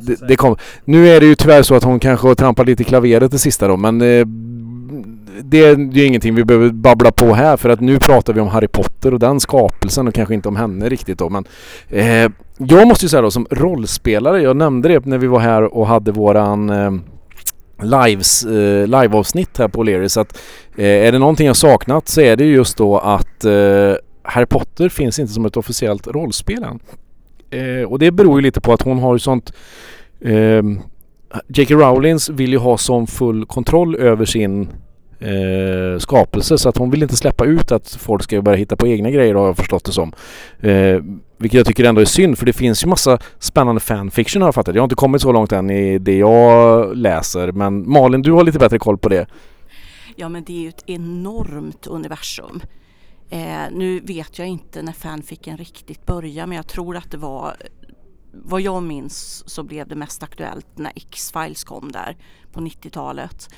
det, 0.00 0.28
det 0.28 0.36
kom. 0.36 0.56
Nu 0.84 1.08
är 1.08 1.20
det 1.20 1.26
ju 1.26 1.34
tyvärr 1.34 1.62
så 1.62 1.74
att 1.74 1.84
hon 1.84 2.00
kanske 2.00 2.28
har 2.28 2.34
trampat 2.34 2.66
lite 2.66 2.82
i 2.82 2.84
klaveret 2.84 3.30
det 3.30 3.38
sista 3.38 3.68
då 3.68 3.76
men 3.76 4.00
eh, 4.00 4.26
det 5.42 5.64
är 5.64 5.76
ju 5.76 6.04
ingenting 6.04 6.34
vi 6.34 6.44
behöver 6.44 6.70
babbla 6.70 7.10
på 7.10 7.34
här 7.34 7.56
för 7.56 7.68
att 7.68 7.80
nu 7.80 7.98
pratar 7.98 8.32
vi 8.32 8.40
om 8.40 8.48
Harry 8.48 8.68
Potter 8.68 9.14
och 9.14 9.20
den 9.20 9.40
skapelsen 9.40 10.08
och 10.08 10.14
kanske 10.14 10.34
inte 10.34 10.48
om 10.48 10.56
henne 10.56 10.88
riktigt 10.88 11.18
då 11.18 11.28
men 11.28 11.44
eh, 11.88 12.30
Jag 12.56 12.88
måste 12.88 13.04
ju 13.04 13.08
säga 13.08 13.22
då 13.22 13.30
som 13.30 13.46
rollspelare, 13.50 14.42
jag 14.42 14.56
nämnde 14.56 14.88
det 14.88 15.06
när 15.06 15.18
vi 15.18 15.26
var 15.26 15.40
här 15.40 15.74
och 15.74 15.86
hade 15.86 16.12
våran 16.12 16.70
eh, 16.70 16.92
lives, 17.82 18.44
eh, 18.44 18.86
liveavsnitt 18.86 19.58
här 19.58 19.68
på 19.68 19.84
O'Leary. 19.84 20.08
så 20.08 20.20
att 20.20 20.38
eh, 20.76 20.86
är 20.86 21.12
det 21.12 21.18
någonting 21.18 21.46
jag 21.46 21.56
saknat 21.56 22.08
så 22.08 22.20
är 22.20 22.36
det 22.36 22.44
just 22.44 22.76
då 22.76 22.98
att 22.98 23.44
eh, 23.44 23.94
Harry 24.22 24.46
Potter 24.46 24.88
finns 24.88 25.18
inte 25.18 25.32
som 25.32 25.44
ett 25.44 25.56
officiellt 25.56 26.06
rollspel 26.06 26.62
än. 26.62 26.80
Eh, 27.50 27.84
och 27.84 27.98
det 27.98 28.10
beror 28.10 28.38
ju 28.38 28.42
lite 28.42 28.60
på 28.60 28.72
att 28.72 28.82
hon 28.82 28.98
har 28.98 29.14
ju 29.14 29.18
sånt 29.18 29.52
eh, 30.20 30.62
J.K. 31.48 31.74
Rowlings 31.74 32.28
vill 32.28 32.52
ju 32.52 32.58
ha 32.58 32.78
sån 32.78 33.06
full 33.06 33.46
kontroll 33.46 33.96
över 33.96 34.24
sin 34.24 34.68
eh, 35.22 35.98
skapelse 35.98 36.58
så 36.58 36.68
att 36.68 36.76
hon 36.76 36.90
vill 36.90 37.02
inte 37.02 37.16
släppa 37.16 37.44
ut 37.44 37.72
att 37.72 37.88
folk 37.88 38.22
ska 38.22 38.42
börja 38.42 38.58
hitta 38.58 38.76
på 38.76 38.86
egna 38.86 39.10
grejer 39.10 39.34
har 39.34 39.46
jag 39.46 39.56
förstått 39.56 39.84
det 39.84 39.92
som. 39.92 40.12
Eh, 40.60 41.00
vilket 41.38 41.58
jag 41.58 41.66
tycker 41.66 41.84
ändå 41.84 42.00
är 42.00 42.04
synd 42.04 42.38
för 42.38 42.46
det 42.46 42.52
finns 42.52 42.84
ju 42.84 42.88
massa 42.88 43.18
spännande 43.38 43.80
fanfiction 43.80 44.42
har 44.42 44.46
jag 44.46 44.54
fattat. 44.54 44.74
Jag 44.74 44.82
har 44.82 44.86
inte 44.86 44.94
kommit 44.94 45.22
så 45.22 45.32
långt 45.32 45.52
än 45.52 45.70
i 45.70 45.98
det 45.98 46.18
jag 46.18 46.96
läser 46.96 47.52
men 47.52 47.90
Malin 47.90 48.22
du 48.22 48.32
har 48.32 48.44
lite 48.44 48.58
bättre 48.58 48.78
koll 48.78 48.98
på 48.98 49.08
det. 49.08 49.26
Ja 50.16 50.28
men 50.28 50.44
det 50.44 50.52
är 50.52 50.62
ju 50.62 50.68
ett 50.68 50.84
enormt 50.86 51.86
universum. 51.86 52.62
Eh, 53.30 53.62
nu 53.70 54.00
vet 54.00 54.38
jag 54.38 54.48
inte 54.48 54.82
när 54.82 54.92
fanficken 54.92 55.56
riktigt 55.56 56.06
började 56.06 56.46
men 56.46 56.56
jag 56.56 56.66
tror 56.66 56.96
att 56.96 57.10
det 57.10 57.18
var 57.18 57.56
vad 58.32 58.60
jag 58.60 58.82
minns 58.82 59.44
så 59.46 59.62
blev 59.62 59.88
det 59.88 59.94
mest 59.94 60.22
aktuellt 60.22 60.78
när 60.78 60.92
X-Files 60.96 61.64
kom 61.64 61.92
där 61.92 62.16
på 62.52 62.60
90-talet. 62.60 63.54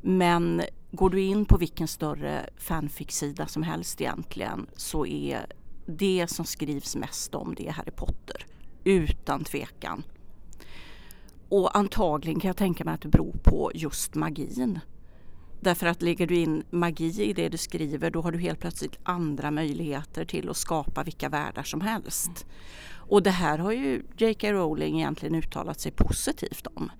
Men 0.00 0.62
går 0.90 1.10
du 1.10 1.20
in 1.20 1.44
på 1.44 1.56
vilken 1.56 1.88
större 1.88 2.50
fanfic-sida 2.56 3.46
som 3.46 3.62
helst 3.62 4.00
egentligen 4.00 4.66
så 4.76 5.06
är 5.06 5.46
det 5.86 6.26
som 6.28 6.44
skrivs 6.44 6.96
mest 6.96 7.34
om 7.34 7.54
det 7.54 7.68
är 7.68 7.72
Harry 7.72 7.90
Potter. 7.90 8.46
Utan 8.84 9.44
tvekan. 9.44 10.02
Och 11.48 11.76
antagligen 11.76 12.40
kan 12.40 12.48
jag 12.48 12.56
tänka 12.56 12.84
mig 12.84 12.94
att 12.94 13.02
det 13.02 13.08
beror 13.08 13.36
på 13.42 13.70
just 13.74 14.14
magin. 14.14 14.80
Därför 15.60 15.86
att 15.86 16.02
lägger 16.02 16.26
du 16.26 16.36
in 16.36 16.62
magi 16.70 17.22
i 17.22 17.32
det 17.32 17.48
du 17.48 17.56
skriver 17.56 18.10
då 18.10 18.20
har 18.20 18.32
du 18.32 18.38
helt 18.38 18.60
plötsligt 18.60 18.98
andra 19.02 19.50
möjligheter 19.50 20.24
till 20.24 20.50
att 20.50 20.56
skapa 20.56 21.02
vilka 21.02 21.28
världar 21.28 21.62
som 21.62 21.80
helst. 21.80 22.46
Och 22.90 23.22
det 23.22 23.30
här 23.30 23.58
har 23.58 23.72
ju 23.72 24.02
J.K. 24.16 24.52
Rowling 24.52 24.98
egentligen 24.98 25.34
uttalat 25.34 25.80
sig 25.80 25.92
positivt 25.92 26.66
om. 26.74 26.90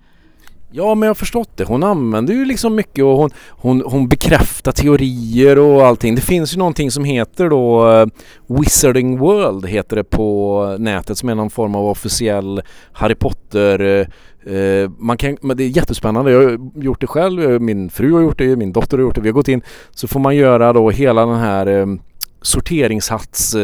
Ja 0.71 0.95
men 0.95 1.07
jag 1.07 1.09
har 1.09 1.15
förstått 1.15 1.57
det. 1.57 1.63
Hon 1.63 1.83
använder 1.83 2.33
ju 2.33 2.45
liksom 2.45 2.75
mycket 2.75 3.03
och 3.03 3.17
hon, 3.17 3.29
hon, 3.49 3.83
hon 3.85 4.07
bekräftar 4.07 4.71
teorier 4.71 5.59
och 5.59 5.85
allting. 5.85 6.15
Det 6.15 6.21
finns 6.21 6.53
ju 6.53 6.57
någonting 6.57 6.91
som 6.91 7.03
heter 7.03 7.49
då 7.49 7.87
uh, 7.87 8.07
Wizarding 8.47 9.17
World 9.17 9.65
heter 9.65 9.95
det 9.95 10.03
på 10.03 10.75
nätet 10.79 11.17
som 11.17 11.29
är 11.29 11.35
någon 11.35 11.49
form 11.49 11.75
av 11.75 11.85
officiell 11.85 12.61
Harry 12.91 13.15
Potter 13.15 14.07
uh, 14.47 14.89
man 14.97 15.17
kan, 15.17 15.37
men 15.41 15.57
det 15.57 15.63
är 15.63 15.67
jättespännande. 15.67 16.31
Jag 16.31 16.43
har 16.43 16.59
gjort 16.83 17.01
det 17.01 17.07
själv, 17.07 17.61
min 17.61 17.89
fru 17.89 18.13
har 18.13 18.21
gjort 18.21 18.37
det, 18.37 18.55
min 18.55 18.71
dotter 18.71 18.97
har 18.97 19.03
gjort 19.03 19.15
det. 19.15 19.21
Vi 19.21 19.29
har 19.29 19.33
gått 19.33 19.47
in 19.47 19.61
så 19.91 20.07
får 20.07 20.19
man 20.19 20.35
göra 20.35 20.73
då 20.73 20.89
hela 20.89 21.25
den 21.25 21.39
här 21.39 21.99
sorteringshats. 22.41 23.55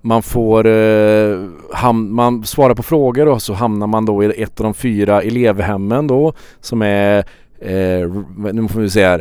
Man 0.00 0.22
får 0.22 0.66
eh, 0.66 1.38
ham- 1.74 2.08
man 2.10 2.44
svarar 2.44 2.74
på 2.74 2.82
frågor 2.82 3.28
och 3.28 3.42
så 3.42 3.52
hamnar 3.54 3.86
man 3.86 4.04
då 4.06 4.24
i 4.24 4.42
ett 4.42 4.60
av 4.60 4.64
de 4.64 4.74
fyra 4.74 5.22
elevhemmen 5.22 6.06
då 6.06 6.32
som 6.60 6.82
är, 6.82 7.18
eh, 7.60 8.08
nu 8.52 8.68
får 8.68 8.80
vi 8.80 8.90
se 8.90 9.04
här. 9.04 9.18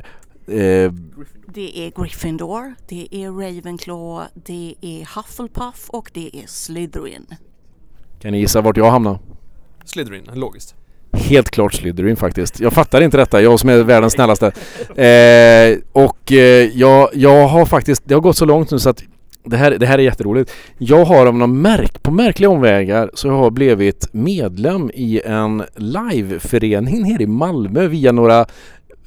Eh, 0.48 0.92
det 1.54 1.80
är 1.88 2.02
Gryffindor, 2.02 2.74
det 2.88 3.08
är 3.12 3.32
Ravenclaw, 3.32 4.28
det 4.34 4.76
är 4.82 5.16
Hufflepuff 5.16 5.90
och 5.90 6.12
det 6.14 6.30
är 6.34 6.48
Slytherin. 6.48 7.26
Kan 8.22 8.32
ni 8.32 8.40
gissa 8.40 8.62
vart 8.62 8.78
jag 8.78 8.92
hamnar? 8.92 9.20
Slytherin, 9.86 10.30
logiskt. 10.34 10.76
Helt 11.14 11.50
klart 11.50 11.74
Slytherin 11.74 12.16
faktiskt. 12.16 12.60
Jag 12.60 12.74
fattar 12.74 13.02
inte 13.02 13.18
detta, 13.18 13.42
jag 13.42 13.60
som 13.60 13.70
är 13.70 13.84
världens 13.84 14.14
snällaste. 14.14 14.46
Eh, 14.96 15.78
och 15.92 16.32
eh, 16.32 16.70
jag, 16.74 17.10
jag 17.14 17.48
har 17.48 17.66
faktiskt, 17.66 18.04
det 18.06 18.14
har 18.14 18.22
gått 18.22 18.38
så 18.38 18.46
långt 18.46 18.72
nu 18.72 18.80
så 18.80 18.90
att 18.90 19.04
det 19.44 19.58
här, 19.58 19.72
det 19.72 19.86
här 19.86 20.00
är 20.00 20.04
jätteroligt. 20.04 20.52
Jag 20.78 21.06
har 21.06 21.26
av 21.26 21.36
någon 21.36 21.62
märk, 21.62 22.04
på 22.04 22.12
märkliga 22.12 22.50
omvägar 22.50 23.12
så 23.14 23.28
jag 23.28 23.34
har 23.34 23.52
blivit 23.52 24.08
medlem 24.12 24.92
i 24.94 25.22
en 25.26 25.64
liveförening 25.76 27.02
nere 27.02 27.24
i 27.24 27.28
Malmö 27.28 27.88
via 27.88 28.12
några 28.12 28.40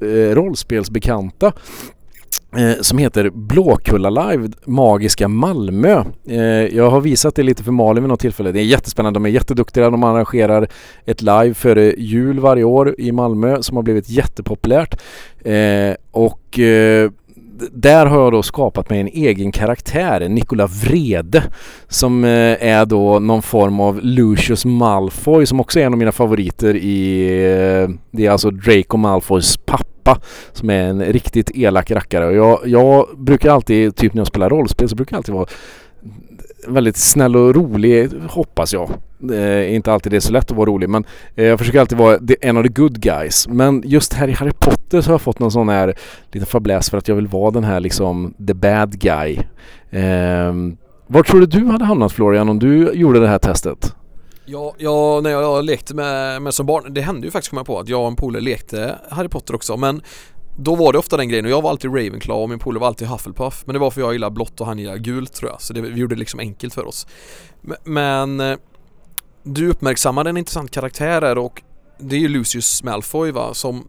eh, 0.00 0.34
rollspelsbekanta 0.34 1.52
Eh, 2.56 2.80
som 2.80 2.98
heter 2.98 3.30
Blåkulla 3.30 4.10
Live 4.10 4.48
Magiska 4.64 5.28
Malmö. 5.28 6.04
Eh, 6.28 6.40
jag 6.76 6.90
har 6.90 7.00
visat 7.00 7.34
det 7.34 7.42
lite 7.42 7.64
för 7.64 7.72
Malin 7.72 8.02
vid 8.02 8.08
något 8.08 8.20
tillfälle. 8.20 8.52
Det 8.52 8.60
är 8.60 8.64
jättespännande. 8.64 9.16
De 9.16 9.26
är 9.26 9.30
jätteduktiga. 9.30 9.90
De 9.90 10.04
arrangerar 10.04 10.68
ett 11.04 11.22
live 11.22 11.54
före 11.54 11.94
jul 11.98 12.40
varje 12.40 12.64
år 12.64 12.94
i 12.98 13.12
Malmö 13.12 13.62
som 13.62 13.76
har 13.76 13.82
blivit 13.82 14.08
jättepopulärt. 14.08 15.00
Eh, 15.44 15.94
och 16.10 16.58
där 17.72 18.06
har 18.06 18.20
jag 18.20 18.32
då 18.32 18.42
skapat 18.42 18.90
mig 18.90 19.00
en 19.00 19.08
egen 19.08 19.52
karaktär, 19.52 20.28
Nikola 20.28 20.66
Vrede, 20.66 21.42
som 21.88 22.24
är 22.24 22.86
då 22.86 23.18
någon 23.18 23.42
form 23.42 23.80
av 23.80 24.00
Lucius 24.02 24.64
Malfoy 24.64 25.46
som 25.46 25.60
också 25.60 25.80
är 25.80 25.84
en 25.84 25.92
av 25.92 25.98
mina 25.98 26.12
favoriter 26.12 26.76
i... 26.76 27.28
Det 28.10 28.26
är 28.26 28.30
alltså 28.30 28.50
Draco 28.50 28.96
Malfoys 28.96 29.56
pappa 29.56 29.91
som 30.52 30.70
är 30.70 30.82
en 30.82 31.04
riktigt 31.04 31.50
elak 31.54 31.90
rackare. 31.90 32.26
Och 32.26 32.36
jag, 32.36 32.60
jag 32.64 33.06
brukar 33.18 33.50
alltid, 33.50 33.96
typ 33.96 34.14
när 34.14 34.20
jag 34.20 34.26
spelar 34.26 34.50
rollspel, 34.50 34.88
så 34.88 34.96
brukar 34.96 35.14
jag 35.14 35.18
alltid 35.18 35.34
vara 35.34 35.46
väldigt 36.68 36.96
snäll 36.96 37.36
och 37.36 37.54
rolig, 37.54 38.10
hoppas 38.28 38.72
jag. 38.72 38.90
Eh, 39.32 39.74
inte 39.74 39.92
alltid 39.92 40.12
det 40.12 40.16
är 40.16 40.20
så 40.20 40.32
lätt 40.32 40.50
att 40.50 40.56
vara 40.56 40.70
rolig 40.70 40.88
men 40.88 41.04
eh, 41.36 41.44
jag 41.44 41.58
försöker 41.58 41.80
alltid 41.80 41.98
vara 41.98 42.18
en 42.40 42.56
av 42.56 42.62
the 42.62 42.68
good 42.68 43.00
guys. 43.00 43.48
Men 43.48 43.82
just 43.84 44.12
här 44.12 44.28
i 44.28 44.32
Harry 44.32 44.52
Potter 44.60 45.00
så 45.00 45.08
har 45.08 45.14
jag 45.14 45.20
fått 45.20 45.38
någon 45.38 45.50
sån 45.50 45.68
här 45.68 45.94
liten 46.32 46.46
fäbless 46.46 46.90
för 46.90 46.98
att 46.98 47.08
jag 47.08 47.14
vill 47.14 47.26
vara 47.26 47.50
den 47.50 47.64
här 47.64 47.80
liksom 47.80 48.34
the 48.46 48.54
bad 48.54 48.98
guy. 48.98 49.38
Eh, 49.90 50.52
var 51.06 51.22
tror 51.22 51.40
du 51.40 51.46
du 51.46 51.66
hade 51.66 51.84
hamnat 51.84 52.12
Florian 52.12 52.48
om 52.48 52.58
du 52.58 52.92
gjorde 52.92 53.20
det 53.20 53.28
här 53.28 53.38
testet? 53.38 53.94
Ja, 54.44 54.74
ja 54.78 55.20
när 55.22 55.30
jag 55.30 55.64
lekte 55.64 55.94
med, 55.94 56.42
med 56.42 56.54
som 56.54 56.66
barn, 56.66 56.94
det 56.94 57.00
hände 57.00 57.26
ju 57.26 57.30
faktiskt 57.30 57.50
komma 57.50 57.64
på 57.64 57.78
att 57.78 57.88
jag 57.88 58.00
och 58.00 58.06
en 58.06 58.16
polare 58.16 58.42
lekte 58.42 58.98
Harry 59.10 59.28
Potter 59.28 59.54
också 59.54 59.76
men 59.76 60.02
då 60.56 60.74
var 60.74 60.92
det 60.92 60.98
ofta 60.98 61.16
den 61.16 61.28
grejen 61.28 61.44
och 61.44 61.50
jag 61.50 61.62
var 61.62 61.70
alltid 61.70 61.90
Ravenclaw 61.90 62.42
och 62.42 62.48
min 62.48 62.58
polare 62.58 62.80
var 62.80 62.86
alltid 62.86 63.08
Hufflepuff 63.08 63.62
Men 63.66 63.72
det 63.72 63.78
var 63.78 63.90
för 63.90 64.00
jag 64.00 64.12
gillar 64.12 64.30
blått 64.30 64.60
och 64.60 64.66
han 64.66 64.78
gillar 64.78 64.96
gult 64.96 65.32
tror 65.32 65.50
jag 65.50 65.60
så 65.60 65.72
det, 65.72 65.80
vi 65.80 66.00
gjorde 66.00 66.14
det 66.14 66.18
liksom 66.18 66.40
enkelt 66.40 66.74
för 66.74 66.86
oss. 66.86 67.06
Men 67.84 68.40
eh, 68.40 68.56
du 69.42 69.68
uppmärksammade 69.70 70.30
en 70.30 70.36
intressant 70.36 70.70
karaktär 70.70 71.22
här 71.22 71.38
och 71.38 71.62
det 71.98 72.16
är 72.16 72.20
ju 72.20 72.28
Lucius 72.28 72.82
Malfoy 72.82 73.30
va 73.30 73.54
som 73.54 73.88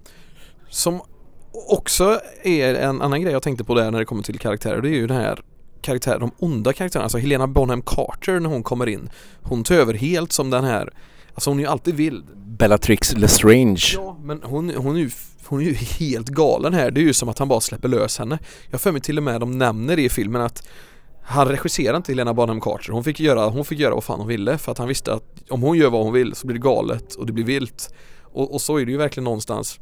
som 0.69 1.01
också 1.69 2.19
är 2.43 2.75
en 2.75 3.01
annan 3.01 3.21
grej 3.21 3.33
jag 3.33 3.43
tänkte 3.43 3.63
på 3.63 3.75
där 3.75 3.91
när 3.91 3.99
det 3.99 4.05
kommer 4.05 4.23
till 4.23 4.39
karaktärer 4.39 4.81
det 4.81 4.89
är 4.89 4.95
ju 4.95 5.07
den 5.07 5.17
här 5.17 5.39
karaktär, 5.83 6.19
de 6.19 6.31
onda 6.39 6.73
karaktärerna, 6.73 7.03
alltså 7.03 7.17
Helena 7.17 7.47
Bonham 7.47 7.81
Carter 7.81 8.39
när 8.39 8.49
hon 8.49 8.63
kommer 8.63 8.89
in 8.89 9.09
Hon 9.41 9.63
tar 9.63 9.75
över 9.75 9.93
helt 9.93 10.31
som 10.31 10.49
den 10.49 10.63
här 10.63 10.93
Alltså 11.33 11.49
hon 11.49 11.59
är 11.59 11.63
ju 11.63 11.69
alltid 11.69 11.95
vild. 11.95 12.25
Bellatrix 12.35 13.17
Lestrange. 13.17 13.93
Ja 13.93 14.17
men 14.23 14.43
hon, 14.43 14.69
hon 14.69 14.95
är 14.95 14.99
ju 14.99 15.09
hon 15.47 15.61
är 15.61 15.65
ju 15.65 15.73
helt 15.73 16.29
galen 16.29 16.73
här, 16.73 16.91
det 16.91 17.01
är 17.01 17.03
ju 17.03 17.13
som 17.13 17.29
att 17.29 17.39
han 17.39 17.47
bara 17.47 17.61
släpper 17.61 17.87
lös 17.87 18.19
henne. 18.19 18.39
Jag 18.69 18.81
för 18.81 18.91
mig 18.91 19.01
till 19.01 19.17
och 19.17 19.23
med 19.23 19.39
de 19.39 19.57
nämner 19.57 19.95
det 19.95 20.01
i 20.01 20.09
filmen 20.09 20.41
att 20.41 20.67
han 21.23 21.47
regisserade 21.47 21.97
inte 21.97 22.11
Helena 22.11 22.33
Bonham 22.33 22.61
Carter, 22.61 22.93
hon 22.93 23.03
fick, 23.03 23.19
göra, 23.19 23.49
hon 23.49 23.65
fick 23.65 23.79
göra 23.79 23.93
vad 23.93 24.03
fan 24.03 24.19
hon 24.19 24.27
ville 24.27 24.57
för 24.57 24.71
att 24.71 24.77
han 24.77 24.87
visste 24.87 25.13
att 25.13 25.23
om 25.49 25.61
hon 25.61 25.77
gör 25.77 25.89
vad 25.89 26.03
hon 26.03 26.13
vill 26.13 26.35
så 26.35 26.47
blir 26.47 26.53
det 26.53 26.63
galet 26.63 27.15
och 27.15 27.25
det 27.25 27.33
blir 27.33 27.45
vilt. 27.45 27.93
Och, 28.21 28.53
och 28.53 28.61
så 28.61 28.77
är 28.77 28.85
det 28.85 28.91
ju 28.91 28.97
verkligen 28.97 29.23
någonstans 29.23 29.79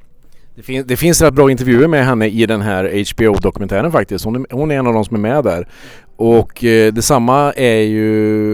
det, 0.56 0.64
fin 0.64 0.84
det 0.88 0.98
finns 0.98 1.22
rätt 1.22 1.34
bra 1.34 1.52
intervjuer 1.52 1.88
med 1.88 2.06
henne 2.06 2.28
i 2.28 2.46
den 2.46 2.62
här 2.62 3.14
HBO-dokumentären 3.14 3.92
faktiskt. 3.92 4.26
Hon 4.26 4.36
är, 4.36 4.46
hon 4.52 4.72
är 4.72 4.76
en 4.76 4.88
av 4.88 4.94
de 4.94 5.06
som 5.06 5.16
är 5.16 5.20
med 5.20 5.44
där. 5.44 5.68
Och 6.16 6.64
eh, 6.64 6.94
detsamma 6.94 7.54
är 7.54 7.82
ju... 7.82 8.54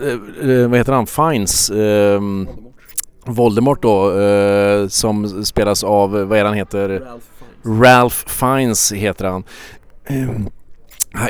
Eh, 0.00 0.50
eh 0.50 0.68
vad 0.68 0.78
heter 0.78 0.92
han? 0.92 1.06
Fines. 1.06 1.70
Eh, 1.70 2.20
Voldemort 3.26 3.82
då 3.82 4.20
eh, 4.20 4.88
som 4.88 5.44
spelas 5.44 5.84
av, 5.84 6.10
vad 6.10 6.38
är 6.38 6.44
han 6.44 6.54
heter? 6.54 6.88
Ralph 6.88 7.26
Fiennes, 7.38 7.80
Ralph 7.80 8.16
Fiennes 8.26 8.92
heter 8.92 9.24
han. 9.24 9.44
Eh, 10.04 10.30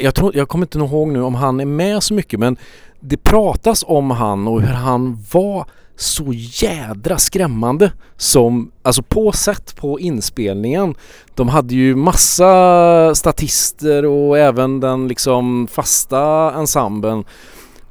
jag, 0.01 0.15
tror, 0.15 0.37
jag 0.37 0.49
kommer 0.49 0.65
inte 0.65 0.79
ihåg 0.79 1.09
nu 1.09 1.23
om 1.23 1.35
han 1.35 1.61
är 1.61 1.65
med 1.65 2.03
så 2.03 2.15
mycket 2.15 2.41
men 2.41 2.57
det 3.01 3.17
pratas 3.17 3.85
om 3.87 4.11
han 4.11 4.49
och 4.49 4.63
hur 4.63 4.75
han 4.75 5.25
var 5.33 5.67
så 5.97 6.25
jädra 6.33 7.19
skrämmande 7.19 7.93
som, 8.17 8.71
alltså 8.83 9.03
på 9.03 9.33
sätt 9.33 9.77
på 9.77 10.01
inspelningen. 10.01 10.95
De 11.35 11.49
hade 11.49 11.75
ju 11.75 11.97
massa 11.97 13.15
statister 13.15 14.05
och 14.05 14.39
även 14.39 14.81
den 14.81 15.09
liksom 15.09 15.67
fasta 15.67 16.53
ensemblen. 16.55 17.25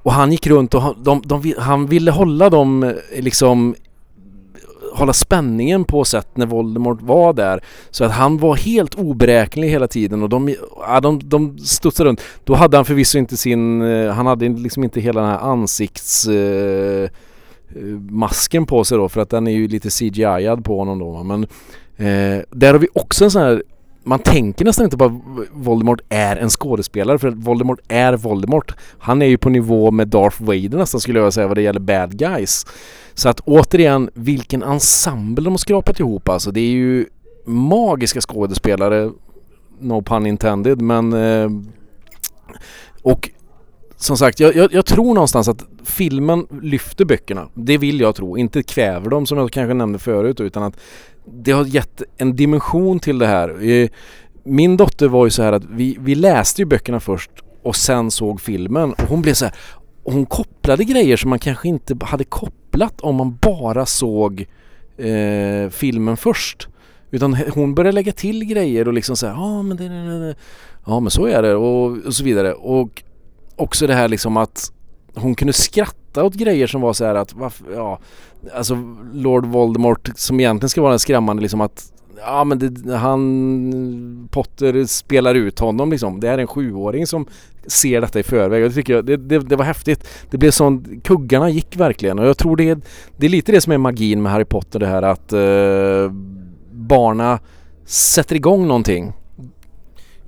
Och 0.04 0.14
han 0.14 0.32
gick 0.32 0.48
runt 0.48 0.74
och 0.74 0.82
de, 0.82 0.96
de, 1.04 1.42
de, 1.42 1.54
han 1.58 1.88
ville 1.88 2.12
hålla 2.12 2.50
dem 2.50 2.94
liksom 3.18 3.76
hålla 4.94 5.14
spänningen 5.14 5.86
på 5.86 6.06
sätt 6.06 6.28
när 6.34 6.46
Voldemort 6.46 7.02
var 7.02 7.34
där. 7.34 7.64
Så 7.92 8.04
att 8.04 8.12
han 8.12 8.38
var 8.38 8.56
helt 8.56 8.96
oberäknelig 8.96 9.70
hela 9.70 9.88
tiden 9.88 10.24
och 10.24 10.30
de, 10.30 10.56
ja, 10.88 11.00
de, 11.00 11.30
de 11.30 11.60
studsade 11.60 12.10
runt. 12.10 12.22
Då 12.44 12.56
hade 12.56 12.78
han 12.78 12.86
förvisso 12.86 13.18
inte 13.18 13.38
sin, 13.38 13.82
eh, 13.82 14.14
han 14.14 14.26
hade 14.26 14.50
liksom 14.50 14.84
inte 14.84 15.02
hela 15.02 15.22
den 15.22 15.30
här 15.30 15.40
ansikts 15.40 16.28
eh, 16.28 17.10
Eh, 17.76 17.84
masken 18.10 18.66
på 18.66 18.84
sig 18.84 18.98
då 18.98 19.10
för 19.10 19.22
att 19.22 19.30
den 19.30 19.48
är 19.48 19.52
ju 19.52 19.68
lite 19.68 19.90
CGI-ad 19.90 20.64
på 20.64 20.80
honom 20.80 21.00
då 21.00 21.24
men 21.24 21.44
eh, 21.98 22.44
där 22.52 22.72
har 22.72 22.80
vi 22.80 22.88
också 22.94 23.24
en 23.24 23.32
sån 23.32 23.42
här 23.42 23.64
man 24.06 24.20
tänker 24.20 24.66
nästan 24.66 24.86
inte 24.86 24.98
på 24.98 25.06
att 25.06 25.12
Voldemort 25.54 26.02
är 26.10 26.36
en 26.36 26.50
skådespelare 26.50 27.20
för 27.20 27.28
att 27.28 27.36
Voldemort 27.36 27.80
är 27.88 28.14
Voldemort. 28.14 28.76
Han 29.00 29.22
är 29.22 29.26
ju 29.26 29.38
på 29.38 29.50
nivå 29.50 29.92
med 29.92 30.08
Darth 30.08 30.44
Vader 30.44 30.78
nästan 30.78 31.02
skulle 31.02 31.20
jag 31.20 31.34
säga 31.34 31.48
vad 31.48 31.58
det 31.58 31.62
gäller 31.62 31.80
bad 31.80 32.18
guys. 32.18 32.66
Så 33.14 33.30
att 33.30 33.40
återigen, 33.40 34.10
vilken 34.14 34.64
ensemble 34.64 35.44
de 35.44 35.54
har 35.54 35.58
skrapat 35.58 36.00
ihop 36.00 36.30
alltså. 36.30 36.52
Det 36.52 36.60
är 36.60 36.72
ju 36.72 37.06
magiska 37.46 38.22
skådespelare, 38.22 39.12
no 39.80 40.02
pun 40.02 40.26
intended, 40.26 40.82
men 40.82 41.14
eh, 41.14 41.50
och 43.02 43.30
som 43.98 44.18
sagt, 44.18 44.40
jag, 44.40 44.56
jag, 44.56 44.74
jag, 44.74 44.86
tror 44.86 45.14
någonstans 45.14 45.48
att 45.48 45.66
filmen 45.86 46.48
lyfter 46.62 47.06
böckerna. 47.06 47.50
Det 47.54 47.78
vill 47.78 48.00
jag 48.00 48.16
tro. 48.16 48.38
Inte 48.38 48.64
kväver 48.64 49.10
dem 49.10 49.26
som 49.26 49.38
jag 49.38 49.52
kanske 49.52 49.74
nämnde 49.74 50.00
förut 50.00 50.40
utan 50.40 50.64
att 50.64 50.80
det 51.26 51.52
har 51.52 51.66
gett 51.66 52.02
en 52.18 52.36
dimension 52.36 53.00
till 53.00 53.20
det 53.20 53.28
här. 53.28 53.70
Eh, 53.70 53.90
min 54.44 54.78
dotter 54.78 55.08
var 55.08 55.26
ju 55.26 55.30
så 55.30 55.44
här 55.44 55.54
att 55.54 55.66
vi, 55.66 55.98
vi 56.00 56.16
läste 56.16 56.62
ju 56.62 56.66
böckerna 56.66 57.00
först 57.00 57.32
och 57.64 57.76
sen 57.76 58.12
såg 58.12 58.42
filmen 58.42 58.94
och 58.94 59.02
hon 59.02 59.22
blev 59.22 59.34
så 59.34 59.46
här 59.46 59.56
hon 60.04 60.26
kopplade 60.26 60.84
grejer 60.84 61.18
som 61.18 61.30
man 61.30 61.40
kanske 61.40 61.68
inte 61.68 61.98
hade 62.02 62.24
kopplat 62.24 63.02
om 63.02 63.16
man 63.16 63.38
bara 63.42 63.86
såg 63.86 64.46
eh, 64.98 65.70
filmen 65.70 66.18
först. 66.18 66.68
Utan 67.12 67.34
hon 67.34 67.76
började 67.76 67.96
lägga 67.96 68.12
till 68.12 68.46
grejer 68.46 68.88
och 68.88 68.94
liksom 68.94 69.16
säga 69.16 69.32
ja 69.32 69.44
ah, 69.44 69.62
men 69.62 69.78
det, 69.78 69.90
det, 69.90 70.28
det, 70.28 70.36
ja 70.86 71.00
men 71.00 71.12
så 71.12 71.26
är 71.26 71.42
det 71.42 71.56
och, 71.56 71.98
och 72.06 72.14
så 72.14 72.24
vidare. 72.24 72.54
Och 72.54 73.04
också 73.56 73.88
det 73.88 73.94
här 73.94 74.08
liksom 74.08 74.38
att 74.38 74.73
hon 75.16 75.36
kunde 75.36 75.54
skratta 75.54 76.24
åt 76.24 76.34
grejer 76.34 76.68
som 76.68 76.82
var 76.82 76.94
så 76.94 77.06
här 77.06 77.16
att 77.16 77.34
varför, 77.34 77.66
ja, 77.74 78.00
alltså 78.54 78.78
Lord 79.14 79.46
Voldemort 79.46 80.10
som 80.16 80.40
egentligen 80.40 80.70
ska 80.70 80.82
vara 80.82 80.94
en 80.94 81.00
skrämmande 81.00 81.42
liksom 81.42 81.62
att 81.62 81.94
ja 82.26 82.44
men 82.44 82.60
det, 82.60 82.98
han 82.98 84.30
Potter 84.32 84.86
spelar 84.86 85.36
ut 85.36 85.60
honom 85.60 85.92
liksom. 85.92 86.20
Det 86.20 86.30
är 86.30 86.38
en 86.38 86.48
sjuåring 86.48 87.08
som 87.08 87.28
ser 87.68 88.02
detta 88.02 88.20
i 88.20 88.24
förväg. 88.24 88.64
Och 88.64 88.70
det 88.70 88.76
tycker 88.76 89.02
det, 89.02 89.18
det, 89.18 89.40
det 89.40 89.56
var 89.56 89.66
häftigt. 89.66 90.08
Det 90.30 90.38
blev 90.38 90.52
sån, 90.52 91.02
kuggarna 91.04 91.50
gick 91.50 91.76
verkligen 91.76 92.20
och 92.20 92.26
jag 92.26 92.38
tror 92.38 92.56
det, 92.56 92.80
det 93.18 93.26
är 93.26 93.30
lite 93.30 93.52
det 93.52 93.62
som 93.62 93.74
är 93.74 93.78
magin 93.78 94.22
med 94.22 94.32
Harry 94.32 94.46
Potter 94.46 94.80
det 94.80 94.88
här 94.88 95.02
att 95.02 95.34
eh, 95.34 96.12
barna 96.72 97.40
sätter 97.86 98.36
igång 98.36 98.68
någonting 98.68 99.14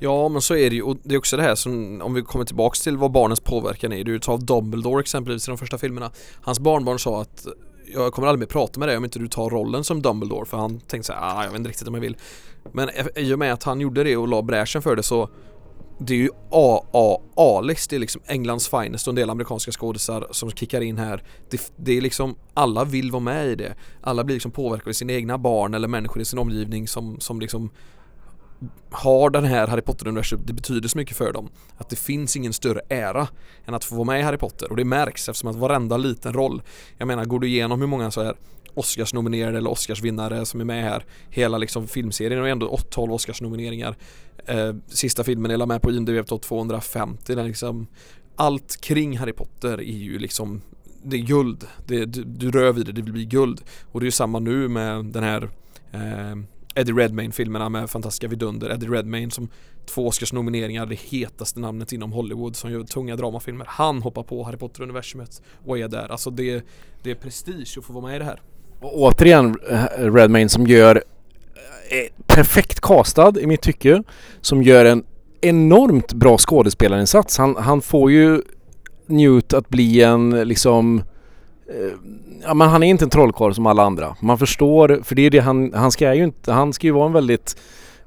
Ja 0.06 0.30
men 0.30 0.41
så 0.41 0.56
är 0.56 0.70
det 0.70 0.76
ju 0.76 0.82
och 0.82 0.97
det 1.03 1.16
är 1.16 1.18
också 1.18 1.38
det 1.38 1.43
här 1.43 1.56
som 1.56 2.01
om 2.01 2.14
vi 2.14 2.22
kommer 2.22 2.45
tillbaks 2.45 2.82
till 2.82 2.97
vad 2.97 3.12
barnens 3.12 3.39
påverkan 3.39 3.93
är. 3.93 4.03
Du 4.03 4.20
tar 4.20 4.38
Dumbledore 4.38 4.99
exempelvis 4.99 5.47
i 5.47 5.51
de 5.51 5.58
första 5.58 5.78
filmerna. 5.78 6.12
Hans 6.41 6.60
barnbarn 6.60 6.99
sa 6.99 7.22
att 7.22 7.47
jag 7.93 8.14
kommer 8.14 8.28
aldrig 8.28 8.39
mer 8.39 8.53
prata 8.53 8.80
med 8.80 8.89
dig 8.89 8.97
om 8.97 9.03
inte 9.03 9.20
du 9.20 9.28
tar 9.28 9.49
rollen 9.49 9.84
som 9.84 10.01
Dumbledore 10.01 10.45
för 10.45 10.58
han 10.58 10.80
tänkte 10.80 11.08
såhär, 11.08 11.22
ah, 11.22 11.43
jag 11.43 11.51
vet 11.51 11.58
inte 11.58 11.70
riktigt 11.70 11.88
om 11.88 11.93
jag 11.93 12.01
vill. 12.01 12.18
Men 12.74 12.89
e-, 12.89 13.20
i 13.22 13.34
och 13.34 13.39
med 13.39 13.53
att 13.53 13.64
han 13.64 13.82
gjorde 13.82 14.03
det 14.03 14.18
och 14.18 14.28
la 14.28 14.41
bräschen 14.41 14.82
för 14.82 14.95
det 14.95 15.03
så 15.03 15.30
det 15.99 16.14
är 16.14 16.18
ju 16.18 16.30
AAA-list, 16.51 17.89
det 17.89 17.95
är 17.95 17.99
liksom 17.99 18.22
Englands 18.26 18.70
finest 18.70 19.08
och 19.08 19.12
en 19.12 19.16
del 19.16 19.30
amerikanska 19.30 19.72
skådisar 19.72 20.28
som 20.32 20.51
kickar 20.51 20.82
in 20.82 20.97
här. 20.97 21.24
Det, 21.49 21.72
det, 21.76 21.97
är 21.97 22.01
liksom, 22.01 22.36
alla 22.53 22.84
vill 22.84 23.12
vara 23.12 23.24
med 23.24 23.47
i 23.47 23.56
det. 23.56 23.76
Alla 24.01 24.24
blir 24.24 24.36
liksom 24.36 24.51
påverkade 24.51 24.89
av 24.89 24.93
sina 24.93 25.14
egna 25.14 25.38
barn 25.38 25.74
eller 25.74 25.88
människor 25.88 26.22
i 26.22 26.26
sin 26.26 26.39
omgivning 26.39 26.88
som, 26.88 27.20
som 27.20 27.39
liksom 27.39 27.70
har 28.89 29.30
den 29.30 29.43
här 29.43 29.68
Harry 29.68 29.82
Potter-universum, 29.82 30.41
det 30.45 30.53
betyder 30.53 30.89
så 30.89 30.97
mycket 30.97 31.18
för 31.18 31.34
dem 31.34 31.49
att 31.78 31.89
det 31.89 31.95
finns 31.95 32.36
ingen 32.36 32.53
större 32.53 32.82
ära 32.89 33.28
än 33.66 33.74
att 33.74 33.84
få 33.84 33.95
vara 33.95 34.05
med 34.05 34.20
i 34.20 34.24
Harry 34.24 34.38
Potter. 34.38 34.72
Och 34.72 34.78
det 34.78 34.86
märks 34.86 35.30
eftersom 35.30 35.49
att 35.49 35.55
varenda 35.55 35.97
liten 35.97 36.34
roll 36.34 36.61
jag 36.97 37.07
menar, 37.07 37.26
går 37.26 37.39
du 37.39 37.47
igenom 37.47 37.80
hur 37.80 37.88
många 37.88 38.11
så 38.11 38.24
här 38.24 38.36
Oscarsnominerade 38.74 39.57
eller 39.57 39.72
Oscarsvinnare 39.72 40.45
som 40.45 40.61
är 40.61 40.66
med 40.66 40.84
här 40.84 41.05
hela 41.30 41.57
liksom 41.57 41.88
filmserien 41.88 42.41
och 42.41 42.49
ändå 42.49 42.78
12 42.89 43.13
Oscarsnomineringar 43.13 43.95
eh, 44.45 44.76
sista 44.88 45.24
filmen 45.24 45.51
är 45.51 45.66
med 45.66 45.82
på 45.82 45.91
IMDb 45.91 46.28
på 46.28 46.38
250 46.38 47.36
den 47.36 47.47
liksom 47.47 47.88
allt 48.36 48.82
kring 48.82 49.18
Harry 49.18 49.34
Potter 49.34 49.78
är 49.78 49.97
ju 49.97 50.20
liksom 50.20 50.61
det 51.05 51.18
är 51.18 51.22
guld, 51.22 51.68
det, 51.86 52.05
du, 52.05 52.24
du 52.24 52.51
rör 52.51 52.74
vid 52.74 52.86
det, 52.86 52.91
det 52.91 53.01
blir 53.01 53.26
guld. 53.26 53.61
Och 53.91 53.99
det 53.99 54.03
är 54.03 54.07
ju 54.07 54.11
samma 54.11 54.39
nu 54.39 54.68
med 54.68 55.05
den 55.05 55.24
här 55.24 55.49
eh, 55.91 56.36
Eddie 56.76 56.94
Redmayne-filmerna 56.94 57.70
med 57.70 57.90
fantastiska 57.90 58.28
vidunder. 58.28 58.70
Eddie 58.70 58.88
Redmayne 58.88 59.32
som 59.32 59.50
två 59.86 60.08
Oscars-nomineringar, 60.08 60.86
det 60.86 61.00
hetaste 61.00 61.60
namnet 61.60 61.94
inom 61.94 62.12
Hollywood 62.12 62.56
som 62.56 62.72
gör 62.72 62.84
tunga 62.84 63.16
dramafilmer. 63.16 63.66
Han 63.70 64.02
hoppar 64.02 64.24
på 64.24 64.44
Harry 64.44 64.58
Potter-universumet 64.58 65.42
och 65.66 65.80
är 65.80 65.88
där. 65.88 66.12
Alltså 66.12 66.30
det, 66.30 66.66
det 67.04 67.12
är 67.12 67.16
prestige 67.16 67.78
att 67.78 67.86
få 67.86 67.94
vara 67.94 68.06
med 68.06 68.16
i 68.16 68.20
det 68.20 68.26
här. 68.26 68.42
Och 68.82 69.02
återigen 69.02 69.58
eh, 69.70 70.14
Redmayne 70.14 70.50
som 70.50 70.68
gör 70.68 70.96
eh, 71.90 72.24
perfekt 72.28 72.82
castad 72.82 73.40
i 73.40 73.48
mitt 73.48 73.62
tycke. 73.62 74.04
Som 74.42 74.64
gör 74.64 74.86
en 74.86 75.04
enormt 75.42 76.14
bra 76.14 76.38
skådespelarinsats. 76.38 77.38
Han, 77.38 77.56
han 77.56 77.82
får 77.82 78.12
ju 78.12 78.42
Newt 79.08 79.54
att 79.54 79.70
bli 79.70 80.02
en 80.02 80.30
liksom 80.30 80.98
eh, 80.98 81.06
ja, 82.43 82.53
men 82.53 82.70
han 82.70 82.84
är 82.84 82.88
inte 82.88 83.05
en 83.05 83.09
trollkarl 83.09 83.53
som 83.53 83.66
alla 83.66 83.84
andra. 83.84 84.16
Man 84.20 84.38
förstår, 84.38 84.99
för 85.03 85.16
det 85.16 85.22
är 85.22 85.30
det 85.30 85.39
han, 85.39 85.74
han 85.74 85.91
ska 85.91 86.13
ju 86.13 86.24
inte, 86.24 86.51
han 86.51 86.74
ska 86.74 86.88
ju 86.88 86.93
vara 86.93 87.05
en 87.05 87.13
väldigt 87.13 87.57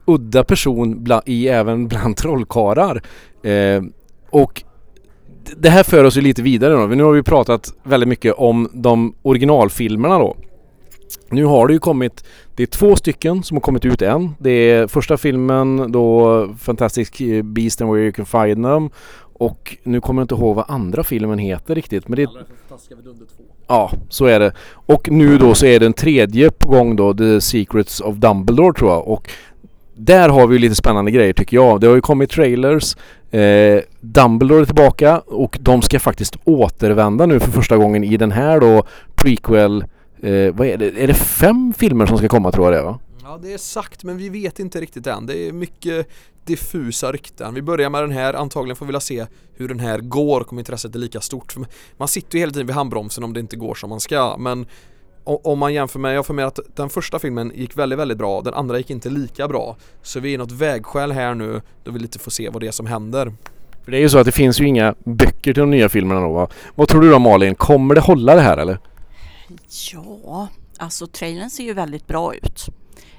udda 0.04 0.44
person 0.44 1.04
bland, 1.04 1.22
i 1.26 1.48
även 1.48 1.88
bland 1.88 2.16
trollkarlar. 2.16 3.02
Eh, 3.42 3.82
och 4.30 4.62
det 5.56 5.70
här 5.70 5.82
för 5.82 6.04
oss 6.04 6.16
ju 6.16 6.20
lite 6.20 6.42
vidare 6.42 6.72
då. 6.74 6.86
Nu 6.86 7.02
har 7.02 7.12
vi 7.12 7.22
pratat 7.22 7.72
väldigt 7.82 8.09
mycket 8.09 8.34
om 8.34 8.68
de 8.72 9.14
originalfilmerna 9.22 10.18
då. 10.18 10.36
Nu 11.30 11.44
har 11.44 11.66
det 11.66 11.72
ju 11.72 11.78
kommit, 11.78 12.24
det 12.56 12.62
är 12.62 12.66
två 12.66 12.96
stycken 12.96 13.42
som 13.42 13.56
har 13.56 13.62
kommit 13.62 13.84
ut 13.84 14.02
än. 14.02 14.34
Det 14.38 14.50
är 14.50 14.86
första 14.86 15.16
filmen 15.16 15.92
då 15.92 16.48
Fantastic 16.59 17.11
Beast 17.44 17.80
and 17.80 17.92
Where 17.92 18.02
You 18.02 18.12
Can 18.12 18.26
Find 18.26 18.64
Them 18.64 18.90
och 19.39 19.76
nu 19.82 20.01
kommer 20.01 20.22
jag 20.22 20.24
inte 20.24 20.34
ihåg 20.34 20.57
vad 20.57 20.64
andra 20.68 21.05
filmen 21.05 21.39
heter 21.39 21.74
riktigt 21.74 22.09
men 22.09 22.16
det 22.16 22.22
är... 22.22 22.30
Ja, 23.66 23.93
så 24.09 24.26
är 24.26 24.41
det. 24.41 24.53
Och 24.72 25.11
nu 25.11 25.39
då 25.39 25.55
så 25.55 25.66
är 25.66 25.80
den 25.80 25.93
tredje 25.93 26.51
på 26.51 26.68
gång 26.68 26.97
då, 26.97 27.14
The 27.14 27.41
Secrets 27.41 28.01
of 28.01 28.16
Dumbledore 28.16 28.72
tror 28.72 28.91
jag. 28.91 29.09
Och 29.09 29.30
där 29.95 30.28
har 30.28 30.47
vi 30.47 30.59
lite 30.59 30.74
spännande 30.74 31.11
grejer 31.11 31.32
tycker 31.32 31.57
jag. 31.57 31.80
Det 31.80 31.86
har 31.86 31.95
ju 31.95 32.01
kommit 32.01 32.30
trailers. 32.30 32.97
Eh, 33.30 33.80
Dumbledore 34.01 34.61
är 34.61 34.64
tillbaka 34.64 35.18
och 35.18 35.59
de 35.61 35.82
ska 35.82 36.01
faktiskt 36.01 36.36
återvända 36.45 37.26
nu 37.26 37.41
för 37.41 37.51
första 37.51 37.76
gången 37.76 38.05
i 38.05 38.16
den 38.16 38.32
här 38.32 38.61
då 38.61 38.82
prequel. 39.14 39.84
Eh, 40.22 40.55
vad 40.55 40.66
är 40.66 40.76
det? 40.76 41.03
Är 41.03 41.07
det 41.07 41.14
fem 41.14 41.74
filmer 41.78 42.07
som 42.07 42.18
ska 42.18 42.28
komma 42.28 42.53
tror 42.53 42.66
jag 42.66 42.74
det 42.74 42.78
är 42.78 42.84
va? 42.84 42.99
Ja 43.22 43.39
det 43.43 43.53
är 43.53 43.59
sagt 43.59 44.05
men 44.05 44.16
vi 44.16 44.28
vet 44.28 44.59
inte 44.59 44.80
riktigt 44.80 45.07
än. 45.07 45.26
Det 45.26 45.49
är 45.49 45.53
mycket 45.53 46.09
diffusa 46.49 47.12
rykten. 47.12 47.55
Vi 47.55 47.62
börjar 47.62 47.90
med 47.90 48.03
den 48.03 48.11
här, 48.11 48.34
antagligen 48.34 48.76
får 48.76 48.86
vi 48.86 48.88
vilja 48.88 49.01
se 49.01 49.26
hur 49.55 49.68
den 49.68 49.80
här 49.80 49.99
går, 49.99 50.40
kommer 50.40 50.61
intresset 50.61 50.94
är 50.94 50.99
lika 50.99 51.20
stort. 51.20 51.53
För 51.53 51.66
man 51.96 52.09
sitter 52.09 52.34
ju 52.34 52.40
hela 52.40 52.53
tiden 52.53 52.66
vid 52.66 52.76
handbromsen 52.76 53.24
om 53.24 53.32
det 53.32 53.40
inte 53.40 53.57
går 53.57 53.74
som 53.74 53.90
man 53.90 54.01
ska 54.01 54.36
men 54.38 54.66
om 55.24 55.59
man 55.59 55.74
jämför 55.74 55.99
med, 55.99 56.14
jag 56.14 56.26
får 56.26 56.34
med 56.34 56.46
att 56.46 56.59
den 56.74 56.88
första 56.88 57.18
filmen 57.18 57.53
gick 57.55 57.76
väldigt, 57.76 57.99
väldigt 57.99 58.18
bra, 58.18 58.40
den 58.40 58.55
andra 58.55 58.78
gick 58.78 58.90
inte 58.90 59.11
lika 59.11 59.49
bra. 59.49 59.76
Så 60.03 60.20
vi 60.20 60.30
är 60.30 60.34
i 60.34 60.36
något 60.36 60.53
vägskäl 60.53 61.12
här 61.12 61.34
nu 61.34 61.62
då 61.84 61.90
vi 61.90 61.99
lite 61.99 62.18
får 62.18 62.30
se 62.30 62.49
vad 62.49 62.62
det 62.62 62.66
är 62.66 62.72
som 62.72 62.86
händer. 62.86 63.32
För 63.84 63.90
det 63.90 63.99
är 63.99 64.01
ju 64.01 64.09
så 64.09 64.18
att 64.18 64.26
det 64.26 64.32
finns 64.32 64.61
ju 64.61 64.66
inga 64.66 64.94
böcker 65.05 65.53
till 65.53 65.61
de 65.61 65.70
nya 65.70 65.88
filmerna 65.88 66.20
då 66.20 66.32
va? 66.32 66.49
Vad 66.74 66.88
tror 66.88 67.01
du 67.01 67.11
då 67.11 67.18
Malin, 67.18 67.55
kommer 67.55 67.94
det 67.94 68.01
hålla 68.01 68.34
det 68.34 68.40
här 68.40 68.57
eller? 68.59 68.78
Ja, 69.92 70.49
alltså 70.78 71.07
trailern 71.07 71.51
ser 71.51 71.64
ju 71.64 71.72
väldigt 71.72 72.07
bra 72.07 72.34
ut. 72.34 72.66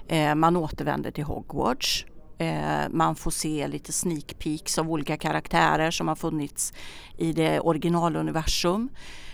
Eh, 0.07 0.35
man 0.35 0.55
återvänder 0.55 1.11
till 1.11 1.23
Hogwarts. 1.23 2.05
Eh, 2.39 2.89
man 2.89 3.15
får 3.15 3.31
se 3.31 3.67
lite 3.67 3.93
sneak 3.93 4.39
peeks 4.39 4.77
av 4.77 4.91
olika 4.91 5.17
karaktärer 5.17 5.91
som 5.91 6.07
har 6.07 6.15
funnits 6.15 6.73
i 7.17 7.33
det 7.33 7.59
originaluniversum. 7.59 8.89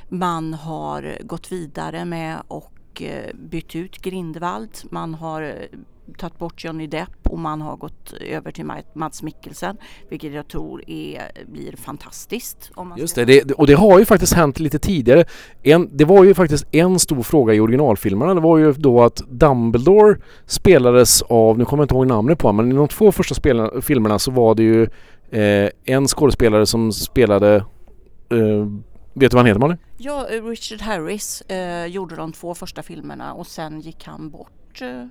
Man 0.09 0.53
har 0.53 1.17
gått 1.23 1.51
vidare 1.51 2.05
med 2.05 2.41
och 2.47 3.01
eh, 3.01 3.35
bytt 3.35 3.75
ut 3.75 4.01
Grindvald. 4.01 4.77
Man 4.89 5.13
har 5.13 5.41
eh, 5.41 5.79
tagit 6.17 6.39
bort 6.39 6.63
Johnny 6.63 6.87
Depp 6.87 7.27
och 7.29 7.39
man 7.39 7.61
har 7.61 7.77
gått 7.77 8.13
över 8.13 8.51
till 8.51 8.65
Mads 8.93 9.23
Mikkelsen 9.23 9.77
vilket 10.09 10.33
jag 10.33 10.47
tror 10.47 10.89
är, 10.89 11.21
blir 11.47 11.75
fantastiskt. 11.75 12.71
Just 12.97 13.15
det, 13.15 13.25
det, 13.25 13.51
och 13.51 13.67
det 13.67 13.73
har 13.73 13.99
ju 13.99 14.05
faktiskt 14.05 14.33
hänt 14.33 14.59
lite 14.59 14.79
tidigare. 14.79 15.25
En, 15.63 15.89
det 15.97 16.05
var 16.05 16.23
ju 16.23 16.33
faktiskt 16.33 16.65
en 16.71 16.99
stor 16.99 17.23
fråga 17.23 17.53
i 17.53 17.59
originalfilmerna. 17.59 18.33
Det 18.33 18.41
var 18.41 18.57
ju 18.57 18.73
då 18.73 19.03
att 19.03 19.17
Dumbledore 19.29 20.17
spelades 20.45 21.21
av, 21.21 21.57
nu 21.57 21.65
kommer 21.65 21.81
jag 21.81 21.85
inte 21.85 21.95
ihåg 21.95 22.07
namnet 22.07 22.39
på 22.39 22.51
men 22.51 22.71
i 22.71 22.75
de 22.75 22.87
två 22.87 23.11
första 23.11 23.35
spel, 23.35 23.81
filmerna 23.81 24.19
så 24.19 24.31
var 24.31 24.55
det 24.55 24.63
ju 24.63 24.83
eh, 25.29 25.69
en 25.85 26.07
skådespelare 26.07 26.65
som 26.65 26.91
spelade 26.91 27.55
eh, 28.29 28.67
Vet 29.17 29.31
du 29.31 29.35
vad 29.35 29.39
han 29.39 29.45
heter 29.45 29.59
Malin? 29.59 29.77
Ja, 29.97 30.27
Richard 30.29 30.81
Harris 30.81 31.41
eh, 31.41 31.85
gjorde 31.85 32.15
de 32.15 32.31
två 32.31 32.55
första 32.55 32.83
filmerna 32.83 33.33
och 33.33 33.47
sen 33.47 33.79
gick 33.79 34.05
han 34.05 34.29
bort 34.29 34.81
eh, 34.81 35.05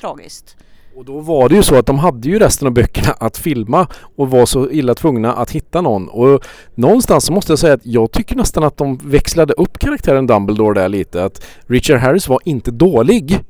tragiskt. 0.00 0.56
Och 0.96 1.04
då 1.04 1.20
var 1.20 1.48
det 1.48 1.54
ju 1.54 1.62
så 1.62 1.76
att 1.76 1.86
de 1.86 1.98
hade 1.98 2.28
ju 2.28 2.38
resten 2.38 2.66
av 2.66 2.74
böckerna 2.74 3.12
att 3.20 3.38
filma 3.38 3.86
och 4.16 4.30
var 4.30 4.46
så 4.46 4.70
illa 4.70 4.94
tvungna 4.94 5.32
att 5.32 5.50
hitta 5.50 5.80
någon. 5.80 6.08
Och 6.08 6.44
någonstans 6.74 7.24
så 7.24 7.32
måste 7.32 7.52
jag 7.52 7.58
säga 7.58 7.74
att 7.74 7.86
jag 7.86 8.12
tycker 8.12 8.36
nästan 8.36 8.64
att 8.64 8.76
de 8.76 8.96
växlade 8.96 9.52
upp 9.52 9.78
karaktären 9.78 10.26
Dumbledore 10.26 10.80
där 10.80 10.88
lite. 10.88 11.24
Att 11.24 11.46
Richard 11.66 11.98
Harris 12.00 12.28
var 12.28 12.40
inte 12.44 12.70
dålig. 12.70 13.40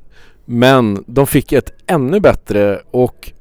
Men 0.45 1.03
de 1.07 1.27
fick 1.27 1.51
ett 1.51 1.73
ännu 1.87 2.19
bättre 2.19 2.81
och 2.91 3.31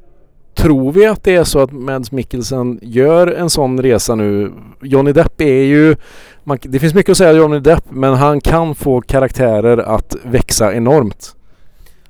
tror 0.55 0.93
vi 0.93 1.07
att 1.07 1.25
det 1.25 1.35
är 1.35 1.45
så 1.45 1.59
att 1.59 1.73
Mads 1.73 2.13
Mikkelsen 2.13 2.79
gör 2.83 3.27
en 3.27 3.51
sån 3.51 3.83
resa 3.83 4.15
nu? 4.15 4.53
Johnny 4.83 5.13
Depp 5.13 5.41
är 5.41 5.63
ju... 5.63 5.97
Man, 6.45 6.59
det 6.63 6.79
finns 6.79 6.95
mycket 6.95 7.11
att 7.11 7.17
säga 7.17 7.31
om 7.31 7.37
Johnny 7.37 7.61
Depp 7.61 7.85
men 7.91 8.15
han 8.15 8.41
kan 8.41 8.75
få 8.75 9.01
karaktärer 9.01 9.79
att 9.79 10.17
växa 10.23 10.75
enormt. 10.75 11.37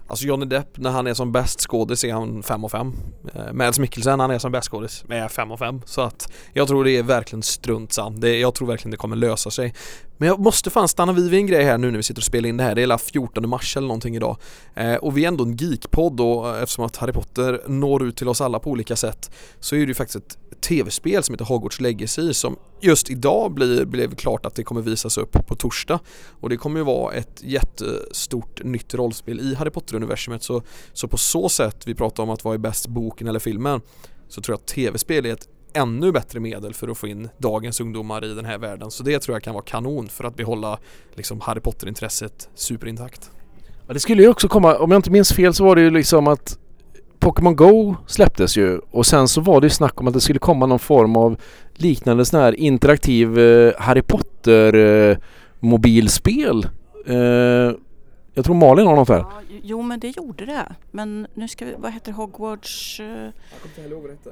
Alltså 0.07 0.27
Johnny 0.27 0.47
Depp 0.47 0.79
när 0.79 0.91
han 0.91 1.07
är 1.07 1.15
som 1.15 1.33
bäst 1.33 1.61
skådis 1.61 2.05
är 2.05 2.13
han 2.13 2.43
5 2.43 2.65
och 2.65 2.71
5 2.71 2.93
eh, 3.35 3.53
Mads 3.53 3.79
Mikkelsen 3.79 4.21
han 4.21 4.31
är 4.31 4.39
som 4.39 4.53
bäst 4.53 4.69
skådis 4.69 5.05
är 5.09 5.29
5 5.29 5.51
och 5.51 5.59
5 5.59 5.81
Så 5.85 6.01
att 6.01 6.33
jag 6.53 6.69
tror 6.69 6.85
det 6.85 6.91
är 6.91 7.03
verkligen 7.03 7.43
strunt 7.43 7.93
samma. 7.93 8.27
Jag 8.27 8.55
tror 8.55 8.69
verkligen 8.69 8.91
det 8.91 8.97
kommer 8.97 9.17
lösa 9.17 9.51
sig. 9.51 9.75
Men 10.17 10.29
jag 10.29 10.41
måste 10.41 10.71
fan 10.71 10.89
stanna 10.89 11.13
vid 11.13 11.31
vid 11.31 11.41
en 11.41 11.47
grej 11.47 11.65
här 11.65 11.79
nu 11.79 11.91
när 11.91 11.97
vi 11.97 12.03
sitter 12.03 12.21
och 12.21 12.25
spelar 12.25 12.49
in 12.49 12.57
det 12.57 12.65
här. 12.65 12.75
Det 12.75 12.81
är 12.81 12.83
hela 12.83 12.99
14 12.99 13.49
mars 13.49 13.77
eller 13.77 13.89
någonting 13.89 14.17
idag. 14.17 14.37
Eh, 14.75 14.95
Och 14.95 15.17
vi 15.17 15.25
är 15.25 15.29
ändå 15.29 15.45
en 15.45 15.57
geekpodd 15.57 16.21
och 16.21 16.49
eh, 16.49 16.63
eftersom 16.63 16.85
att 16.85 16.97
Harry 16.97 17.13
Potter 17.13 17.63
når 17.67 18.05
ut 18.05 18.17
till 18.17 18.29
oss 18.29 18.41
alla 18.41 18.59
på 18.59 18.71
olika 18.71 18.97
sätt 18.97 19.31
Så 19.61 19.77
är 19.77 19.81
det 19.81 19.87
ju 19.87 19.95
faktiskt 19.95 20.17
ett 20.17 20.39
tv-spel 20.61 21.23
som 21.23 21.33
heter 21.33 21.45
Hogwarts 21.45 21.81
Legacy 21.81 22.35
som 22.35 22.57
just 22.81 23.11
idag 23.11 23.55
blir, 23.55 23.85
blev 23.85 24.15
klart 24.15 24.47
att 24.47 24.55
det 24.55 24.65
kommer 24.65 24.81
visas 24.81 25.19
upp 25.19 25.47
på 25.47 25.55
torsdag. 25.55 26.01
Och 26.41 26.49
det 26.49 26.57
kommer 26.57 26.81
ju 26.81 26.85
vara 26.85 27.13
ett 27.15 27.43
jättestort 27.43 28.65
nytt 28.65 28.95
rollspel 28.95 29.41
i 29.41 29.55
Harry 29.55 29.71
Potter-universumet. 29.71 30.43
Så, 30.43 30.63
så 30.93 31.09
på 31.09 31.17
så 31.17 31.49
sätt, 31.49 31.87
vi 31.87 31.95
pratar 31.95 32.23
om 32.23 32.31
att 32.31 32.45
vad 32.45 32.55
är 32.55 32.59
bäst 32.59 32.87
boken 32.89 33.29
eller 33.29 33.39
filmen 33.39 33.81
så 34.29 34.41
tror 34.41 34.53
jag 34.53 34.61
att 34.61 34.67
tv-spel 34.67 35.27
är 35.27 35.33
ett 35.33 35.49
ännu 35.75 36.13
bättre 36.13 36.41
medel 36.41 36.75
för 36.75 36.89
att 36.89 36.99
få 36.99 37.07
in 37.09 37.29
dagens 37.39 37.81
ungdomar 37.81 38.25
i 38.25 38.35
den 38.35 38.45
här 38.45 38.59
världen 38.59 38.91
så 38.91 39.03
det 39.03 39.19
tror 39.19 39.35
jag 39.35 39.43
kan 39.43 39.55
vara 39.55 39.65
kanon 39.65 40.09
för 40.09 40.25
att 40.25 40.37
behålla 40.37 40.79
liksom 41.15 41.41
Harry 41.41 41.61
Potter-intresset 41.61 42.49
superintakt. 42.55 43.31
Ja, 43.87 43.95
det 43.95 44.01
skulle 44.01 44.23
ju 44.23 44.29
också 44.29 44.49
komma, 44.49 44.79
om 44.79 44.91
jag 44.91 44.99
inte 44.99 45.11
minns 45.11 45.33
fel 45.33 45.55
så 45.55 45.65
var 45.65 45.77
det 45.77 45.83
ju 45.83 45.91
liksom 45.91 46.27
att 46.27 46.59
Pokémon 47.19 47.57
Go 47.57 47.97
släpptes 48.07 48.57
ju 48.57 48.79
och 48.91 49.07
sen 49.07 49.29
så 49.29 49.41
var 49.41 49.61
det 49.61 49.65
ju 49.65 49.71
snack 49.71 50.01
om 50.01 50.09
att 50.09 50.15
det 50.15 50.21
skulle 50.21 50.39
komma 50.39 50.67
någon 50.67 50.79
form 50.79 51.17
av 51.17 51.41
liknande 51.75 52.25
sån 52.25 52.41
här 52.41 52.61
interaktiv 52.61 53.39
eh, 53.39 53.73
Harry 53.79 54.03
Potter 54.03 54.75
eh, 54.75 55.17
mobilspel. 55.61 56.67
Eh, 57.07 57.17
jag 58.35 58.45
tror 58.45 58.55
Malin 58.55 58.87
har 58.87 58.97
något 58.97 59.09
här. 59.09 59.19
Ja, 59.19 59.43
jo 59.63 59.83
men 59.83 60.01
det 60.01 60.17
gjorde 60.17 60.47
det. 60.47 60.75
Men 60.91 61.27
nu 61.35 61.49
ska 61.49 61.65
vi, 61.65 61.75
vad 61.79 61.93
heter 61.93 62.13
Hogwarts? 62.13 63.01
Eh, 63.01 63.07
jag 63.07 63.33
kommer 63.63 63.79
inte 63.79 63.95
ihåg 63.95 64.09
det 64.25 64.31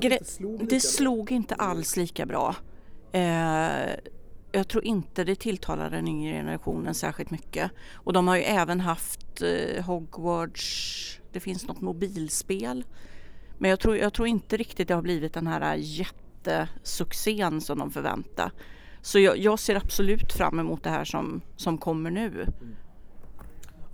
det 0.00 0.26
slog, 0.26 0.68
det 0.68 0.80
slog 0.80 1.32
inte 1.32 1.54
alls 1.54 1.96
lika 1.96 2.26
bra. 2.26 2.56
Eh, 3.12 3.94
jag 4.52 4.68
tror 4.68 4.84
inte 4.84 5.24
det 5.24 5.34
tilltalar 5.34 5.90
den 5.90 6.08
yngre 6.08 6.32
generationen 6.32 6.94
särskilt 6.94 7.30
mycket. 7.30 7.70
Och 7.94 8.12
de 8.12 8.28
har 8.28 8.36
ju 8.36 8.42
även 8.42 8.80
haft 8.80 9.42
eh, 9.42 9.84
Hogwarts 9.84 11.20
det 11.36 11.40
finns 11.40 11.68
något 11.68 11.80
mobilspel. 11.80 12.84
Men 13.58 13.70
jag 13.70 13.80
tror, 13.80 13.96
jag 13.96 14.12
tror 14.12 14.28
inte 14.28 14.56
riktigt 14.56 14.88
det 14.88 14.94
har 14.94 15.02
blivit 15.02 15.32
den 15.32 15.46
här 15.46 15.74
jättesuccén 15.74 17.60
som 17.60 17.78
de 17.78 17.90
förväntar. 17.90 18.52
Så 19.02 19.18
jag, 19.18 19.38
jag, 19.38 19.58
ser 19.58 19.74
absolut 19.74 20.32
fram 20.32 20.58
emot 20.58 20.82
det 20.82 20.90
här 20.90 21.04
som, 21.04 21.40
som 21.56 21.78
kommer 21.78 22.10
nu. 22.10 22.46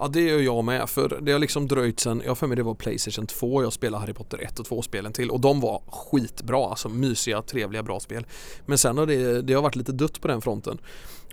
Ja 0.02 0.08
det 0.08 0.20
gör 0.20 0.40
jag 0.40 0.64
med 0.64 0.88
för 0.90 1.18
det 1.22 1.32
har 1.32 1.38
liksom 1.38 1.68
dröjt 1.68 2.00
sen, 2.00 2.22
jag 2.26 2.38
för 2.38 2.46
mig 2.46 2.56
det 2.56 2.62
var 2.62 2.74
Playstation 2.74 3.26
2 3.26 3.62
jag 3.62 3.72
spelade 3.72 4.00
Harry 4.00 4.12
Potter 4.12 4.38
1 4.42 4.58
och 4.58 4.66
2 4.66 4.82
spelen 4.82 5.12
till 5.12 5.30
och 5.30 5.40
de 5.40 5.60
var 5.60 5.82
skitbra, 5.88 6.70
alltså 6.70 6.88
mysiga, 6.88 7.42
trevliga, 7.42 7.82
bra 7.82 8.00
spel. 8.00 8.26
Men 8.66 8.78
sen 8.78 8.98
har 8.98 9.06
det, 9.06 9.42
det 9.42 9.54
har 9.54 9.62
varit 9.62 9.76
lite 9.76 9.92
dött 9.92 10.20
på 10.20 10.28
den 10.28 10.40
fronten. 10.40 10.78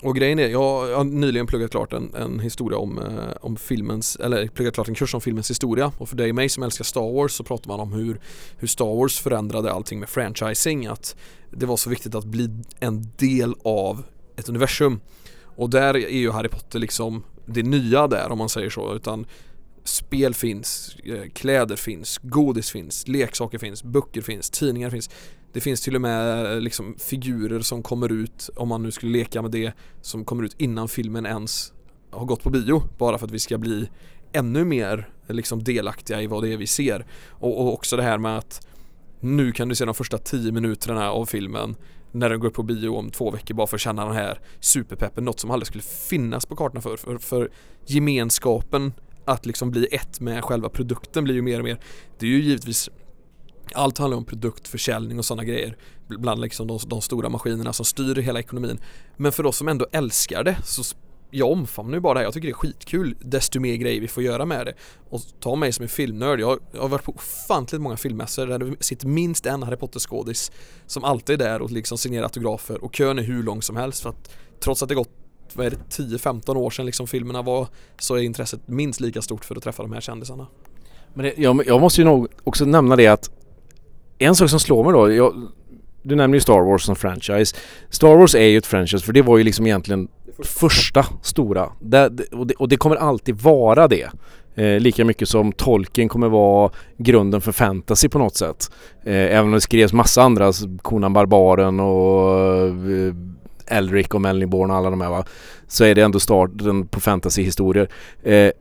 Och 0.02 0.16
grejen 0.16 0.40
är, 0.40 0.48
jag, 0.48 0.96
har 0.96 1.04
nyligen 1.04 1.48
pluggat 1.48 1.72
klart 1.72 1.94
en, 1.94 2.16
en 2.16 2.40
historia 2.40 2.78
om, 2.78 2.98
eh, 2.98 3.38
om 3.42 3.58
filmens, 3.58 4.16
eller 4.16 4.48
pluggat 4.48 4.74
klart 4.74 4.88
en 4.88 4.96
kurs 4.96 5.16
om 5.16 5.22
filmens 5.22 5.50
historia 5.50 5.92
och 5.98 6.10
för 6.10 6.16
dig 6.16 6.30
och 6.30 6.36
mig 6.36 6.50
som 6.50 6.64
älskar 6.64 6.84
Star 6.86 7.14
Wars 7.14 7.32
så 7.32 7.44
pratar 7.44 7.68
man 7.68 7.80
om 7.80 7.94
hur, 7.94 8.20
hur 8.58 8.68
Star 8.68 8.96
Wars 8.96 9.20
förändrade 9.20 9.72
allting 9.72 10.00
med 10.00 10.10
franchising, 10.10 10.88
att 10.88 11.16
det 11.52 11.66
var 11.66 11.78
så 11.78 11.90
viktigt 11.90 12.16
att 12.16 12.26
bli 12.26 12.50
en 12.80 13.12
del 13.18 13.56
av 13.64 14.04
ett 14.36 14.50
universum. 14.50 15.00
Och 15.42 15.70
där 15.70 15.98
är 15.98 16.18
ju 16.18 16.32
Harry 16.32 16.50
Potter 16.50 16.80
liksom 16.80 17.24
det 17.54 17.64
nya 17.64 18.08
där 18.08 18.32
om 18.32 18.38
man 18.38 18.50
säger 18.50 18.70
så 18.70 18.96
utan 18.96 19.26
spel 19.84 20.34
finns, 20.34 20.96
eh, 21.04 21.30
kläder 21.34 21.76
finns, 21.76 22.20
godis 22.24 22.72
finns, 22.72 23.08
leksaker 23.08 23.58
finns, 23.58 23.84
böcker 23.84 24.22
finns, 24.22 24.50
tidningar 24.50 24.90
finns. 24.90 25.10
Det 25.54 25.62
finns 25.62 25.82
till 25.82 25.96
och 25.96 26.02
med 26.02 26.46
eh, 26.54 26.62
liksom 26.62 26.96
figurer 27.00 27.60
som 27.60 27.84
kommer 27.84 28.12
ut, 28.12 28.50
om 28.56 28.68
man 28.68 28.84
nu 28.84 28.92
skulle 28.92 29.12
leka 29.12 29.42
med 29.42 29.52
det, 29.52 29.74
som 30.02 30.26
kommer 30.26 30.44
ut 30.44 30.56
innan 30.58 30.88
filmen 30.88 31.26
ens 31.26 31.74
har 32.12 32.26
gått 32.26 32.44
på 32.44 32.50
bio. 32.50 32.84
Bara 32.98 33.18
för 33.18 33.26
att 33.26 33.32
vi 33.32 33.40
ska 33.40 33.58
bli 33.58 33.90
ännu 34.32 34.66
mer 34.66 35.10
eh, 35.28 35.36
liksom 35.36 35.64
delaktiga 35.64 36.22
i 36.22 36.28
vad 36.28 36.44
det 36.44 36.54
är 36.54 36.58
vi 36.58 36.68
ser. 36.68 37.06
Och, 37.30 37.62
och 37.62 37.74
också 37.74 37.98
det 37.98 38.04
här 38.04 38.18
med 38.18 38.38
att 38.38 38.68
nu 39.20 39.52
kan 39.52 39.70
du 39.70 39.76
se 39.76 39.86
de 39.86 39.94
första 39.96 40.18
tio 40.18 40.52
minuterna 40.52 41.12
av 41.12 41.26
filmen 41.26 41.76
när 42.12 42.30
den 42.30 42.40
går 42.40 42.48
upp 42.48 42.54
på 42.54 42.64
bio 42.64 42.90
om 42.90 43.12
två 43.12 43.32
veckor 43.32 43.56
bara 43.56 43.68
för 43.68 43.78
att 43.78 43.82
känna 43.82 44.06
den 44.06 44.16
här 44.16 44.40
superpeppen, 44.60 45.26
något 45.26 45.40
som 45.40 45.52
aldrig 45.52 45.68
skulle 45.68 45.84
finnas 45.84 46.46
på 46.46 46.56
kartorna 46.56 46.82
för, 46.82 46.98
för, 46.98 47.18
för 47.18 47.52
gemenskapen. 47.86 48.94
Att 49.26 49.46
liksom 49.46 49.72
bli 49.72 49.88
ett 49.92 50.20
med 50.20 50.44
själva 50.44 50.70
produkten 50.70 51.24
blir 51.24 51.36
ju 51.36 51.42
mer 51.42 51.60
och 51.60 51.66
mer. 51.66 51.80
Det 52.20 52.26
är 52.26 52.30
ju 52.30 52.42
givetvis 52.42 52.90
allt 53.74 53.98
handlar 53.98 54.18
om 54.18 54.26
produktförsäljning 54.26 55.18
och 55.18 55.26
sådana 55.26 55.44
grejer. 55.44 55.78
Bland 56.08 56.42
liksom 56.42 56.68
de, 56.68 56.80
de, 56.88 57.02
stora 57.02 57.30
maskinerna 57.30 57.74
som 57.74 57.86
styr 57.86 58.16
hela 58.16 58.40
ekonomin. 58.40 58.80
Men 59.18 59.32
för 59.32 59.46
oss 59.46 59.58
som 59.58 59.68
ändå 59.68 59.88
älskar 59.92 60.44
det 60.44 60.58
så 60.64 60.84
jag 61.32 61.52
omfamnar 61.52 61.94
ju 61.94 62.00
bara 62.00 62.14
det 62.14 62.20
här, 62.20 62.26
jag 62.26 62.34
tycker 62.34 62.48
det 62.48 62.52
är 62.52 62.54
skitkul 62.54 63.16
desto 63.22 63.60
mer 63.60 63.76
grejer 63.76 64.02
vi 64.02 64.08
får 64.08 64.24
göra 64.24 64.46
med 64.46 64.66
det. 64.66 64.74
Och 65.10 65.22
ta 65.40 65.56
mig 65.56 65.72
som 65.72 65.84
en 65.84 65.90
filmnörd, 65.90 66.40
jag, 66.40 66.60
jag 66.72 66.82
har 66.82 66.90
varit 66.90 67.04
på 67.04 67.12
ofantligt 67.12 67.82
många 67.82 67.98
filmmässor 67.98 68.48
där 68.48 68.60
det 68.60 68.84
sitter 68.84 69.08
minst 69.08 69.46
en 69.46 69.64
Harry 69.64 69.78
Potter-skådis 69.78 70.52
som 70.86 71.04
alltid 71.04 71.42
är 71.42 71.46
där 71.50 71.62
och 71.62 71.72
liksom 71.72 71.98
signerar 71.98 72.24
autografer 72.24 72.84
och 72.84 72.96
kön 72.96 73.20
är 73.20 73.24
hur 73.24 73.44
lång 73.44 73.62
som 73.62 73.76
helst 73.76 74.02
för 74.04 74.10
att 74.10 74.30
trots 74.60 74.84
att 74.84 74.90
det 74.90 74.96
gått 74.96 75.12
vad 75.54 75.66
är 75.66 75.70
det, 75.70 75.78
10-15 76.04 76.56
år 76.56 76.70
sedan 76.70 76.86
liksom 76.86 77.08
filmerna 77.08 77.42
var 77.42 77.68
så 78.00 78.16
är 78.16 78.22
intresset 78.22 78.68
minst 78.68 79.00
lika 79.00 79.22
stort 79.22 79.46
för 79.46 79.56
att 79.56 79.64
träffa 79.64 79.84
de 79.84 79.94
här 79.94 80.02
kändisarna. 80.02 80.48
Men 81.14 81.26
det, 81.26 81.34
jag, 81.38 81.68
jag 81.68 81.82
måste 81.82 82.02
ju 82.02 82.06
nog 82.06 82.28
också 82.44 82.66
nämna 82.66 82.96
det 82.96 83.08
att 83.08 83.32
en 84.18 84.36
sak 84.36 84.50
som 84.50 84.60
slår 84.60 84.84
mig 84.84 84.94
då, 84.94 85.12
jag, 85.12 85.48
du 86.10 86.16
nämner 86.16 86.38
ju 86.38 86.42
Star 86.42 86.62
Wars 86.62 86.84
som 86.84 86.96
franchise. 86.96 87.56
Star 87.90 88.16
Wars 88.16 88.36
är 88.36 88.48
ju 88.48 88.58
ett 88.58 88.66
franchise 88.66 89.06
för 89.06 89.14
det 89.14 89.22
var 89.22 89.38
ju 89.38 89.44
liksom 89.44 89.66
egentligen 89.66 90.08
första 90.44 91.06
stora. 91.22 91.70
Det, 91.80 92.06
och, 92.32 92.48
det, 92.48 92.54
och, 92.54 92.70
det, 92.70 92.78
kommer 92.78 92.96
alltid 92.96 93.42
vara 93.42 93.88
det. 93.88 94.10
Eh, 94.56 94.80
lika 94.80 95.06
mycket 95.06 95.30
som 95.30 95.52
Tolkien 95.52 96.10
kommer 96.10 96.30
vara 96.30 96.72
grunden 96.98 97.42
för 97.42 97.52
fantasy 97.52 98.10
på 98.10 98.20
något 98.20 98.36
sätt. 98.36 98.72
Eh, 99.04 99.14
även 99.14 99.46
om 99.46 99.52
det 99.52 99.62
skrevs 99.62 99.94
massa 99.94 100.24
andra, 100.24 100.54
Conan 100.82 101.14
Barbaren 101.14 101.80
och 101.80 102.38
eh, 102.92 103.14
Elric 103.78 104.08
och 104.08 104.22
Melniborn 104.22 104.72
och 104.72 104.78
alla 104.78 104.90
de 104.90 105.02
här 105.02 105.10
va. 105.10 105.26
Så 105.68 105.84
är 105.84 105.96
det 105.96 106.02
ändå 106.02 106.20
starten 106.20 106.88
på 106.88 107.00
fantasyhistorier. 107.00 107.90
Eh, 108.24 108.52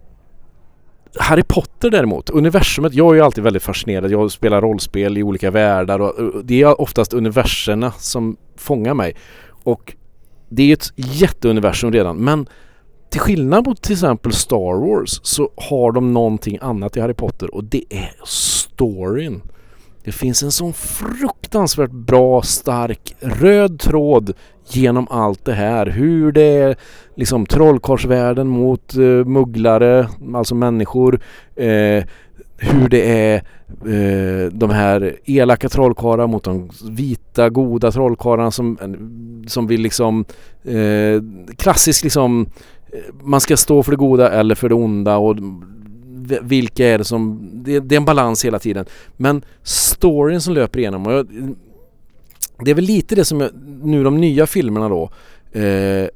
Harry 1.17 1.43
Potter 1.43 1.91
däremot, 1.91 2.31
universumet, 2.31 2.95
jag 2.95 3.11
är 3.11 3.15
ju 3.15 3.21
alltid 3.21 3.45
väldigt 3.45 3.63
fascinerad. 3.63 4.11
Jag 4.11 4.31
spelar 4.33 4.61
rollspel 4.61 5.19
i 5.19 5.23
olika 5.23 5.51
världar 5.51 6.01
och 6.01 6.45
det 6.45 6.63
är 6.63 6.81
oftast 6.81 7.13
universerna 7.13 7.93
som 7.93 8.37
fångar 8.57 8.95
mig. 8.95 9.17
Och 9.65 9.97
det 10.49 10.63
är 10.63 10.67
ju 10.67 10.73
ett 10.73 10.93
jätteuniversum 10.97 11.93
redan 11.93 12.17
men 12.17 12.47
till 13.11 13.21
skillnad 13.21 13.67
mot 13.67 13.83
till 13.83 13.93
exempel 13.93 14.33
Star 14.33 14.89
Wars 14.89 15.21
så 15.23 15.51
har 15.57 15.93
de 15.93 16.13
någonting 16.13 16.59
annat 16.61 16.97
i 16.97 17.01
Harry 17.01 17.15
Potter 17.15 17.55
och 17.55 17.65
det 17.65 17.85
är 17.91 18.15
storyn. 18.25 19.43
Det 20.05 20.13
finns 20.13 20.43
en 20.43 20.53
sån 20.53 20.73
fruktansvärt 20.73 21.91
bra, 21.91 22.43
stark, 22.43 23.17
röd 23.21 23.81
tråd 23.81 24.33
genom 24.77 25.07
allt 25.11 25.45
det 25.45 25.53
här. 25.53 25.87
Hur 25.87 26.33
det 26.33 26.43
är 26.43 26.77
liksom 27.15 27.47
trollkarlsvärlden 27.47 28.49
mot 28.49 28.95
eh, 28.95 29.25
mugglare, 29.25 30.09
alltså 30.35 30.55
människor. 30.55 31.21
Eh, 31.57 32.05
hur 32.61 32.89
det 32.89 33.11
är 33.11 33.35
eh, 33.69 34.53
de 34.53 34.71
här 34.71 35.17
elaka 35.25 35.69
trollkarlarna 35.69 36.27
mot 36.27 36.45
de 36.45 36.71
vita 36.91 37.49
goda 37.49 37.93
trollkarlarna 37.93 38.51
som, 38.51 38.79
som 39.47 39.67
vill 39.67 39.81
liksom 39.81 40.25
eh, 40.65 41.23
klassiskt 41.57 42.05
liksom 42.05 42.47
eh, 42.93 43.15
man 43.23 43.41
ska 43.41 43.57
stå 43.57 43.83
för 43.83 43.91
det 43.91 43.97
goda 43.97 44.31
eller 44.31 44.55
för 44.55 44.69
det 44.69 44.75
onda 44.75 45.17
och 45.17 45.37
vilka 46.43 46.87
är 46.87 46.99
det 46.99 47.05
som... 47.05 47.51
Det, 47.53 47.81
det, 47.81 47.95
är 47.95 47.97
en 47.97 48.05
balans 48.05 48.45
hela 48.45 48.59
tiden. 48.59 48.85
Men 49.17 49.43
storyn 49.63 50.41
som 50.41 50.55
löper 50.55 50.79
igenom 50.79 51.07
och 51.07 51.13
jag, 51.13 51.29
det 52.65 52.71
är 52.71 52.75
väl 52.75 52.85
lite 52.85 53.15
det 53.15 53.25
som 53.25 53.41
jag, 53.41 53.51
nu 53.83 54.05
de 54.05 54.17
nya 54.17 54.47
filmerna 54.47 54.89
då 54.89 55.11
eh, 55.53 56.09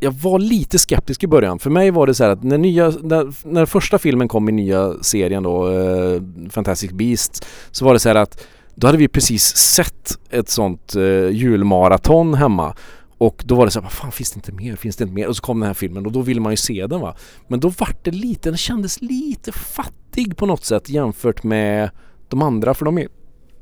jag 0.00 0.12
var 0.12 0.38
lite 0.38 0.78
skeptisk 0.78 1.24
i 1.24 1.26
början. 1.26 1.58
För 1.58 1.70
mig 1.70 1.90
var 1.90 2.06
det 2.06 2.14
så 2.14 2.24
att 2.24 2.42
när, 2.42 2.58
nya, 2.58 2.92
när, 3.02 3.48
när 3.52 3.66
första 3.66 3.98
filmen 3.98 4.28
kom 4.28 4.48
i 4.48 4.52
nya 4.52 4.94
serien 5.02 5.42
då, 5.42 5.70
eh, 5.70 6.22
Fantastic 6.50 6.90
Beasts, 6.90 7.40
så 7.70 7.84
var 7.84 7.92
det 7.92 7.98
så 7.98 8.08
här 8.08 8.16
att 8.16 8.46
då 8.74 8.86
hade 8.86 8.98
vi 8.98 9.08
precis 9.08 9.56
sett 9.56 10.18
ett 10.30 10.48
sånt 10.48 10.96
eh, 10.96 11.28
julmaraton 11.28 12.34
hemma 12.34 12.74
och 13.18 13.42
då 13.46 13.54
var 13.54 13.64
det 13.64 13.70
så 13.70 13.80
här, 13.80 13.84
vad 13.84 13.92
fan 13.92 14.12
finns 14.12 14.32
det 14.32 14.38
inte 14.38 14.52
mer? 14.52 14.76
Finns 14.76 14.96
det 14.96 15.02
inte 15.04 15.14
mer? 15.14 15.28
Och 15.28 15.36
så 15.36 15.42
kom 15.42 15.60
den 15.60 15.66
här 15.66 15.74
filmen 15.74 16.06
och 16.06 16.12
då 16.12 16.20
ville 16.20 16.40
man 16.40 16.52
ju 16.52 16.56
se 16.56 16.86
den 16.86 17.00
va. 17.00 17.16
Men 17.48 17.60
då 17.60 17.68
vart 17.68 18.04
det 18.04 18.10
lite, 18.10 18.50
den 18.50 18.56
kändes 18.56 19.02
lite 19.02 19.52
fattig 19.52 20.36
på 20.36 20.46
något 20.46 20.64
sätt 20.64 20.88
jämfört 20.88 21.42
med 21.42 21.90
de 22.28 22.42
andra 22.42 22.74
för 22.74 22.84
de 22.84 22.98
är, 22.98 23.08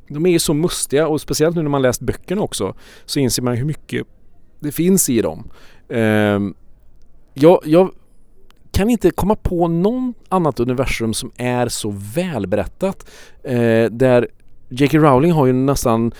de 0.09 0.27
är 0.27 0.31
ju 0.31 0.39
så 0.39 0.55
mustiga 0.55 1.09
och 1.09 1.21
speciellt 1.21 1.57
nu 1.57 1.63
när 1.63 1.71
man 1.71 1.83
läst 1.83 2.01
böckerna 2.01 2.43
också 2.43 2.75
så 3.05 3.21
inser 3.21 3.43
man 3.43 3.57
hur 3.57 3.65
mycket 3.65 4.07
det 4.61 4.73
finns 4.73 5.11
i 5.11 5.23
dem. 5.23 5.51
Eh, 5.89 6.41
jag, 7.35 7.61
jag 7.65 7.91
kan 8.73 8.91
inte 8.91 9.11
komma 9.11 9.35
på 9.35 9.69
någon 9.69 10.15
annat 10.29 10.61
universum 10.61 11.15
som 11.15 11.33
är 11.37 11.69
så 11.69 11.95
välberättat. 12.15 13.11
Eh, 13.43 13.85
där 13.91 14.29
J.K. 14.69 14.99
Rowling 14.99 15.33
har 15.33 15.47
ju 15.47 15.53
nästan, 15.53 16.13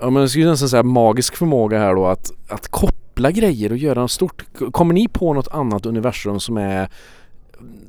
ja 0.00 0.10
men 0.10 0.20
jag 0.20 0.30
skulle 0.30 0.50
nästan 0.50 0.68
säga 0.68 0.82
magisk 0.82 1.36
förmåga 1.36 1.78
här 1.78 1.94
då 1.94 2.06
att, 2.06 2.32
att 2.48 2.68
koppla 2.68 3.30
grejer 3.30 3.72
och 3.72 3.78
göra 3.78 4.00
något 4.00 4.10
stort. 4.10 4.44
Kommer 4.72 4.94
ni 4.94 5.08
på 5.08 5.34
något 5.34 5.48
annat 5.48 5.86
universum 5.86 6.40
som 6.40 6.56
är 6.56 6.88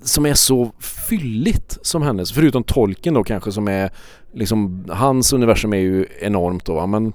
som 0.01 0.25
är 0.25 0.33
så 0.33 0.71
fylligt 1.09 1.77
som 1.81 2.01
hennes, 2.01 2.31
förutom 2.31 2.63
tolken 2.63 3.13
då 3.13 3.23
kanske 3.23 3.51
som 3.51 3.67
är 3.67 3.91
liksom, 4.33 4.85
hans 4.89 5.33
universum 5.33 5.73
är 5.73 5.77
ju 5.77 6.05
enormt 6.19 6.65
då 6.65 6.73
va. 6.73 6.87
men 6.87 7.13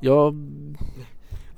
jag 0.00 0.34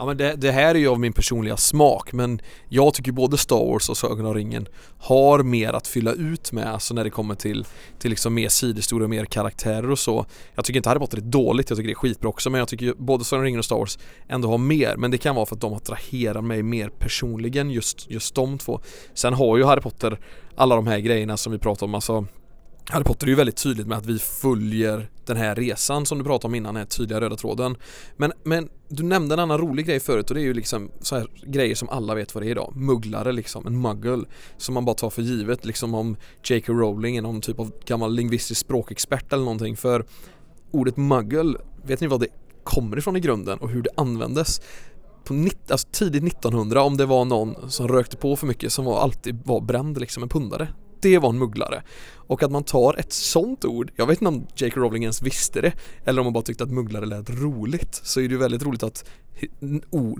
Ja 0.04 0.08
men 0.08 0.16
det, 0.16 0.36
det, 0.36 0.50
här 0.50 0.74
är 0.74 0.78
ju 0.78 0.88
av 0.88 1.00
min 1.00 1.12
personliga 1.12 1.56
smak 1.56 2.12
men 2.12 2.40
jag 2.68 2.94
tycker 2.94 3.12
både 3.12 3.38
Star 3.38 3.66
Wars 3.66 3.88
och 3.88 3.96
Sagan 3.96 4.26
om 4.26 4.34
ringen 4.34 4.68
har 4.98 5.42
mer 5.42 5.72
att 5.72 5.86
fylla 5.86 6.12
ut 6.12 6.52
med 6.52 6.66
alltså 6.66 6.94
när 6.94 7.04
det 7.04 7.10
kommer 7.10 7.34
till, 7.34 7.66
till 7.98 8.10
liksom 8.10 8.34
mer 8.34 8.48
sidohistorier 8.48 9.04
och 9.04 9.10
mer 9.10 9.24
karaktärer 9.24 9.90
och 9.90 9.98
så. 9.98 10.26
Jag 10.54 10.64
tycker 10.64 10.78
inte 10.78 10.88
Harry 10.88 10.98
Potter 10.98 11.18
är 11.18 11.22
dåligt, 11.22 11.70
jag 11.70 11.76
tycker 11.76 11.88
det 11.88 11.92
är 11.92 11.94
skitbra 11.94 12.28
också 12.28 12.50
men 12.50 12.58
jag 12.58 12.68
tycker 12.68 12.94
både 12.98 13.24
Sagan 13.24 13.40
om 13.40 13.44
ringen 13.44 13.58
och 13.58 13.64
Star 13.64 13.76
Wars 13.76 13.98
ändå 14.28 14.48
har 14.48 14.58
mer 14.58 14.96
men 14.96 15.10
det 15.10 15.18
kan 15.18 15.34
vara 15.34 15.46
för 15.46 15.54
att 15.54 15.60
de 15.60 15.74
attraherar 15.74 16.40
mig 16.40 16.62
mer 16.62 16.88
personligen 16.88 17.70
just, 17.70 18.10
just 18.10 18.34
de 18.34 18.58
två. 18.58 18.80
Sen 19.14 19.34
har 19.34 19.56
ju 19.56 19.64
Harry 19.64 19.80
Potter 19.80 20.20
alla 20.56 20.76
de 20.76 20.86
här 20.86 20.98
grejerna 20.98 21.36
som 21.36 21.52
vi 21.52 21.58
pratar 21.58 21.86
om 21.86 21.94
alltså 21.94 22.26
Harry 22.90 23.04
Potter 23.04 23.26
är 23.26 23.28
ju 23.28 23.34
väldigt 23.36 23.56
tydligt 23.56 23.86
med 23.86 23.98
att 23.98 24.06
vi 24.06 24.18
följer 24.18 25.08
den 25.26 25.36
här 25.36 25.54
resan 25.54 26.06
som 26.06 26.18
du 26.18 26.24
pratade 26.24 26.46
om 26.46 26.54
innan, 26.54 26.74
den 26.74 26.80
här 26.80 26.88
tydliga 26.88 27.20
röda 27.20 27.36
tråden. 27.36 27.76
Men, 28.16 28.32
men 28.44 28.68
du 28.96 29.02
nämnde 29.02 29.34
en 29.34 29.38
annan 29.38 29.58
rolig 29.58 29.86
grej 29.86 30.00
förut 30.00 30.30
och 30.30 30.34
det 30.34 30.40
är 30.40 30.44
ju 30.44 30.54
liksom 30.54 30.90
så 31.00 31.16
här 31.16 31.26
grejer 31.46 31.74
som 31.74 31.88
alla 31.88 32.14
vet 32.14 32.34
vad 32.34 32.42
det 32.42 32.48
är 32.48 32.50
idag. 32.50 32.72
Mugglare 32.76 33.32
liksom, 33.32 33.66
en 33.66 33.80
muggle. 33.80 34.24
Som 34.56 34.74
man 34.74 34.84
bara 34.84 34.94
tar 34.94 35.10
för 35.10 35.22
givet 35.22 35.64
liksom 35.64 35.94
om 35.94 36.16
J.K. 36.44 36.72
Rowling 36.72 37.16
är 37.16 37.22
någon 37.22 37.40
typ 37.40 37.60
av 37.60 37.72
gammal 37.84 38.14
lingvistisk 38.14 38.60
språkexpert 38.60 39.32
eller 39.32 39.44
någonting. 39.44 39.76
För 39.76 40.04
ordet 40.70 40.96
muggle, 40.96 41.58
vet 41.84 42.00
ni 42.00 42.06
vad 42.06 42.20
det 42.20 42.28
kommer 42.64 42.98
ifrån 42.98 43.16
i 43.16 43.20
grunden 43.20 43.58
och 43.58 43.70
hur 43.70 43.82
det 43.82 43.90
användes? 43.96 44.60
på 45.24 45.48
alltså 45.68 45.88
tidigt 45.92 46.24
1900 46.24 46.82
om 46.82 46.96
det 46.96 47.06
var 47.06 47.24
någon 47.24 47.70
som 47.70 47.88
rökte 47.88 48.16
på 48.16 48.36
för 48.36 48.46
mycket 48.46 48.72
som 48.72 48.84
var 48.84 49.00
alltid 49.00 49.40
var 49.44 49.60
bränd 49.60 50.00
liksom 50.00 50.22
en 50.22 50.28
pundare 50.28 50.68
det 51.04 51.18
var 51.18 51.28
en 51.28 51.38
mugglare. 51.38 51.82
Och 52.26 52.42
att 52.42 52.50
man 52.50 52.64
tar 52.64 52.98
ett 52.98 53.12
sånt 53.12 53.64
ord, 53.64 53.90
jag 53.96 54.06
vet 54.06 54.20
inte 54.20 54.28
om 54.28 54.46
J.K. 54.56 54.80
Rowling 54.80 55.02
ens 55.02 55.22
visste 55.22 55.60
det, 55.60 55.72
eller 56.04 56.20
om 56.20 56.26
man 56.26 56.32
bara 56.32 56.44
tyckte 56.44 56.64
att 56.64 56.70
mugglare 56.70 57.06
lät 57.06 57.30
roligt, 57.30 58.00
så 58.02 58.20
är 58.20 58.24
det 58.24 58.32
ju 58.32 58.38
väldigt 58.38 58.62
roligt 58.62 58.82
att 58.82 59.04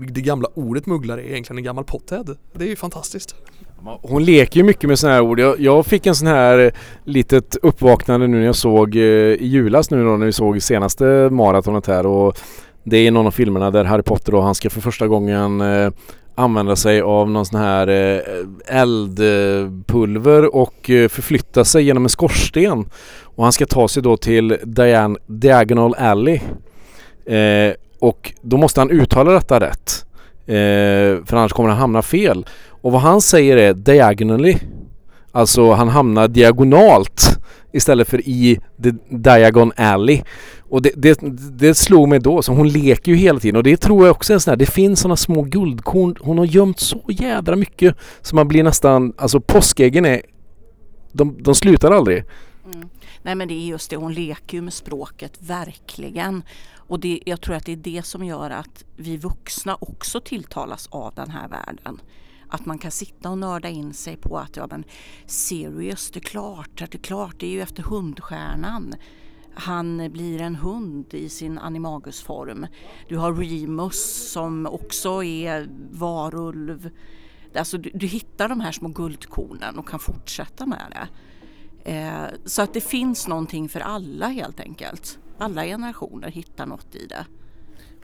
det 0.07 0.21
gamla 0.21 0.49
ordet 0.53 0.85
mugglare 0.85 1.21
är 1.21 1.31
egentligen 1.31 1.57
en 1.57 1.63
gammal 1.63 1.83
pothead. 1.83 2.37
Det 2.53 2.63
är 2.63 2.69
ju 2.69 2.75
fantastiskt. 2.75 3.35
Hon 4.01 4.25
leker 4.25 4.59
ju 4.59 4.63
mycket 4.63 4.87
med 4.87 4.99
sådana 4.99 5.15
här 5.15 5.23
ord. 5.23 5.39
Jag, 5.39 5.59
jag, 5.59 5.85
fick 5.85 6.05
en 6.05 6.15
sån 6.15 6.27
här 6.27 6.73
litet 7.03 7.55
uppvaknande 7.61 8.27
nu 8.27 8.37
när 8.37 8.45
jag 8.45 8.55
såg 8.55 8.95
eh, 8.95 9.01
i 9.01 9.47
julas 9.47 9.91
nu 9.91 10.03
då 10.03 10.17
när 10.17 10.25
vi 10.25 10.31
såg 10.31 10.61
senaste 10.61 11.29
maratonet 11.31 11.87
här 11.87 12.05
och 12.05 12.37
det 12.83 12.97
är 12.97 13.11
någon 13.11 13.27
av 13.27 13.31
filmerna 13.31 13.71
där 13.71 13.83
Harry 13.83 14.03
Potter 14.03 14.35
och 14.35 14.43
han 14.43 14.55
ska 14.55 14.69
för 14.69 14.81
första 14.81 15.07
gången 15.07 15.61
eh, 15.61 15.91
använda 16.35 16.75
sig 16.75 17.01
av 17.01 17.29
någon 17.29 17.45
sån 17.45 17.59
här 17.59 17.87
eh, 17.87 18.81
eldpulver 18.81 20.55
och 20.55 20.89
eh, 20.89 21.07
förflytta 21.07 21.65
sig 21.65 21.83
genom 21.83 22.03
en 22.03 22.09
skorsten. 22.09 22.85
Och 23.23 23.43
han 23.43 23.53
ska 23.53 23.65
ta 23.65 23.87
sig 23.87 24.03
då 24.03 24.17
till 24.17 24.57
Dian 24.63 25.17
Diagonal 25.27 25.95
Alley. 25.97 26.39
Eh, 27.25 27.73
och 27.99 28.33
då 28.41 28.57
måste 28.57 28.81
han 28.81 28.91
uttala 28.91 29.31
detta 29.31 29.59
rätt. 29.59 30.05
Eh, 30.45 31.25
för 31.25 31.33
annars 31.33 31.53
kommer 31.53 31.69
han 31.69 31.77
hamna 31.77 32.01
fel. 32.01 32.45
Och 32.69 32.91
vad 32.91 33.01
han 33.01 33.21
säger 33.21 33.57
är 33.57 33.73
diagonally. 33.73 34.57
Alltså 35.31 35.71
han 35.71 35.89
hamnar 35.89 36.27
diagonalt 36.27 37.39
istället 37.71 38.09
för 38.09 38.27
i 38.27 38.59
the 38.83 38.91
Diagon 39.09 39.71
Alley. 39.75 40.21
Och 40.75 40.81
det, 40.81 40.91
det, 40.95 41.19
det 41.57 41.75
slog 41.75 42.09
mig 42.09 42.19
då, 42.19 42.41
så 42.41 42.53
hon 42.53 42.69
leker 42.69 43.11
ju 43.11 43.17
hela 43.17 43.39
tiden 43.39 43.55
och 43.55 43.63
det 43.63 43.77
tror 43.77 44.05
jag 44.05 44.15
också 44.15 44.33
är 44.33 44.35
en 44.35 44.39
sån 44.39 44.51
här, 44.51 44.57
det 44.57 44.65
finns 44.65 44.99
såna 44.99 45.15
små 45.15 45.41
guldkorn. 45.41 46.15
Hon 46.19 46.37
har 46.37 46.45
gömt 46.45 46.79
så 46.79 47.01
jädra 47.09 47.55
mycket 47.55 47.95
så 48.21 48.35
man 48.35 48.47
blir 48.47 48.63
nästan, 48.63 49.13
alltså 49.17 49.39
påskäggen 49.39 50.05
är, 50.05 50.21
de, 51.11 51.37
de 51.43 51.55
slutar 51.55 51.91
aldrig. 51.91 52.23
Mm. 52.65 52.89
Nej 53.23 53.35
men 53.35 53.47
det 53.47 53.53
är 53.53 53.65
just 53.65 53.89
det, 53.89 53.95
hon 53.95 54.13
leker 54.13 54.57
ju 54.57 54.61
med 54.61 54.73
språket, 54.73 55.37
verkligen. 55.39 56.43
Och 56.75 56.99
det, 56.99 57.19
jag 57.25 57.41
tror 57.41 57.55
att 57.55 57.65
det 57.65 57.71
är 57.71 57.75
det 57.75 58.05
som 58.05 58.25
gör 58.25 58.49
att 58.49 58.83
vi 58.95 59.17
vuxna 59.17 59.77
också 59.81 60.19
tilltalas 60.19 60.87
av 60.91 61.13
den 61.15 61.29
här 61.29 61.47
världen. 61.47 62.01
Att 62.49 62.65
man 62.65 62.77
kan 62.77 62.91
sitta 62.91 63.29
och 63.29 63.37
nörda 63.37 63.69
in 63.69 63.93
sig 63.93 64.17
på 64.17 64.37
att 64.37 64.57
ja 64.57 64.67
men 64.69 64.83
Sirius, 65.25 66.11
det 66.11 66.19
är 66.19 66.21
klart, 66.21 66.69
det 66.77 66.95
är 66.95 66.99
klart, 66.99 67.35
det 67.39 67.45
är 67.45 67.51
ju 67.51 67.61
efter 67.61 67.83
hundstjärnan. 67.83 68.95
Han 69.55 70.11
blir 70.11 70.41
en 70.41 70.55
hund 70.55 71.13
i 71.13 71.29
sin 71.29 71.57
animagusform. 71.57 72.67
Du 73.07 73.17
har 73.17 73.33
Remus 73.33 74.31
som 74.31 74.65
också 74.65 75.23
är 75.23 75.69
varulv. 75.91 76.89
Alltså 77.55 77.77
du, 77.77 77.91
du 77.93 78.07
hittar 78.07 78.49
de 78.49 78.59
här 78.59 78.71
små 78.71 78.89
guldkornen 78.89 79.79
och 79.79 79.87
kan 79.87 79.99
fortsätta 79.99 80.65
med 80.65 80.81
det. 80.91 81.07
Eh, 81.91 82.25
så 82.45 82.61
att 82.61 82.73
det 82.73 82.81
finns 82.81 83.27
någonting 83.27 83.69
för 83.69 83.79
alla 83.79 84.27
helt 84.27 84.59
enkelt. 84.59 85.19
Alla 85.37 85.63
generationer 85.63 86.31
hittar 86.31 86.65
något 86.65 86.95
i 86.95 87.05
det. 87.07 87.25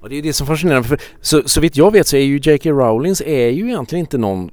Och 0.02 0.10
det 0.10 0.16
är 0.16 0.22
det 0.22 0.34
som 0.34 0.48
fascinerar 0.48 0.84
för 0.84 1.00
så, 1.22 1.42
så 1.46 1.62
vitt 1.62 1.78
jag 1.78 1.92
vet 1.92 2.08
så 2.08 2.16
är 2.16 2.22
ju 2.22 2.40
J.K. 2.44 2.72
Rowlings 2.72 3.22
är 3.22 3.50
ju 3.50 3.68
egentligen 3.68 4.06
inte 4.06 4.18
någon 4.18 4.50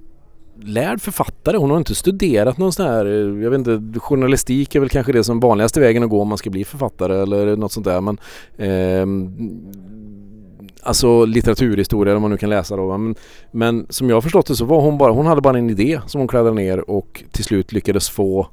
lärd 0.63 1.01
författare. 1.01 1.57
Hon 1.57 1.71
har 1.71 1.79
inte 1.79 1.95
studerat 1.95 2.59
någon 2.59 2.73
sån 2.73 2.87
här, 2.87 3.07
eh, 3.07 3.43
jag 3.43 3.51
vet 3.51 3.69
inte, 3.69 4.01
journalistik 4.01 4.75
är 4.75 4.81
väl 4.81 4.89
kanske 4.89 5.13
det 5.13 5.25
som 5.25 5.41
vanligaste 5.41 5.81
vägen 5.81 6.03
att 6.03 6.11
gå 6.11 6.23
om 6.23 6.29
man 6.29 6.39
ska 6.39 6.51
bli 6.51 6.65
författare 6.65 7.23
eller 7.23 7.57
något 7.57 7.73
sånt 7.73 7.87
där. 7.87 8.01
Men, 8.01 8.19
eh, 8.57 9.07
alltså 10.83 11.25
litteraturhistoria 11.25 12.17
om 12.17 12.23
man 12.23 12.31
nu 12.31 12.37
kan 12.37 12.51
läsa 12.51 12.77
då. 12.77 12.99
Men, 12.99 13.15
men 13.51 13.87
som 13.91 14.09
jag 14.09 14.17
har 14.17 14.21
förstått 14.21 14.47
det 14.47 14.57
så 14.57 14.65
var 14.65 14.81
hon 14.81 14.99
bara, 14.99 15.13
hon 15.13 15.27
hade 15.27 15.41
bara 15.41 15.59
en 15.59 15.71
idé 15.71 16.01
som 16.07 16.21
hon 16.21 16.29
klädde 16.29 16.51
ner 16.51 16.91
och 16.91 17.25
till 17.33 17.45
slut 17.45 17.73
lyckades 17.73 18.11
få 18.11 18.49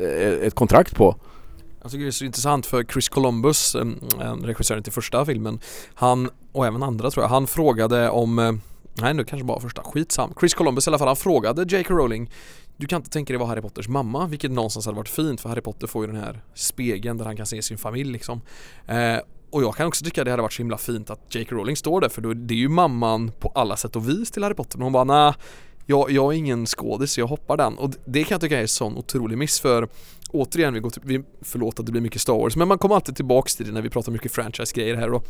eh, 0.00 0.46
ett 0.46 0.54
kontrakt 0.54 0.96
på. 0.96 1.16
Jag 1.82 1.90
tycker 1.90 2.02
det 2.02 2.08
är 2.08 2.10
så 2.10 2.24
intressant 2.24 2.66
för 2.66 2.84
Chris 2.84 3.08
Columbus, 3.08 3.76
regissören 4.42 4.82
till 4.82 4.92
första 4.92 5.24
filmen, 5.24 5.60
han 5.94 6.30
och 6.52 6.66
även 6.66 6.82
andra 6.82 7.10
tror 7.10 7.24
jag, 7.24 7.28
han 7.28 7.46
frågade 7.46 8.10
om 8.10 8.38
eh, 8.38 8.52
Nej 8.94 9.14
nu 9.14 9.24
kanske 9.24 9.44
bara 9.44 9.60
första, 9.60 9.82
skitsam. 9.82 10.34
Chris 10.40 10.54
Columbus 10.54 10.86
i 10.86 10.90
alla 10.90 10.98
fall, 10.98 11.08
han 11.08 11.16
frågade 11.16 11.76
J.K. 11.76 11.94
Rowling 11.94 12.30
Du 12.76 12.86
kan 12.86 12.96
inte 12.96 13.10
tänka 13.10 13.32
dig 13.32 13.38
vara 13.38 13.48
Harry 13.48 13.60
Potters 13.60 13.88
mamma, 13.88 14.26
vilket 14.26 14.50
någonstans 14.50 14.86
hade 14.86 14.96
varit 14.96 15.08
fint 15.08 15.40
för 15.40 15.48
Harry 15.48 15.60
Potter 15.60 15.86
får 15.86 16.06
ju 16.06 16.12
den 16.12 16.22
här 16.22 16.42
spegeln 16.54 17.18
där 17.18 17.24
han 17.24 17.36
kan 17.36 17.46
se 17.46 17.62
sin 17.62 17.78
familj 17.78 18.12
liksom 18.12 18.40
eh, 18.86 19.16
Och 19.50 19.62
jag 19.62 19.76
kan 19.76 19.86
också 19.86 20.04
tycka 20.04 20.24
det 20.24 20.30
hade 20.30 20.42
varit 20.42 20.52
så 20.52 20.62
himla 20.62 20.78
fint 20.78 21.10
att 21.10 21.34
J.K. 21.34 21.56
Rowling 21.56 21.76
står 21.76 22.00
där 22.00 22.08
för 22.08 22.22
då, 22.22 22.34
det 22.34 22.54
är 22.54 22.58
ju 22.58 22.68
mamman 22.68 23.32
på 23.40 23.52
alla 23.54 23.76
sätt 23.76 23.96
och 23.96 24.08
vis 24.08 24.30
till 24.30 24.42
Harry 24.42 24.54
Potter 24.54 24.78
men 24.78 24.84
hon 24.84 24.92
bara 24.92 25.04
nah, 25.04 25.34
jag, 25.86 26.10
jag 26.10 26.32
är 26.32 26.36
ingen 26.36 26.66
skådis, 26.66 27.18
jag 27.18 27.26
hoppar 27.26 27.56
den 27.56 27.78
och 27.78 27.90
det 28.04 28.24
kan 28.24 28.34
jag 28.34 28.40
tycka 28.40 28.56
är 28.58 28.62
en 28.62 28.68
sån 28.68 28.96
otrolig 28.96 29.38
miss 29.38 29.60
för 29.60 29.88
återigen, 30.30 30.74
vi 30.74 30.80
går 30.80 30.90
till, 30.90 31.02
vi, 31.04 31.22
förlåt 31.42 31.80
att 31.80 31.86
det 31.86 31.92
blir 31.92 32.02
mycket 32.02 32.20
Star 32.20 32.34
Wars 32.34 32.56
men 32.56 32.68
man 32.68 32.78
kommer 32.78 32.94
alltid 32.94 33.16
tillbaks 33.16 33.56
till 33.56 33.66
det 33.66 33.72
när 33.72 33.82
vi 33.82 33.90
pratar 33.90 34.12
mycket 34.12 34.32
franchise-grejer 34.32 34.96
här 34.96 35.12
och 35.12 35.26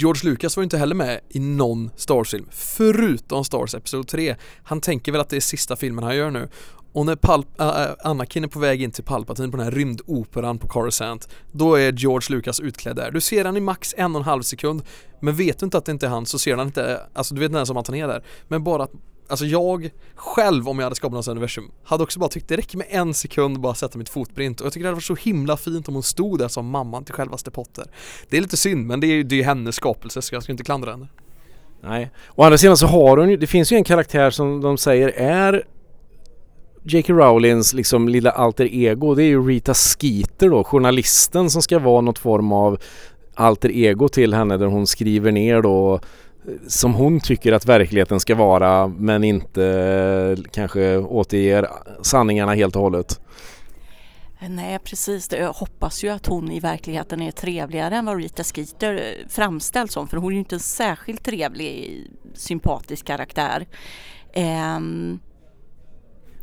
George 0.00 0.30
Lucas 0.30 0.56
var 0.56 0.62
ju 0.62 0.64
inte 0.64 0.78
heller 0.78 0.94
med 0.94 1.20
i 1.28 1.40
någon 1.40 1.90
Star 1.96 2.24
film, 2.24 2.46
förutom 2.50 3.44
Star 3.44 3.58
Wars 3.58 3.74
Episod 3.74 4.08
3. 4.08 4.36
Han 4.62 4.80
tänker 4.80 5.12
väl 5.12 5.20
att 5.20 5.28
det 5.28 5.36
är 5.36 5.40
sista 5.40 5.76
filmen 5.76 6.04
han 6.04 6.16
gör 6.16 6.30
nu. 6.30 6.48
Och 6.92 7.06
när 7.06 7.16
Palp 7.16 7.60
äh, 7.60 7.68
äh, 7.68 7.90
Anakin 8.04 8.44
är 8.44 8.48
på 8.48 8.58
väg 8.58 8.82
in 8.82 8.90
till 8.90 9.04
Palpatine 9.04 9.50
på 9.50 9.56
den 9.56 9.64
här 9.64 9.70
rymdoperan 9.70 10.58
på 10.58 10.68
Coruscant 10.68 11.28
Då 11.52 11.74
är 11.74 11.92
George 11.92 12.36
Lucas 12.36 12.60
utklädd 12.60 12.96
där. 12.96 13.10
Du 13.10 13.20
ser 13.20 13.44
han 13.44 13.56
i 13.56 13.60
max 13.60 13.94
en 13.98 14.14
och 14.14 14.20
en 14.20 14.24
halv 14.24 14.42
sekund 14.42 14.82
Men 15.20 15.36
vet 15.36 15.58
du 15.58 15.64
inte 15.64 15.78
att 15.78 15.84
det 15.84 15.92
inte 15.92 16.06
är 16.06 16.10
han 16.10 16.26
så 16.26 16.38
ser 16.38 16.56
han 16.56 16.66
inte, 16.66 17.00
alltså 17.12 17.34
du 17.34 17.40
vet 17.40 17.48
inte 17.48 17.56
ens 17.56 17.70
om 17.70 17.76
att 17.76 17.86
han 17.86 17.96
är 17.96 18.08
där 18.08 18.24
Men 18.48 18.64
bara 18.64 18.82
att 18.82 18.92
Alltså 19.28 19.46
jag 19.46 19.90
själv 20.14 20.68
om 20.68 20.78
jag 20.78 20.84
hade 20.84 20.96
skapat 20.96 21.14
något 21.14 21.28
universum 21.28 21.70
hade 21.84 22.02
också 22.02 22.18
bara 22.20 22.28
tyckt 22.30 22.48
det 22.48 22.56
räcker 22.56 22.78
med 22.78 22.86
en 22.90 23.14
sekund 23.14 23.60
bara 23.60 23.74
sätta 23.74 23.98
mitt 23.98 24.08
fotprint 24.08 24.60
och 24.60 24.66
jag 24.66 24.72
tycker 24.72 24.82
det 24.82 24.88
hade 24.88 24.96
varit 24.96 25.04
så 25.04 25.14
himla 25.14 25.56
fint 25.56 25.88
om 25.88 25.94
hon 25.94 26.02
stod 26.02 26.38
där 26.38 26.48
som 26.48 26.70
mamman 26.70 27.04
till 27.04 27.14
självaste 27.14 27.50
Potter. 27.50 27.84
Det 28.28 28.36
är 28.36 28.40
lite 28.40 28.56
synd 28.56 28.86
men 28.86 29.00
det 29.00 29.06
är 29.06 29.14
ju 29.14 29.22
det 29.22 29.40
är 29.40 29.44
hennes 29.44 29.76
skapelse 29.76 30.22
så 30.22 30.34
jag 30.34 30.42
ska 30.42 30.52
inte 30.52 30.64
klandra 30.64 30.90
henne. 30.90 31.08
Nej, 31.80 32.10
å 32.34 32.42
andra 32.42 32.58
sidan 32.58 32.76
så 32.76 32.86
har 32.86 33.16
hon 33.16 33.30
ju, 33.30 33.36
det 33.36 33.46
finns 33.46 33.72
ju 33.72 33.76
en 33.76 33.84
karaktär 33.84 34.30
som 34.30 34.60
de 34.60 34.78
säger 34.78 35.08
är 35.08 35.64
J.K. 36.82 37.12
Rowlings 37.12 37.74
liksom 37.74 38.08
lilla 38.08 38.30
alter 38.30 38.74
ego 38.74 39.14
det 39.14 39.22
är 39.22 39.28
ju 39.28 39.48
Rita 39.48 39.74
Skeeter 39.74 40.48
då, 40.48 40.64
journalisten 40.64 41.50
som 41.50 41.62
ska 41.62 41.78
vara 41.78 42.00
något 42.00 42.18
form 42.18 42.52
av 42.52 42.78
alter 43.34 43.70
ego 43.70 44.08
till 44.08 44.34
henne 44.34 44.56
där 44.56 44.66
hon 44.66 44.86
skriver 44.86 45.32
ner 45.32 45.62
då 45.62 46.00
som 46.66 46.94
hon 46.94 47.20
tycker 47.20 47.52
att 47.52 47.66
verkligheten 47.66 48.20
ska 48.20 48.34
vara 48.34 48.88
men 48.88 49.24
inte 49.24 50.36
kanske 50.50 50.96
återger 50.96 51.68
sanningarna 52.02 52.54
helt 52.54 52.76
och 52.76 52.82
hållet. 52.82 53.20
Nej 54.40 54.78
precis, 54.84 55.28
jag 55.32 55.52
hoppas 55.52 56.04
ju 56.04 56.08
att 56.08 56.26
hon 56.26 56.52
i 56.52 56.60
verkligheten 56.60 57.22
är 57.22 57.30
trevligare 57.30 57.96
än 57.96 58.06
vad 58.06 58.22
Rita 58.22 58.44
Skeeter 58.44 58.94
eh, 58.94 59.28
framställs 59.28 59.92
som 59.92 60.08
för 60.08 60.16
hon 60.16 60.32
är 60.32 60.34
ju 60.34 60.38
inte 60.38 60.56
en 60.56 60.60
särskilt 60.60 61.24
trevlig 61.24 62.06
sympatisk 62.34 63.06
karaktär. 63.06 63.66
Um, 64.76 65.20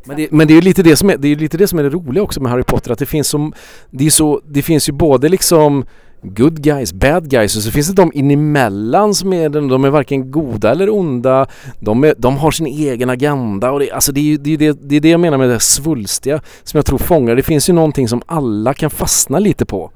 men 0.06 0.18
det, 0.18 0.32
men 0.32 0.48
det 0.48 0.54
är 0.54 0.56
ju 0.56 0.62
lite 0.62 0.84
det 0.84 0.98
som 0.98 1.10
är 1.10 1.18
det, 1.18 1.28
är 1.28 1.36
lite 1.36 1.58
det 1.58 1.68
som 1.68 1.80
är 1.80 1.84
det 1.84 1.90
roliga 1.90 2.24
också 2.24 2.42
med 2.42 2.52
Harry 2.52 2.64
Potter 2.64 2.92
att 2.92 3.00
det 3.00 3.06
finns 3.06 3.28
som 3.28 3.54
det 3.90 4.06
är 4.06 4.10
så 4.10 4.42
det 4.46 4.62
finns 4.62 4.90
ju 4.90 4.94
både 4.94 5.30
liksom 5.30 5.86
good 6.34 6.62
guys, 6.62 6.94
bad 6.94 7.30
guys 7.30 7.56
och 7.56 7.62
så 7.62 7.72
finns 7.72 7.88
det 7.88 7.94
de 7.94 8.12
inemellan 8.14 9.16
som 9.16 9.34
är 9.34 9.50
de 9.50 9.86
är 9.86 9.90
varken 9.90 10.32
goda 10.32 10.72
eller 10.72 10.90
onda. 10.90 11.48
De, 11.80 12.04
är, 12.04 12.16
de 12.18 12.38
har 12.38 12.52
sin 12.52 12.68
egen 12.68 13.10
agenda 13.10 13.72
och 13.72 13.80
det, 13.80 13.92
alltså 13.92 14.12
det 14.12 14.34
är 14.34 14.38
det, 14.38 14.58
det, 14.58 14.80
det 14.82 14.96
är 14.96 15.00
det 15.00 15.10
jag 15.10 15.20
menar 15.20 15.38
med 15.38 15.50
det 15.50 15.60
svulstiga 15.60 16.42
som 16.64 16.78
jag 16.78 16.86
tror 16.86 16.98
fångar. 16.98 17.36
Det 17.36 17.44
finns 17.44 17.70
ju 17.70 17.74
någonting 17.74 18.08
som 18.08 18.22
alla 18.26 18.74
kan 18.74 18.90
fastna 18.90 19.40
lite 19.40 19.66
på. 19.66 19.92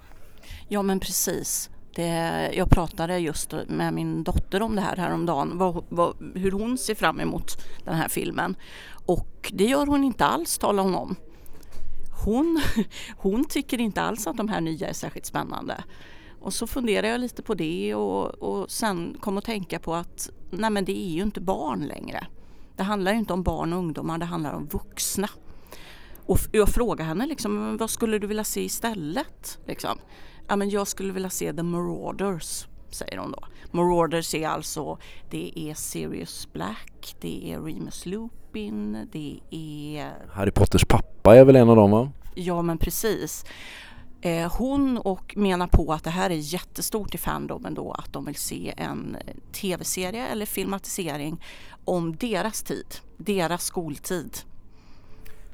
Ja 0.67 0.81
men 0.81 0.99
precis. 0.99 1.69
Det, 1.95 2.49
jag 2.53 2.69
pratade 2.69 3.17
just 3.17 3.53
med 3.67 3.93
min 3.93 4.23
dotter 4.23 4.61
om 4.61 4.75
det 4.75 4.81
här 4.81 4.95
häromdagen, 4.95 5.57
vad, 5.57 5.83
vad, 5.89 6.13
hur 6.35 6.51
hon 6.51 6.77
ser 6.77 6.95
fram 6.95 7.19
emot 7.19 7.57
den 7.85 7.95
här 7.95 8.07
filmen. 8.07 8.55
Och 9.05 9.51
det 9.53 9.65
gör 9.65 9.85
hon 9.85 10.03
inte 10.03 10.25
alls, 10.25 10.57
talar 10.57 10.83
hon 10.83 10.95
om. 10.95 11.15
Hon, 12.25 12.61
hon 13.17 13.45
tycker 13.45 13.79
inte 13.81 14.01
alls 14.01 14.27
att 14.27 14.37
de 14.37 14.49
här 14.49 14.61
nya 14.61 14.87
är 14.89 14.93
särskilt 14.93 15.25
spännande. 15.25 15.83
Och 16.41 16.53
så 16.53 16.67
funderade 16.67 17.07
jag 17.07 17.21
lite 17.21 17.41
på 17.41 17.53
det 17.53 17.95
och, 17.95 18.25
och 18.25 18.71
sen 18.71 19.17
kom 19.19 19.37
att 19.37 19.45
tänka 19.45 19.79
på 19.79 19.95
att 19.95 20.29
nej 20.49 20.69
men 20.69 20.85
det 20.85 20.97
är 20.97 21.09
ju 21.09 21.21
inte 21.21 21.41
barn 21.41 21.87
längre. 21.87 22.27
Det 22.75 22.83
handlar 22.83 23.13
inte 23.13 23.33
om 23.33 23.43
barn 23.43 23.73
och 23.73 23.79
ungdomar, 23.79 24.17
det 24.17 24.25
handlar 24.25 24.53
om 24.53 24.65
vuxna. 24.65 25.29
Och 26.25 26.39
jag 26.51 26.69
frågade 26.69 27.03
henne 27.03 27.25
liksom, 27.25 27.77
vad 27.77 27.89
skulle 27.89 28.19
du 28.19 28.27
vilja 28.27 28.43
se 28.43 28.63
istället? 28.63 29.59
Liksom. 29.65 29.99
Ja, 30.47 30.55
men 30.55 30.69
jag 30.69 30.87
skulle 30.87 31.13
vilja 31.13 31.29
se 31.29 31.53
The 31.53 31.63
Marauders, 31.63 32.67
säger 32.89 33.17
hon 33.17 33.31
då. 33.31 33.43
Marauders 33.71 34.35
är 34.35 34.47
alltså, 34.47 34.97
det 35.29 35.59
är 35.59 35.73
Sirius 35.73 36.47
Black, 36.53 37.15
det 37.21 37.53
är 37.53 37.59
Remus 37.59 38.05
Lupin, 38.05 39.07
det 39.11 39.39
är... 39.49 40.13
Harry 40.31 40.51
Potters 40.51 40.85
pappa 40.85 41.35
är 41.35 41.45
väl 41.45 41.55
en 41.55 41.69
av 41.69 41.75
dem 41.75 41.91
va? 41.91 42.11
Ja 42.35 42.61
men 42.61 42.77
precis. 42.77 43.45
Eh, 44.21 44.51
hon 44.57 44.97
och 44.97 45.33
menar 45.37 45.67
på 45.67 45.93
att 45.93 46.03
det 46.03 46.09
här 46.09 46.29
är 46.29 46.53
jättestort 46.53 47.15
i 47.15 47.17
fandomen 47.17 47.73
då 47.73 47.91
att 47.91 48.13
de 48.13 48.25
vill 48.25 48.35
se 48.35 48.73
en 48.77 49.17
tv-serie 49.51 50.27
eller 50.27 50.45
filmatisering 50.45 51.43
om 51.85 52.15
deras 52.15 52.63
tid, 52.63 52.85
deras 53.17 53.63
skoltid. 53.63 54.37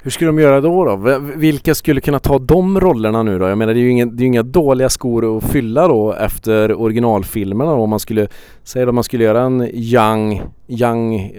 Hur 0.02 0.10
skulle 0.10 0.28
de 0.28 0.38
göra 0.38 0.60
då, 0.60 0.84
då? 0.84 1.18
Vilka 1.18 1.74
skulle 1.74 2.00
kunna 2.00 2.18
ta 2.18 2.38
de 2.38 2.80
rollerna 2.80 3.22
nu 3.22 3.38
då? 3.38 3.48
Jag 3.48 3.58
menar 3.58 3.74
det 3.74 3.80
är 3.80 3.82
ju 3.82 3.90
inga, 3.90 4.06
det 4.06 4.24
är 4.24 4.26
inga 4.26 4.42
dåliga 4.42 4.88
skor 4.88 5.36
att 5.36 5.44
fylla 5.44 5.88
då 5.88 6.12
efter 6.12 6.80
originalfilmerna 6.80 7.70
då. 7.70 7.76
om 7.76 7.90
man 7.90 8.00
skulle 8.00 8.28
säga 8.62 8.88
att 8.88 8.94
man 8.94 9.04
skulle 9.04 9.24
göra 9.24 9.42
en 9.42 9.70
young, 9.74 10.42
young 10.68 11.32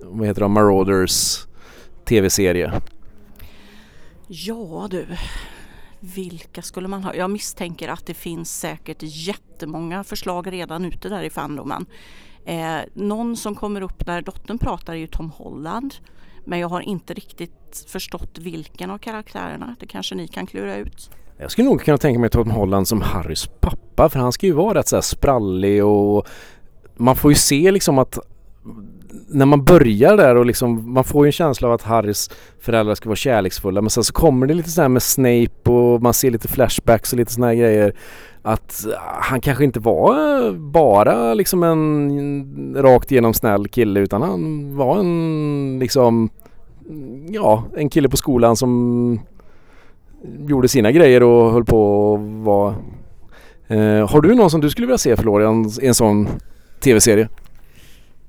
vad 0.00 0.26
heter 0.26 0.40
det, 0.40 0.48
Marauders 0.48 1.46
tv-serie. 2.04 2.72
Ja 4.26 4.88
du, 4.90 5.06
vilka 6.02 6.62
skulle 6.62 6.88
man 6.88 7.04
ha? 7.04 7.14
Jag 7.14 7.30
misstänker 7.30 7.88
att 7.88 8.06
det 8.06 8.14
finns 8.14 8.58
säkert 8.60 8.98
jättemånga 9.00 10.04
förslag 10.04 10.52
redan 10.52 10.84
ute 10.84 11.08
där 11.08 11.22
i 11.22 11.30
fandomen. 11.30 11.86
Eh, 12.44 12.76
någon 12.92 13.36
som 13.36 13.54
kommer 13.54 13.80
upp 13.80 14.06
när 14.06 14.22
dottern 14.22 14.58
pratar 14.58 14.92
är 14.92 14.96
ju 14.96 15.06
Tom 15.06 15.30
Holland. 15.30 15.94
Men 16.44 16.58
jag 16.58 16.68
har 16.68 16.80
inte 16.80 17.14
riktigt 17.14 17.84
förstått 17.88 18.38
vilken 18.38 18.90
av 18.90 18.98
karaktärerna. 18.98 19.76
Det 19.80 19.86
kanske 19.86 20.14
ni 20.14 20.28
kan 20.28 20.46
klura 20.46 20.76
ut. 20.76 21.10
Jag 21.38 21.50
skulle 21.50 21.68
nog 21.68 21.80
kunna 21.80 21.98
tänka 21.98 22.20
mig 22.20 22.30
Tom 22.30 22.50
Holland 22.50 22.88
som 22.88 23.00
Harrys 23.00 23.46
pappa 23.60 24.08
för 24.08 24.18
han 24.18 24.32
ska 24.32 24.46
ju 24.46 24.52
vara 24.52 24.78
rätt 24.78 24.88
så 24.88 24.96
här 24.96 25.00
sprallig 25.00 25.84
och 25.84 26.26
man 26.96 27.16
får 27.16 27.30
ju 27.30 27.34
se 27.34 27.70
liksom 27.70 27.98
att 27.98 28.18
när 29.32 29.46
man 29.46 29.64
börjar 29.64 30.16
där 30.16 30.36
och 30.36 30.46
liksom, 30.46 30.92
man 30.92 31.04
får 31.04 31.26
ju 31.26 31.28
en 31.28 31.32
känsla 31.32 31.68
av 31.68 31.74
att 31.74 31.82
Harrys 31.82 32.30
föräldrar 32.60 32.94
ska 32.94 33.08
vara 33.08 33.16
kärleksfulla 33.16 33.80
men 33.80 33.90
sen 33.90 34.04
så 34.04 34.12
kommer 34.12 34.46
det 34.46 34.54
lite 34.54 34.70
så 34.70 34.82
här 34.82 34.88
med 34.88 35.02
Snape 35.02 35.70
och 35.70 36.02
man 36.02 36.14
ser 36.14 36.30
lite 36.30 36.48
flashbacks 36.48 37.12
och 37.12 37.18
lite 37.18 37.32
såna 37.32 37.46
här 37.46 37.54
grejer 37.54 37.94
att 38.42 38.86
ah, 38.98 39.20
han 39.20 39.40
kanske 39.40 39.64
inte 39.64 39.80
var 39.80 40.44
eh, 40.46 40.52
bara 40.52 41.34
liksom 41.34 41.62
en 41.62 42.74
rakt 42.76 43.12
igenom 43.12 43.34
snäll 43.34 43.68
kille 43.68 44.00
utan 44.00 44.22
han 44.22 44.76
var 44.76 44.98
en 44.98 45.76
liksom 45.80 46.30
ja, 47.28 47.64
en 47.76 47.90
kille 47.90 48.08
på 48.08 48.16
skolan 48.16 48.56
som 48.56 49.20
gjorde 50.38 50.68
sina 50.68 50.92
grejer 50.92 51.22
och 51.22 51.52
höll 51.52 51.64
på 51.64 52.14
att 52.14 52.44
vara 52.44 52.74
eh, 53.68 54.08
Har 54.10 54.20
du 54.20 54.34
någon 54.34 54.50
som 54.50 54.60
du 54.60 54.70
skulle 54.70 54.86
vilja 54.86 54.98
se 54.98 55.16
Florian 55.16 55.70
i 55.82 55.86
en 55.86 55.94
sån 55.94 56.28
tv-serie? 56.80 57.28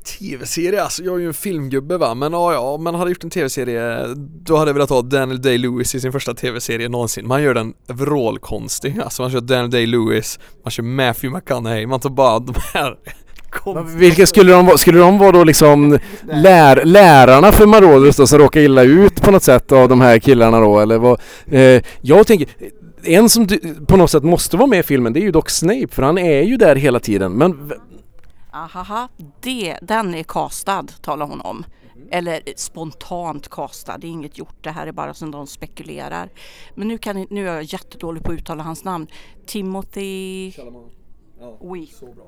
Tv-serie, 0.04 0.84
alltså 0.84 1.04
jag 1.04 1.16
är 1.16 1.20
ju 1.20 1.28
en 1.28 1.34
filmgubbe 1.34 1.98
va, 1.98 2.14
men 2.16 2.34
ja, 2.34 2.54
ja, 2.54 2.78
man 2.78 2.96
hade 2.96 3.12
gjort 3.12 3.24
en 3.24 3.30
tv-serie 3.30 4.08
Då 4.46 4.58
hade 4.58 4.70
jag 4.70 4.74
velat 4.74 4.90
ha 4.90 5.02
Daniel 5.02 5.42
Day-Lewis 5.42 5.96
i 5.96 6.00
sin 6.00 6.12
första 6.12 6.34
tv-serie 6.34 6.90
någonsin 6.90 7.28
Man 7.28 7.44
gör 7.44 7.54
den 7.54 7.74
vrålkonstig, 7.88 9.00
alltså 9.04 9.22
man 9.22 9.32
kör 9.32 9.42
Daniel 9.42 9.72
Day-Lewis 9.72 10.40
Man 10.64 10.72
kör 10.72 10.84
Matthew 10.84 11.38
McConaughey, 11.38 11.88
man 11.88 12.00
tar 12.00 12.10
bara 12.10 12.40
de 12.40 12.54
här 12.74 12.96
vilka 13.98 14.28
skulle 14.28 14.52
de 14.52 14.66
vara? 14.66 14.78
Skulle 14.78 15.00
de 15.00 15.18
vara 15.18 15.32
då 15.32 15.44
liksom 15.44 16.00
lär, 16.34 16.86
lärarna 16.86 17.52
för 17.52 17.66
Marauders 17.66 18.16
då 18.16 18.28
som 18.28 18.40
råkar 18.40 18.62
illa 18.62 18.84
ut 18.84 19.22
på 19.22 19.32
något 19.32 19.44
sätt 19.44 19.72
av 19.72 19.90
de 19.90 20.02
här 20.02 20.20
killarna 20.20 20.60
då 20.60 20.80
eller 20.80 20.98
vad? 20.98 21.20
Eh, 21.46 21.82
jag 22.02 22.28
tänker 22.28 22.48
en 23.04 23.30
som 23.30 23.48
på 23.88 23.98
något 23.98 24.12
sätt 24.12 24.24
måste 24.24 24.58
vara 24.58 24.68
med 24.68 24.80
i 24.80 24.84
filmen 24.84 25.14
det 25.14 25.20
är 25.20 25.22
ju 25.22 25.32
dock 25.32 25.50
Snape 25.50 25.88
för 25.92 26.04
han 26.04 26.18
är 26.18 26.42
ju 26.42 26.58
där 26.58 26.76
hela 26.76 27.00
tiden 27.00 27.32
men 27.34 27.72
Ahaha, 28.54 29.10
det, 29.42 29.78
den 29.82 30.16
är 30.16 30.24
castad 30.24 30.88
talar 31.02 31.28
hon 31.28 31.42
om. 31.42 31.66
Mm. 31.96 32.08
Eller 32.12 32.42
spontant 32.56 33.50
castad, 33.50 33.98
det 33.98 34.08
är 34.08 34.10
inget 34.12 34.38
gjort, 34.38 34.64
det 34.64 34.70
här 34.70 34.88
är 34.88 34.92
bara 34.92 35.14
som 35.14 35.32
de 35.32 35.48
spekulerar. 35.48 36.30
Men 36.76 36.88
nu, 36.88 36.98
kan, 36.98 37.28
nu 37.30 37.50
är 37.50 37.54
jag 37.54 37.64
jättedålig 37.64 38.24
på 38.24 38.32
att 38.32 38.38
uttala 38.38 38.64
hans 38.64 38.84
namn. 38.84 39.08
Timothy... 39.46 40.52
Ja, 41.40 41.58
oui. 41.62 41.88
så 41.88 42.06
bra. 42.06 42.28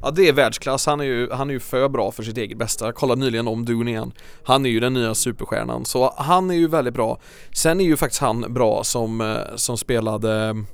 Ja 0.00 0.10
det 0.10 0.28
är 0.28 0.32
världsklass, 0.32 0.86
han 0.86 1.00
är, 1.00 1.04
ju, 1.04 1.30
han 1.30 1.50
är 1.50 1.54
ju 1.54 1.60
för 1.60 1.88
bra 1.88 2.12
för 2.12 2.22
sitt 2.22 2.36
eget 2.36 2.58
bästa. 2.58 2.84
Jag 2.84 2.94
kollade 2.94 3.20
nyligen 3.20 3.48
om 3.48 3.64
Dune 3.64 3.90
igen. 3.90 4.12
Han 4.44 4.66
är 4.66 4.70
ju 4.70 4.80
den 4.80 4.94
nya 4.94 5.14
superstjärnan, 5.14 5.84
så 5.84 6.14
han 6.16 6.50
är 6.50 6.54
ju 6.54 6.68
väldigt 6.68 6.94
bra. 6.94 7.18
Sen 7.52 7.80
är 7.80 7.84
ju 7.84 7.96
faktiskt 7.96 8.20
han 8.20 8.54
bra 8.54 8.84
som, 8.84 9.20
eh, 9.20 9.56
som 9.56 9.78
spelade 9.78 10.64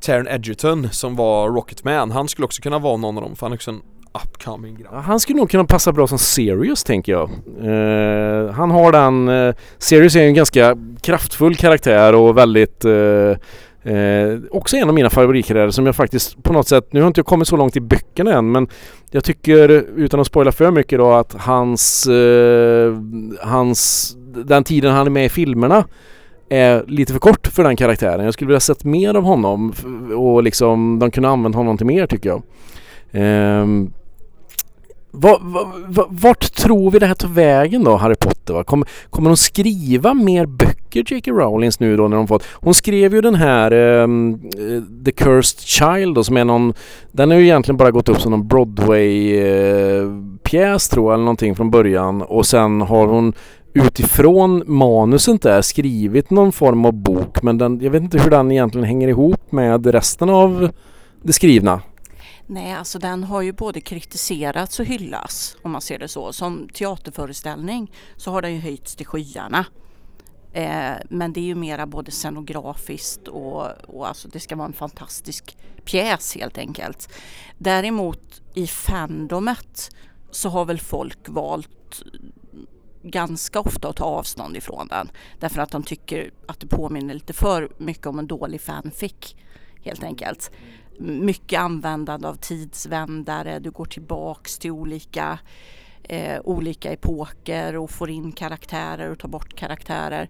Taron 0.00 0.28
Edgerton 0.28 0.88
som 0.90 1.16
var 1.16 1.48
Rocketman, 1.48 2.10
han 2.10 2.28
skulle 2.28 2.44
också 2.44 2.62
kunna 2.62 2.78
vara 2.78 2.96
någon 2.96 3.16
av 3.16 3.22
dem 3.22 3.36
för 3.36 3.46
han 3.46 3.52
är 3.52 3.56
också 3.56 3.70
en 3.70 3.80
upcoming 4.24 4.74
grabb. 4.74 4.94
Ja, 4.94 5.00
han 5.00 5.20
skulle 5.20 5.38
nog 5.38 5.50
kunna 5.50 5.64
passa 5.64 5.92
bra 5.92 6.06
som 6.06 6.18
Sirius 6.18 6.84
tänker 6.84 7.12
jag. 7.12 7.30
Uh, 7.64 8.50
han 8.50 8.70
har 8.70 8.92
den, 8.92 9.28
uh, 9.28 9.54
Sirius 9.78 10.16
är 10.16 10.22
en 10.22 10.34
ganska 10.34 10.76
kraftfull 11.00 11.56
karaktär 11.56 12.14
och 12.14 12.36
väldigt 12.36 12.84
uh, 12.84 13.36
Eh, 13.88 14.38
också 14.50 14.76
en 14.76 14.88
av 14.88 14.94
mina 14.94 15.10
favoritkaraktärer 15.10 15.70
som 15.70 15.86
jag 15.86 15.96
faktiskt 15.96 16.42
på 16.42 16.52
något 16.52 16.68
sätt, 16.68 16.92
nu 16.92 17.00
har 17.00 17.06
inte 17.06 17.18
jag 17.18 17.26
kommit 17.26 17.48
så 17.48 17.56
långt 17.56 17.76
i 17.76 17.80
böckerna 17.80 18.32
än 18.32 18.52
men 18.52 18.68
jag 19.10 19.24
tycker 19.24 19.68
utan 19.96 20.20
att 20.20 20.26
spoila 20.26 20.52
för 20.52 20.70
mycket 20.70 20.98
då 20.98 21.12
att 21.12 21.34
hans, 21.34 22.06
eh, 22.06 22.94
hans, 23.40 24.12
den 24.46 24.64
tiden 24.64 24.92
han 24.92 25.06
är 25.06 25.10
med 25.10 25.24
i 25.24 25.28
filmerna 25.28 25.84
är 26.48 26.84
lite 26.86 27.12
för 27.12 27.20
kort 27.20 27.46
för 27.46 27.64
den 27.64 27.76
karaktären. 27.76 28.24
Jag 28.24 28.34
skulle 28.34 28.48
vilja 28.48 28.60
sett 28.60 28.84
mer 28.84 29.14
av 29.14 29.22
honom 29.22 29.72
och 30.16 30.42
liksom 30.42 30.98
de 30.98 31.10
kunde 31.10 31.28
använt 31.28 31.56
honom 31.56 31.76
till 31.76 31.86
mer 31.86 32.06
tycker 32.06 32.28
jag. 32.28 32.42
Um, 33.62 33.92
va, 35.10 35.38
va, 35.88 36.06
vart 36.10 36.54
tror 36.54 36.90
vi 36.90 36.98
det 36.98 37.06
här 37.06 37.14
tar 37.14 37.28
vägen 37.28 37.84
då, 37.84 37.96
Harry 37.96 38.14
Potter? 38.14 38.54
Va? 38.54 38.64
Kommer, 38.64 38.88
kommer 39.10 39.30
de 39.30 39.36
skriva 39.36 40.14
mer 40.14 40.46
böcker, 40.46 41.04
J.K. 41.06 41.32
Rowlings 41.32 41.80
nu 41.80 41.96
då 41.96 42.08
när 42.08 42.16
de 42.16 42.28
fått... 42.28 42.44
Hon 42.52 42.74
skrev 42.74 43.14
ju 43.14 43.20
den 43.20 43.34
här 43.34 43.72
um, 43.72 44.40
The 45.04 45.12
Cursed 45.12 45.60
Child 45.60 46.14
då, 46.14 46.24
som 46.24 46.36
är 46.36 46.44
någon... 46.44 46.74
Den 47.12 47.30
har 47.30 47.38
ju 47.38 47.44
egentligen 47.44 47.76
bara 47.76 47.90
gått 47.90 48.08
upp 48.08 48.20
som 48.20 48.30
någon 48.30 48.48
Broadway-pjäs 48.48 50.52
eh, 50.52 50.72
uh, 50.72 50.78
tror 50.78 51.06
jag, 51.06 51.14
eller 51.14 51.24
någonting 51.24 51.56
från 51.56 51.70
början 51.70 52.22
och 52.22 52.46
sen 52.46 52.80
har 52.80 53.06
hon 53.06 53.32
utifrån 53.72 54.62
manuset 54.66 55.42
där 55.42 55.62
skrivit 55.62 56.30
någon 56.30 56.52
form 56.52 56.84
av 56.84 56.92
bok 56.92 57.42
men 57.42 57.58
den, 57.58 57.80
jag 57.80 57.90
vet 57.90 58.02
inte 58.02 58.18
hur 58.18 58.30
den 58.30 58.52
egentligen 58.52 58.86
hänger 58.86 59.08
ihop 59.08 59.52
med 59.52 59.86
resten 59.86 60.30
av 60.30 60.70
det 61.22 61.32
skrivna. 61.32 61.82
Nej, 62.46 62.72
alltså 62.72 62.98
den 62.98 63.24
har 63.24 63.42
ju 63.42 63.52
både 63.52 63.80
kritiserats 63.80 64.80
och 64.80 64.86
hyllats 64.86 65.56
om 65.62 65.70
man 65.70 65.80
ser 65.80 65.98
det 65.98 66.08
så. 66.08 66.32
Som 66.32 66.68
teaterföreställning 66.74 67.92
så 68.16 68.30
har 68.30 68.42
den 68.42 68.54
ju 68.54 68.60
höjts 68.60 68.96
till 68.96 69.06
skyarna. 69.06 69.66
Eh, 70.52 70.92
men 71.10 71.32
det 71.32 71.40
är 71.40 71.44
ju 71.44 71.54
mera 71.54 71.86
både 71.86 72.10
scenografiskt 72.10 73.28
och, 73.28 73.66
och 73.86 74.08
alltså 74.08 74.28
det 74.28 74.40
ska 74.40 74.56
vara 74.56 74.66
en 74.66 74.72
fantastisk 74.72 75.56
pjäs 75.84 76.36
helt 76.36 76.58
enkelt. 76.58 77.08
Däremot 77.58 78.42
i 78.54 78.66
fandomet 78.66 79.90
så 80.30 80.48
har 80.48 80.64
väl 80.64 80.80
folk 80.80 81.18
valt 81.28 82.02
ganska 83.10 83.60
ofta 83.60 83.88
att 83.88 83.96
ta 83.96 84.04
avstånd 84.04 84.56
ifrån 84.56 84.88
den. 84.88 85.10
Därför 85.38 85.62
att 85.62 85.70
de 85.70 85.82
tycker 85.82 86.30
att 86.46 86.60
det 86.60 86.66
påminner 86.66 87.14
lite 87.14 87.32
för 87.32 87.68
mycket 87.76 88.06
om 88.06 88.18
en 88.18 88.26
dålig 88.26 88.60
fanfic 88.60 89.34
helt 89.82 90.04
enkelt. 90.04 90.50
Mycket 90.98 91.60
användande 91.60 92.28
av 92.28 92.34
tidsvändare, 92.34 93.58
du 93.58 93.70
går 93.70 93.84
tillbaks 93.84 94.58
till 94.58 94.70
olika 94.70 95.38
eh, 96.02 96.40
olika 96.44 96.92
epoker 96.92 97.76
och 97.76 97.90
får 97.90 98.10
in 98.10 98.32
karaktärer 98.32 99.10
och 99.10 99.18
tar 99.18 99.28
bort 99.28 99.56
karaktärer. 99.56 100.28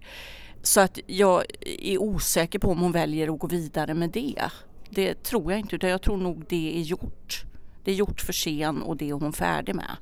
Så 0.61 0.81
att 0.81 0.99
jag 1.07 1.43
är 1.63 1.97
osäker 1.97 2.59
på 2.59 2.71
om 2.71 2.79
hon 2.79 2.91
väljer 2.91 3.33
att 3.33 3.39
gå 3.39 3.47
vidare 3.47 3.93
med 3.93 4.09
det. 4.09 4.41
Det 4.89 5.23
tror 5.23 5.51
jag 5.51 5.59
inte 5.59 5.75
utan 5.75 5.89
jag 5.89 6.01
tror 6.01 6.17
nog 6.17 6.45
det 6.49 6.77
är 6.77 6.81
gjort. 6.81 7.43
Det 7.83 7.91
är 7.91 7.95
gjort 7.95 8.21
för 8.21 8.33
sen 8.33 8.81
och 8.81 8.97
det 8.97 9.09
är 9.09 9.13
hon 9.13 9.33
färdig 9.33 9.75
med. 9.75 9.97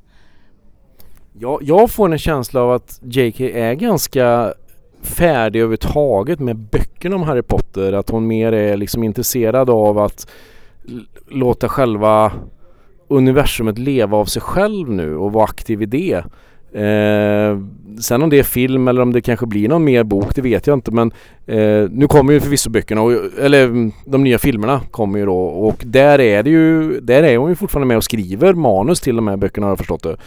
Jag, 1.40 1.60
jag 1.64 1.92
får 1.92 2.12
en 2.12 2.18
känsla 2.18 2.62
av 2.62 2.72
att 2.72 3.00
JK 3.04 3.42
är 3.42 3.74
ganska 3.74 4.54
färdig 5.02 5.60
överhuvudtaget 5.60 6.40
med 6.40 6.56
böckerna 6.56 7.16
om 7.16 7.24
Harry 7.24 7.42
Potter. 7.42 7.94
Att 7.94 8.10
hon 8.10 8.28
mer 8.28 8.52
är 8.52 8.78
liksom 8.78 9.04
intresserad 9.04 9.70
av 9.70 9.98
att 9.98 10.28
låta 11.28 11.70
själva 11.70 12.32
universumet 13.08 13.78
leva 13.78 14.18
av 14.18 14.26
sig 14.26 14.42
själv 14.42 14.90
nu 14.90 15.18
och 15.18 15.34
vara 15.34 15.44
aktiv 15.44 15.82
i 15.82 15.86
det. 15.86 16.24
Eh, 16.78 17.60
sen 18.00 18.22
om 18.22 18.30
det 18.30 18.40
är 18.40 18.44
film 18.44 18.88
eller 18.88 19.02
om 19.02 19.14
det 19.14 19.22
kanske 19.22 19.46
blir 19.46 19.70
någon 19.70 19.84
mer 19.84 20.04
bok, 20.04 20.36
det 20.36 20.42
vet 20.42 20.68
jag 20.68 20.74
inte 20.74 20.92
men 20.92 21.12
eh, 21.46 21.90
nu 21.92 22.08
kommer 22.08 22.34
ju 22.34 22.40
förvisso 22.40 22.70
böckerna, 22.70 23.02
och, 23.02 23.14
eller 23.40 23.64
mm, 23.64 23.92
de 24.06 24.24
nya 24.24 24.40
filmerna 24.40 24.82
kommer 24.92 25.20
ju 25.20 25.26
då 25.26 25.38
och 25.40 25.84
där 25.86 26.20
är 26.20 26.44
det 26.44 26.50
ju, 26.50 27.00
där 27.00 27.24
är 27.24 27.38
hon 27.38 27.50
ju 27.50 27.56
fortfarande 27.56 27.88
med 27.88 27.98
och 27.98 28.04
skriver 28.04 28.54
manus 28.54 29.02
till 29.02 29.16
de 29.16 29.28
här 29.28 29.38
böckerna 29.38 29.66
har 29.66 29.72
jag 29.72 29.78
förstått 29.78 30.04
det. 30.04 30.18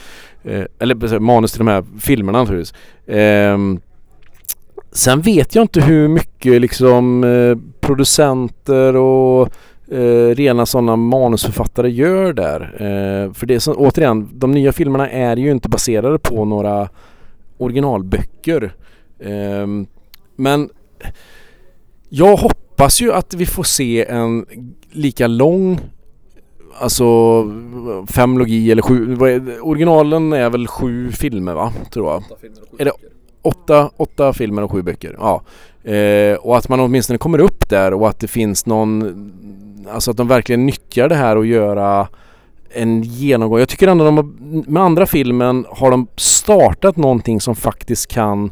Eh, 0.44 0.64
eller 0.78 1.18
manus 1.18 1.52
till 1.52 1.58
de 1.58 1.68
här 1.68 1.84
filmerna 2.00 2.38
naturligtvis. 2.38 2.74
Eh, 3.06 3.58
sen 4.92 5.20
vet 5.20 5.54
jag 5.54 5.64
inte 5.64 5.80
hur 5.80 6.08
mycket 6.08 6.60
liksom 6.60 7.24
eh, 7.24 7.80
producenter 7.80 8.96
och 8.96 9.48
eh, 9.90 10.34
rena 10.34 10.66
sådana 10.66 10.96
manusförfattare 10.96 11.90
gör 11.90 12.32
där. 12.32 12.60
Eh, 12.60 13.32
för 13.32 13.46
det 13.46 13.54
är 13.54 13.58
så, 13.58 13.74
återigen, 13.74 14.28
de 14.32 14.50
nya 14.50 14.72
filmerna 14.72 15.10
är 15.10 15.36
ju 15.36 15.50
inte 15.50 15.68
baserade 15.68 16.18
på 16.18 16.44
några 16.44 16.88
originalböcker. 17.58 18.72
Eh, 19.18 19.66
men 20.36 20.70
jag 22.08 22.36
hoppas 22.36 23.00
ju 23.00 23.12
att 23.12 23.34
vi 23.34 23.46
får 23.46 23.62
se 23.62 24.06
en 24.06 24.46
lika 24.90 25.26
lång 25.26 25.80
Alltså 26.80 27.44
fem 28.06 28.38
logi 28.38 28.70
eller 28.70 28.82
sju, 28.82 29.16
originalen 29.62 30.32
är 30.32 30.50
väl 30.50 30.66
sju 30.66 31.12
filmer 31.12 31.54
va? 31.54 31.72
Tror 31.90 32.12
jag. 32.12 32.22
Är 32.78 32.84
det 32.84 32.92
åtta, 33.42 33.90
åtta 33.96 34.32
filmer 34.32 34.62
och 34.62 34.70
sju 34.70 34.82
böcker? 34.82 35.16
Ja. 35.18 35.42
Eh, 35.84 36.34
och 36.34 36.56
att 36.56 36.68
man 36.68 36.80
åtminstone 36.80 37.18
kommer 37.18 37.38
upp 37.38 37.68
där 37.68 37.94
och 37.94 38.08
att 38.08 38.18
det 38.18 38.28
finns 38.28 38.66
någon 38.66 39.02
Alltså 39.92 40.10
att 40.10 40.16
de 40.16 40.28
verkligen 40.28 40.66
nyttjar 40.66 41.08
det 41.08 41.14
här 41.14 41.36
och 41.36 41.46
göra 41.46 42.08
en 42.70 43.02
genomgång. 43.02 43.58
Jag 43.58 43.68
tycker 43.68 43.88
ändå 43.88 44.04
de 44.04 44.16
har, 44.16 44.24
med 44.70 44.82
andra 44.82 45.06
filmen 45.06 45.66
har 45.70 45.90
de 45.90 46.06
startat 46.16 46.96
någonting 46.96 47.40
som 47.40 47.56
faktiskt 47.56 48.06
kan 48.06 48.50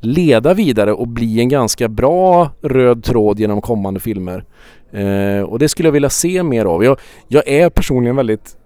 leda 0.00 0.54
vidare 0.54 0.92
och 0.92 1.08
bli 1.08 1.40
en 1.40 1.48
ganska 1.48 1.88
bra 1.88 2.50
röd 2.62 3.04
tråd 3.04 3.40
genom 3.40 3.60
kommande 3.60 4.00
filmer. 4.00 4.44
Eh, 4.92 5.42
och 5.42 5.58
det 5.58 5.68
skulle 5.68 5.86
jag 5.86 5.92
vilja 5.92 6.10
se 6.10 6.42
mer 6.42 6.64
av. 6.64 6.84
Jag, 6.84 6.98
jag 7.28 7.48
är 7.48 7.70
personligen 7.70 8.16
väldigt 8.16 8.56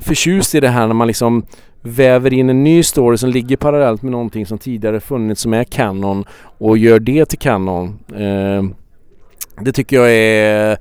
förtjust 0.00 0.54
i 0.54 0.60
det 0.60 0.68
här 0.68 0.86
när 0.86 0.94
man 0.94 1.06
liksom 1.06 1.46
väver 1.82 2.32
in 2.32 2.50
en 2.50 2.64
ny 2.64 2.82
story 2.82 3.16
som 3.16 3.30
ligger 3.30 3.56
parallellt 3.56 4.02
med 4.02 4.12
någonting 4.12 4.46
som 4.46 4.58
tidigare 4.58 5.00
funnits 5.00 5.40
som 5.40 5.54
är 5.54 5.64
kanon 5.64 6.24
och 6.58 6.78
gör 6.78 7.00
det 7.00 7.24
till 7.24 7.38
kanon. 7.38 7.98
Eh, 8.14 8.64
det 9.60 9.72
tycker 9.72 9.96
jag 9.96 10.12
är... 10.12 10.78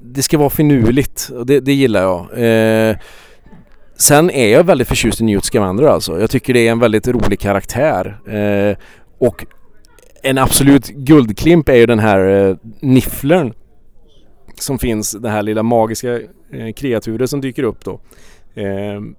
Det 0.00 0.22
ska 0.22 0.38
vara 0.38 0.50
finurligt 0.50 1.30
och 1.34 1.46
det, 1.46 1.60
det 1.60 1.72
gillar 1.72 2.02
jag. 2.02 2.20
Eh, 2.20 2.96
sen 3.96 4.30
är 4.30 4.48
jag 4.48 4.64
väldigt 4.64 4.88
förtjust 4.88 5.20
i 5.20 5.24
Newt 5.24 5.44
Scamander 5.44 5.84
alltså. 5.84 6.20
Jag 6.20 6.30
tycker 6.30 6.54
det 6.54 6.68
är 6.68 6.72
en 6.72 6.78
väldigt 6.78 7.08
rolig 7.08 7.40
karaktär. 7.40 8.20
Eh, 8.28 8.76
och 9.18 9.46
en 10.22 10.38
absolut 10.38 10.88
guldklimp 10.88 11.68
är 11.68 11.74
ju 11.74 11.86
den 11.86 11.98
här 11.98 12.48
eh, 12.48 12.56
nifflern 12.80 13.54
som 14.54 14.78
finns, 14.78 15.12
den 15.12 15.32
här 15.32 15.42
lilla 15.42 15.62
magiska 15.62 16.20
eh, 16.52 16.72
kreaturen 16.76 17.28
som 17.28 17.40
dyker 17.40 17.62
upp 17.62 17.84
då. 17.84 18.00
Ehm, 18.54 19.14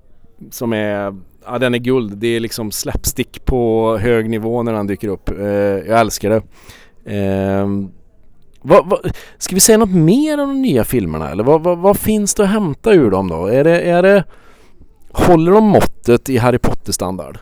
som 0.51 0.73
är, 0.73 1.15
ja 1.45 1.59
den 1.59 1.73
är 1.73 1.77
guld. 1.77 2.17
Det 2.17 2.27
är 2.27 2.39
liksom 2.39 2.71
slapstick 2.71 3.45
på 3.45 3.97
hög 3.97 4.29
nivå 4.29 4.63
när 4.63 4.73
den 4.73 4.87
dyker 4.87 5.07
upp. 5.07 5.29
Eh, 5.29 5.45
jag 5.47 5.99
älskar 5.99 6.29
det. 6.29 6.41
Eh, 7.15 7.67
vad, 8.61 8.89
vad, 8.89 9.11
ska 9.37 9.55
vi 9.55 9.61
säga 9.61 9.77
något 9.77 9.95
mer 9.95 10.41
om 10.41 10.49
de 10.49 10.61
nya 10.61 10.83
filmerna 10.83 11.31
eller 11.31 11.43
vad, 11.43 11.63
vad, 11.63 11.77
vad, 11.77 11.97
finns 11.97 12.33
det 12.35 12.43
att 12.43 12.49
hämta 12.49 12.93
ur 12.93 13.11
dem 13.11 13.27
då? 13.27 13.45
Är 13.45 13.63
det, 13.63 13.81
är 13.81 14.03
det, 14.03 14.23
håller 15.11 15.51
de 15.51 15.63
måttet 15.63 16.29
i 16.29 16.37
Harry 16.37 16.57
Potter-standard? 16.57 17.37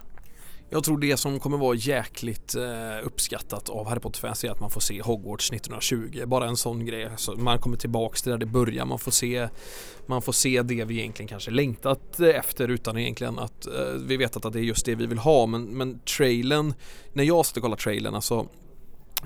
Jag 0.75 0.83
tror 0.83 0.97
det 0.97 1.17
som 1.17 1.39
kommer 1.39 1.57
vara 1.57 1.75
jäkligt 1.75 2.55
eh, 2.55 3.05
uppskattat 3.05 3.69
av 3.69 3.87
Harry 3.87 3.99
Potter-fans 3.99 4.43
är 4.43 4.51
att 4.51 4.59
man 4.59 4.69
får 4.69 4.81
se 4.81 5.01
Hogwarts 5.01 5.51
1920. 5.51 6.25
Bara 6.25 6.47
en 6.47 6.57
sån 6.57 6.85
grej. 6.85 7.09
Så 7.17 7.35
man 7.35 7.59
kommer 7.59 7.77
tillbaks 7.77 8.21
till 8.21 8.31
där 8.31 8.37
det 8.37 8.45
börjar. 8.45 8.85
Man 8.85 8.99
får 8.99 9.11
se, 9.11 9.47
man 10.05 10.21
får 10.21 10.33
se 10.33 10.61
det 10.61 10.85
vi 10.85 10.99
egentligen 10.99 11.27
kanske 11.27 11.51
längtat 11.51 12.19
efter 12.19 12.67
utan 12.67 12.97
egentligen 12.97 13.39
att 13.39 13.67
eh, 13.67 13.73
vi 14.07 14.17
vet 14.17 14.45
att 14.45 14.53
det 14.53 14.59
är 14.59 14.63
just 14.63 14.85
det 14.85 14.95
vi 14.95 15.05
vill 15.05 15.17
ha. 15.17 15.45
Men, 15.45 15.63
men 15.63 15.99
trailern, 15.99 16.73
när 17.13 17.23
jag 17.23 17.45
satt 17.45 17.57
och 17.57 17.63
kollade 17.63 17.81
trailern, 17.81 18.15
alltså 18.15 18.47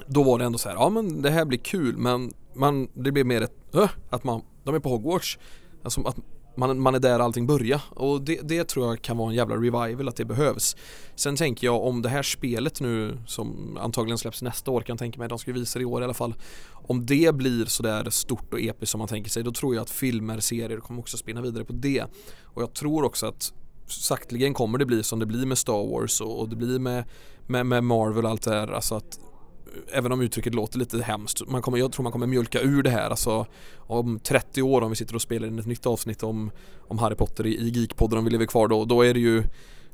då 0.07 0.23
var 0.23 0.39
det 0.39 0.45
ändå 0.45 0.57
så 0.57 0.69
här, 0.69 0.75
ja 0.75 0.89
men 0.89 1.21
det 1.21 1.29
här 1.29 1.45
blir 1.45 1.59
kul 1.59 1.97
men 1.97 2.33
man, 2.53 2.89
det 2.93 3.11
blir 3.11 3.23
mer 3.23 3.41
ett, 3.41 3.75
äh, 3.75 3.89
att 4.09 4.23
man, 4.23 4.41
de 4.63 4.75
är 4.75 4.79
på 4.79 4.89
Hogwarts. 4.89 5.39
Alltså 5.83 6.01
att 6.01 6.17
man, 6.59 6.79
man 6.79 6.95
är 6.95 6.99
där 6.99 7.19
allting 7.19 7.47
börjar 7.47 7.81
och 7.89 8.21
det, 8.21 8.39
det 8.43 8.63
tror 8.63 8.87
jag 8.87 9.01
kan 9.01 9.17
vara 9.17 9.29
en 9.29 9.35
jävla 9.35 9.55
revival 9.55 10.07
att 10.07 10.15
det 10.15 10.25
behövs. 10.25 10.75
Sen 11.15 11.35
tänker 11.35 11.67
jag 11.67 11.83
om 11.83 12.01
det 12.01 12.09
här 12.09 12.23
spelet 12.23 12.81
nu 12.81 13.17
som 13.27 13.77
antagligen 13.81 14.17
släpps 14.17 14.41
nästa 14.41 14.71
år 14.71 14.81
kan 14.81 14.93
jag 14.93 14.99
tänka 14.99 15.19
mig, 15.19 15.29
de 15.29 15.39
ska 15.39 15.53
visa 15.53 15.79
det 15.79 15.83
i 15.83 15.85
år 15.85 16.01
i 16.01 16.03
alla 16.03 16.13
fall. 16.13 16.33
Om 16.71 17.05
det 17.05 17.35
blir 17.35 17.65
sådär 17.65 18.09
stort 18.09 18.53
och 18.53 18.59
episkt 18.59 18.91
som 18.91 18.99
man 18.99 19.07
tänker 19.07 19.29
sig 19.29 19.43
då 19.43 19.51
tror 19.51 19.75
jag 19.75 19.81
att 19.81 19.89
filmer, 19.89 20.39
serier 20.39 20.79
kommer 20.79 20.99
också 20.99 21.17
spinna 21.17 21.41
vidare 21.41 21.65
på 21.65 21.73
det. 21.73 22.05
Och 22.43 22.61
jag 22.61 22.73
tror 22.73 23.03
också 23.03 23.25
att 23.25 23.53
saktligen 23.87 24.53
kommer 24.53 24.77
det 24.77 24.85
bli 24.85 25.03
som 25.03 25.19
det 25.19 25.25
blir 25.25 25.45
med 25.45 25.57
Star 25.57 25.91
Wars 25.91 26.21
och, 26.21 26.39
och 26.39 26.49
det 26.49 26.55
blir 26.55 26.79
med, 26.79 27.03
med, 27.47 27.65
med 27.65 27.83
Marvel 27.83 28.25
och 28.25 28.31
allt 28.31 28.41
det 28.41 28.51
där. 28.51 28.67
Alltså 28.67 28.95
att 28.95 29.19
även 29.91 30.11
om 30.11 30.21
uttrycket 30.21 30.55
låter 30.55 30.79
lite 30.79 31.01
hemskt, 31.01 31.47
man 31.47 31.61
kommer, 31.61 31.77
jag 31.77 31.91
tror 31.91 32.03
man 32.03 32.11
kommer 32.11 32.27
mjölka 32.27 32.61
ur 32.61 32.83
det 32.83 32.89
här 32.89 33.09
alltså 33.09 33.45
om 33.77 34.19
30 34.19 34.61
år 34.61 34.81
om 34.81 34.89
vi 34.89 34.95
sitter 34.95 35.15
och 35.15 35.21
spelar 35.21 35.47
in 35.47 35.59
ett 35.59 35.65
nytt 35.65 35.85
avsnitt 35.85 36.23
om, 36.23 36.51
om 36.87 36.99
Harry 36.99 37.15
Potter 37.15 37.47
i, 37.47 37.55
i 37.55 37.69
Geekpodden 37.69 38.19
om 38.19 38.25
vi 38.25 38.31
lever 38.31 38.45
kvar 38.45 38.67
då, 38.67 38.85
då 38.85 39.01
är 39.01 39.13
det 39.13 39.19
ju 39.19 39.43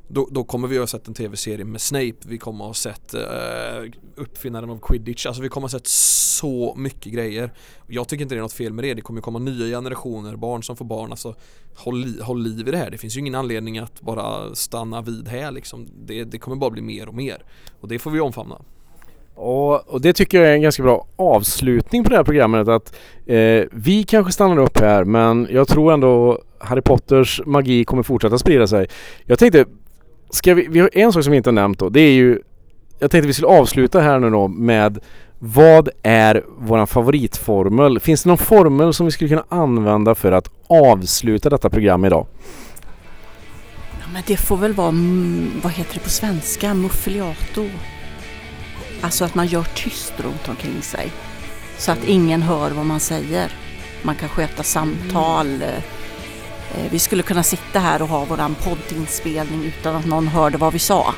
då, 0.08 0.28
då 0.30 0.44
kommer 0.44 0.68
vi 0.68 0.76
att 0.76 0.82
ha 0.82 0.86
sett 0.86 1.08
en 1.08 1.14
tv-serie 1.14 1.64
med 1.64 1.80
Snape, 1.80 2.14
vi 2.26 2.38
kommer 2.38 2.64
att 2.64 2.68
ha 2.68 2.74
sett 2.74 3.14
uh, 3.14 3.90
uppfinnaren 4.16 4.70
av 4.70 4.78
quidditch, 4.82 5.26
alltså 5.26 5.42
vi 5.42 5.48
kommer 5.48 5.66
att 5.66 5.72
ha 5.72 5.78
sett 5.78 5.86
så 5.86 6.74
mycket 6.76 7.12
grejer. 7.12 7.52
Jag 7.86 8.08
tycker 8.08 8.22
inte 8.22 8.34
det 8.34 8.38
är 8.38 8.42
något 8.42 8.52
fel 8.52 8.72
med 8.72 8.84
det, 8.84 8.94
det 8.94 9.00
kommer 9.00 9.20
komma 9.20 9.38
nya 9.38 9.78
generationer, 9.78 10.36
barn 10.36 10.62
som 10.62 10.76
får 10.76 10.84
barn, 10.84 11.10
alltså 11.10 11.34
håll, 11.76 12.20
håll 12.20 12.42
liv 12.42 12.68
i 12.68 12.70
det 12.70 12.76
här. 12.76 12.90
Det 12.90 12.98
finns 12.98 13.16
ju 13.16 13.20
ingen 13.20 13.34
anledning 13.34 13.78
att 13.78 14.00
bara 14.00 14.54
stanna 14.54 15.02
vid 15.02 15.28
här 15.28 15.50
liksom. 15.50 15.88
Det, 16.06 16.24
det 16.24 16.38
kommer 16.38 16.56
bara 16.56 16.70
bli 16.70 16.82
mer 16.82 17.08
och 17.08 17.14
mer. 17.14 17.44
Och 17.80 17.88
det 17.88 17.98
får 17.98 18.10
vi 18.10 18.20
omfamna. 18.20 18.62
Och, 19.36 19.88
och, 19.88 20.00
det 20.00 20.12
tycker 20.12 20.38
jag 20.38 20.48
är 20.48 20.52
en 20.52 20.62
ganska 20.62 20.82
bra 20.82 21.06
avslutning 21.16 22.04
på 22.04 22.10
det 22.10 22.16
här 22.16 22.24
programmet 22.24 22.68
att 22.68 22.96
eh, 23.26 23.64
vi 23.72 24.04
kanske 24.08 24.32
stannar 24.32 24.58
upp 24.58 24.78
här 24.78 25.04
men 25.04 25.48
jag 25.50 25.68
tror 25.68 25.92
ändå 25.92 26.38
Harry 26.58 26.80
Potters 26.80 27.40
magi 27.46 27.84
kommer 27.84 28.02
fortsätta 28.02 28.38
sprida 28.38 28.66
sig. 28.66 28.86
Jag 29.24 29.38
tänkte, 29.38 29.64
ska 30.30 30.54
vi, 30.54 30.66
vi 30.70 30.80
har 30.80 30.90
en 30.92 31.12
sak 31.12 31.24
som 31.24 31.30
vi 31.30 31.36
inte 31.36 31.50
har 31.50 31.54
nämnt 31.54 31.78
då, 31.78 31.88
det 31.88 32.00
är 32.00 32.12
ju 32.12 32.42
jag 32.98 33.10
tänkte 33.10 33.26
vi 33.26 33.32
skulle 33.32 33.48
avsluta 33.48 34.00
här 34.00 34.18
nu 34.18 34.30
då 34.30 34.48
med 34.48 34.98
vad 35.38 35.88
är 36.02 36.44
våran 36.58 36.86
favoritformel? 36.86 38.00
Finns 38.00 38.22
det 38.22 38.28
någon 38.28 38.38
formel 38.38 38.94
som 38.94 39.06
vi 39.06 39.12
skulle 39.12 39.28
kunna 39.28 39.44
använda 39.48 40.14
för 40.14 40.32
att 40.32 40.50
avsluta 40.66 41.50
detta 41.50 41.70
program 41.70 42.04
idag? 42.04 42.26
Ja, 44.00 44.06
men 44.12 44.22
det 44.26 44.36
får 44.36 44.56
väl 44.56 44.72
vara, 44.72 44.88
mm, 44.88 45.50
vad 45.62 45.72
heter 45.72 45.94
det 45.94 46.00
på 46.00 46.10
svenska, 46.10 46.74
muffiliato? 46.74 47.64
Alltså 49.00 49.24
att 49.24 49.34
man 49.34 49.46
gör 49.46 49.64
tyst 49.74 50.12
runt 50.16 50.48
omkring 50.48 50.82
sig. 50.82 51.12
Så 51.78 51.92
att 51.92 52.04
ingen 52.04 52.42
hör 52.42 52.70
vad 52.70 52.86
man 52.86 53.00
säger. 53.00 53.52
Man 54.02 54.14
kan 54.14 54.28
sköta 54.28 54.62
samtal. 54.62 55.46
Mm. 55.46 55.68
Eh, 56.74 56.90
vi 56.90 56.98
skulle 56.98 57.22
kunna 57.22 57.42
sitta 57.42 57.78
här 57.78 58.02
och 58.02 58.08
ha 58.08 58.24
våran 58.24 58.54
poddinspelning 58.54 59.64
utan 59.64 59.96
att 59.96 60.06
någon 60.06 60.28
hörde 60.28 60.58
vad 60.58 60.72
vi 60.72 60.78
sa. 60.78 61.14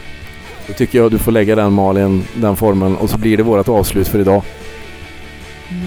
Då 0.66 0.72
tycker 0.72 0.98
jag 0.98 1.10
du 1.10 1.18
får 1.18 1.32
lägga 1.32 1.56
den 1.56 1.72
Malin, 1.72 2.24
den 2.34 2.56
formen 2.56 2.96
och 2.96 3.10
så 3.10 3.18
blir 3.18 3.36
det 3.36 3.42
vårt 3.42 3.68
avslut 3.68 4.08
för 4.08 4.18
idag. 4.18 4.42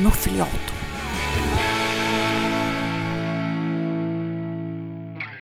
Muffiliato. 0.03 0.70